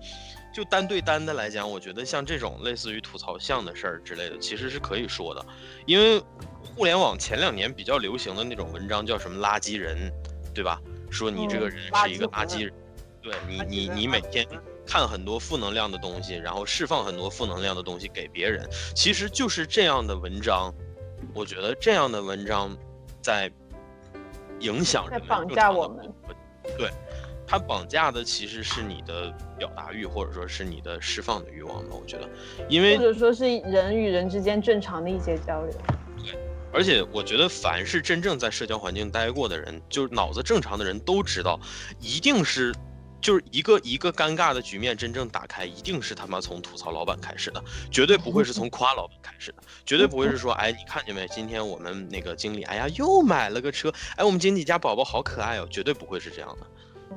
[0.53, 5.45] 就单对单的来讲，我觉得像这种类似于吐槽像的事儿之类的，其实是可以说的。
[5.87, 6.23] 因为
[6.63, 10.11] 互联网前两年比较流行的那种文章叫什么“垃圾人”，
[10.55, 10.81] 对吧？
[11.11, 12.73] 说你这个人是一个垃圾人，
[13.23, 14.45] 对你你你每天
[14.87, 20.73] 看很多负能量的东西，然后释放很多负能量的东西给别人，其实就是这样的文章。
[21.35, 22.77] 我觉得这样的文章
[23.23, 23.51] 在
[24.61, 26.13] 影响人们，绑架我们。
[26.77, 26.91] 对，
[27.47, 31.97] 它绑架的其实是你的表达欲，或者说是你的释放的欲望吧。
[31.99, 32.29] 我觉得，
[32.69, 35.75] 因为或者说是人与人之间正常的一些交流。
[36.19, 36.39] 对，
[36.73, 41.59] 而且我觉得，凡是真正在社交环境待过的人，就是脑子正常的人都知道，
[41.99, 42.73] 一定是。
[43.25, 51.27] 就是一个一个尴尬的局面真正打开，一定是他妈从吐槽老板开始的，绝对不会是从夸老板开始的，绝对不会是说，哎，你看见没？
[51.29, 56.67] 今天我们那个经理，哎呀，又买了个车，哎，我们经理家宝宝好可爱哦，绝对不会是这样的，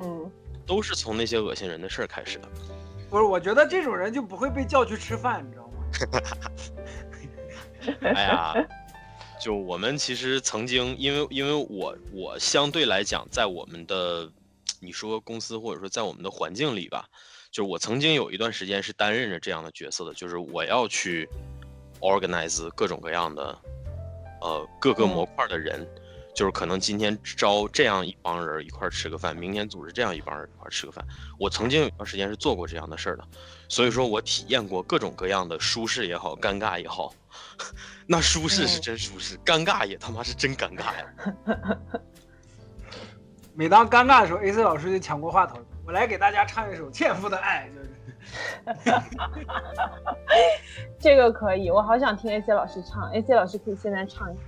[0.01, 0.31] 嗯，
[0.65, 2.47] 都是从那些恶心人的事儿开始的。
[3.09, 5.73] 不是，我觉得这种人就不会被叫去吃饭，你知道吗？
[8.15, 8.53] 哎呀，
[9.41, 14.31] 就我们其实曾经，因为因为我我相对来讲，在我们的。
[14.79, 17.07] 你说公司或者说在我们的环境里吧，
[17.51, 21.27] 就是我曾经有一段时间是担任着这样的角色的，就是我要去
[21.99, 23.57] organize 各种各样的，
[24.41, 25.87] 呃，各个模块的人，
[26.35, 31.03] 就是可能今天招这样一帮人一块吃个饭，明天组织这样一帮人一块吃个饭。
[31.39, 33.27] 我曾经有一段时间是做过这样的事儿的，
[33.67, 37.13] 所以说我体验过各种各样的舒适也好，尴尬也好。
[38.05, 41.13] 那舒适是真舒适，尴尬也他妈是真尴尬呀。
[43.57, 47.81] 每当尴尬的时候，AC 老师就抢过话筒，我来给大家唱一首《纤夫的爱》，就
[48.91, 49.01] 是，
[51.01, 54.41] 这个可以，我好想听 AC 老师唱，AC 老师可以现在唱一下。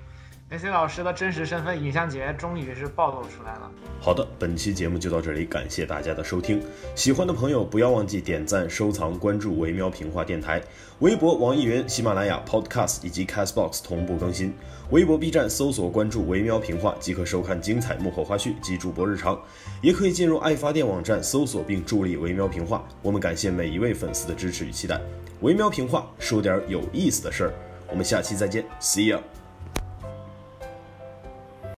[0.51, 3.71] AC 老师的真实身份尹相杰终于是暴露出来了。
[3.99, 6.63] 好的，本期节目就到这里，感谢大家的收听。
[6.95, 10.61] 喜欢的朋友不要忘记点赞、收藏、关注“维喵平话电台”，
[11.01, 14.55] 微博、网易云、喜马拉雅、Podcast 以及 Castbox 同步更新。
[14.91, 19.39] 微博、B 站搜索关注“维喵评话”即可收看精彩幕后花絮及主播日常，
[19.83, 22.83] 也可以进入爱发电网站搜索并助力“维喵评话”。
[23.03, 24.99] 我们感谢每一位粉丝的支持与期待。
[25.41, 27.53] 维喵评话说点有意思的事儿，
[27.87, 29.19] 我们下期再见，See you。